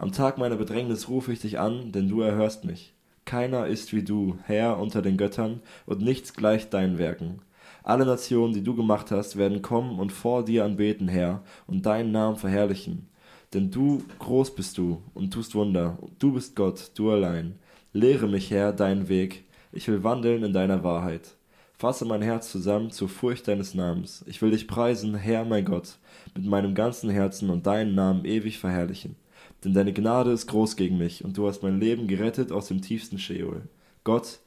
[0.00, 2.94] Am Tag meiner Bedrängnis rufe ich dich an, denn du erhörst mich.
[3.26, 7.42] Keiner ist wie du, Herr unter den Göttern, und nichts gleicht deinen Werken.
[7.82, 12.12] Alle Nationen, die du gemacht hast, werden kommen und vor dir anbeten, Herr, und deinen
[12.12, 13.10] Namen verherrlichen.
[13.52, 17.58] Denn du, groß bist du und tust Wunder, du bist Gott, du allein.
[17.92, 21.34] Lehre mich, Herr, deinen Weg, ich will wandeln in deiner Wahrheit.
[21.76, 24.24] Fasse mein Herz zusammen zur Furcht deines Namens.
[24.26, 25.98] Ich will dich preisen, Herr mein Gott,
[26.34, 29.19] mit meinem ganzen Herzen und deinen Namen ewig verherrlichen.
[29.64, 32.80] Denn deine Gnade ist groß gegen mich und du hast mein Leben gerettet aus dem
[32.80, 33.62] tiefsten Scheol.
[34.04, 34.40] Gott,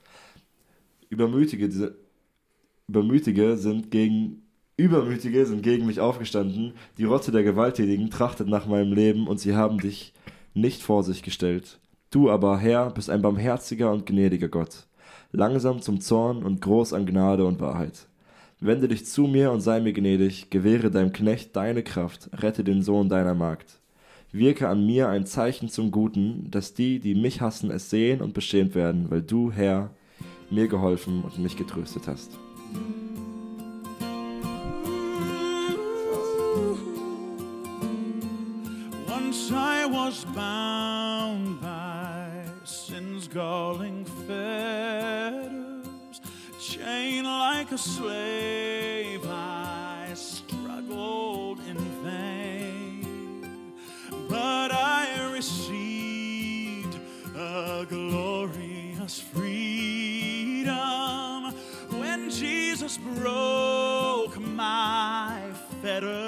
[1.10, 1.95] Übermütige,
[2.88, 4.44] Übermütige sind gegen
[4.76, 9.56] Übermütige sind gegen mich aufgestanden, die Rotte der Gewalttätigen trachtet nach meinem Leben und sie
[9.56, 10.14] haben dich
[10.56, 11.80] nicht vor sich gestellt.
[12.10, 14.88] Du aber, Herr, bist ein barmherziger und gnädiger Gott,
[15.31, 18.07] langsam zum Zorn und groß an Gnade und Wahrheit.
[18.60, 22.81] Wende dich zu mir und sei mir gnädig, gewähre deinem Knecht deine Kraft, rette den
[22.81, 23.80] Sohn deiner Magd.
[24.35, 28.34] Wirke an mir ein Zeichen zum Guten, dass die, die mich hassen, es sehen und
[28.34, 29.91] beschämt werden, weil du, Herr,
[30.49, 32.31] mir geholfen und mich getröstet hast.
[39.07, 46.22] Once I was bound by sin's galling fetters,
[46.60, 49.62] chained like a slave, I
[54.34, 56.97] But I received
[57.35, 60.73] a glorious freedom.
[61.99, 65.39] When Jesus broke my
[65.84, 66.23] fetters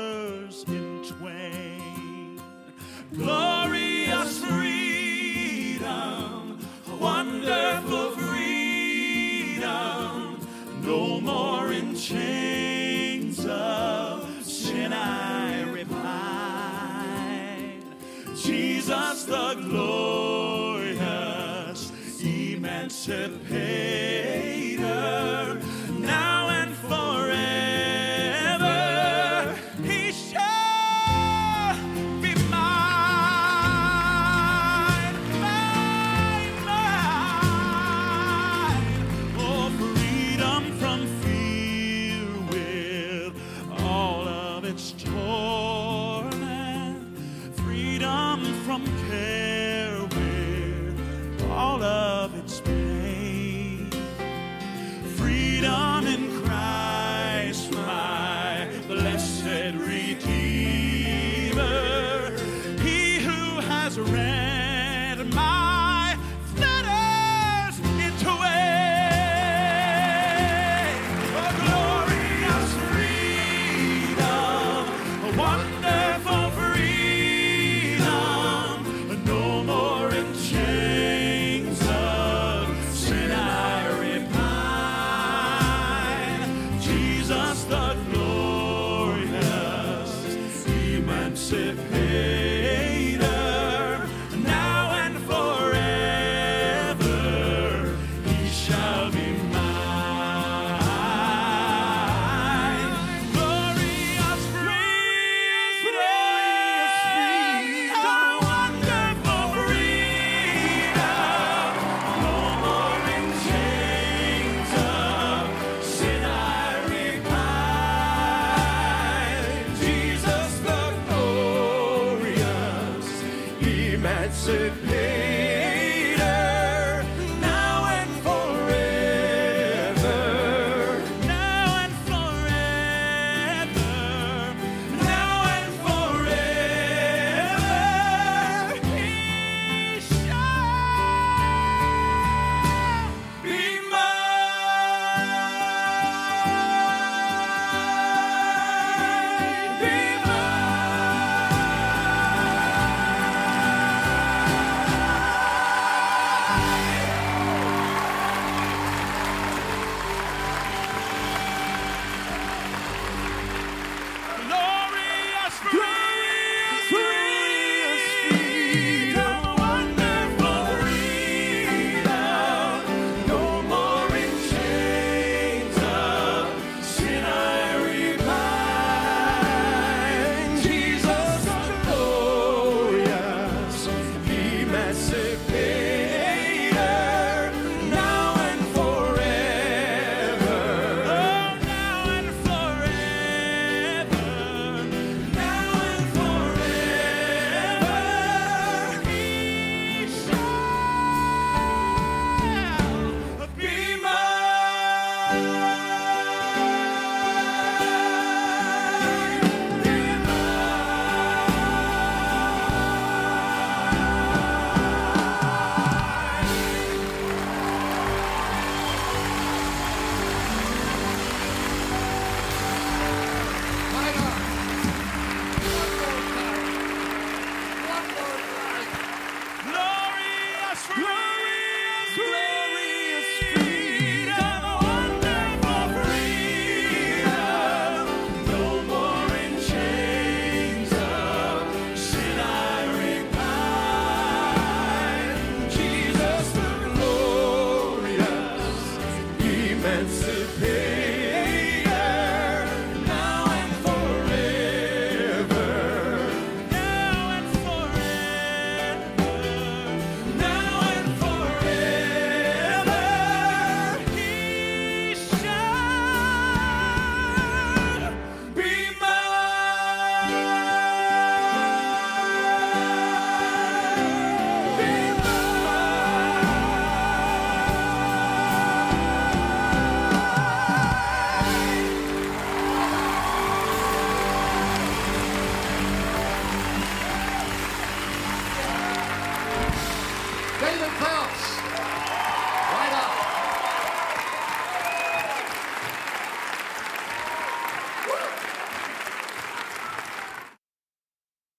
[19.26, 21.02] the glorious
[22.24, 24.25] emancipator,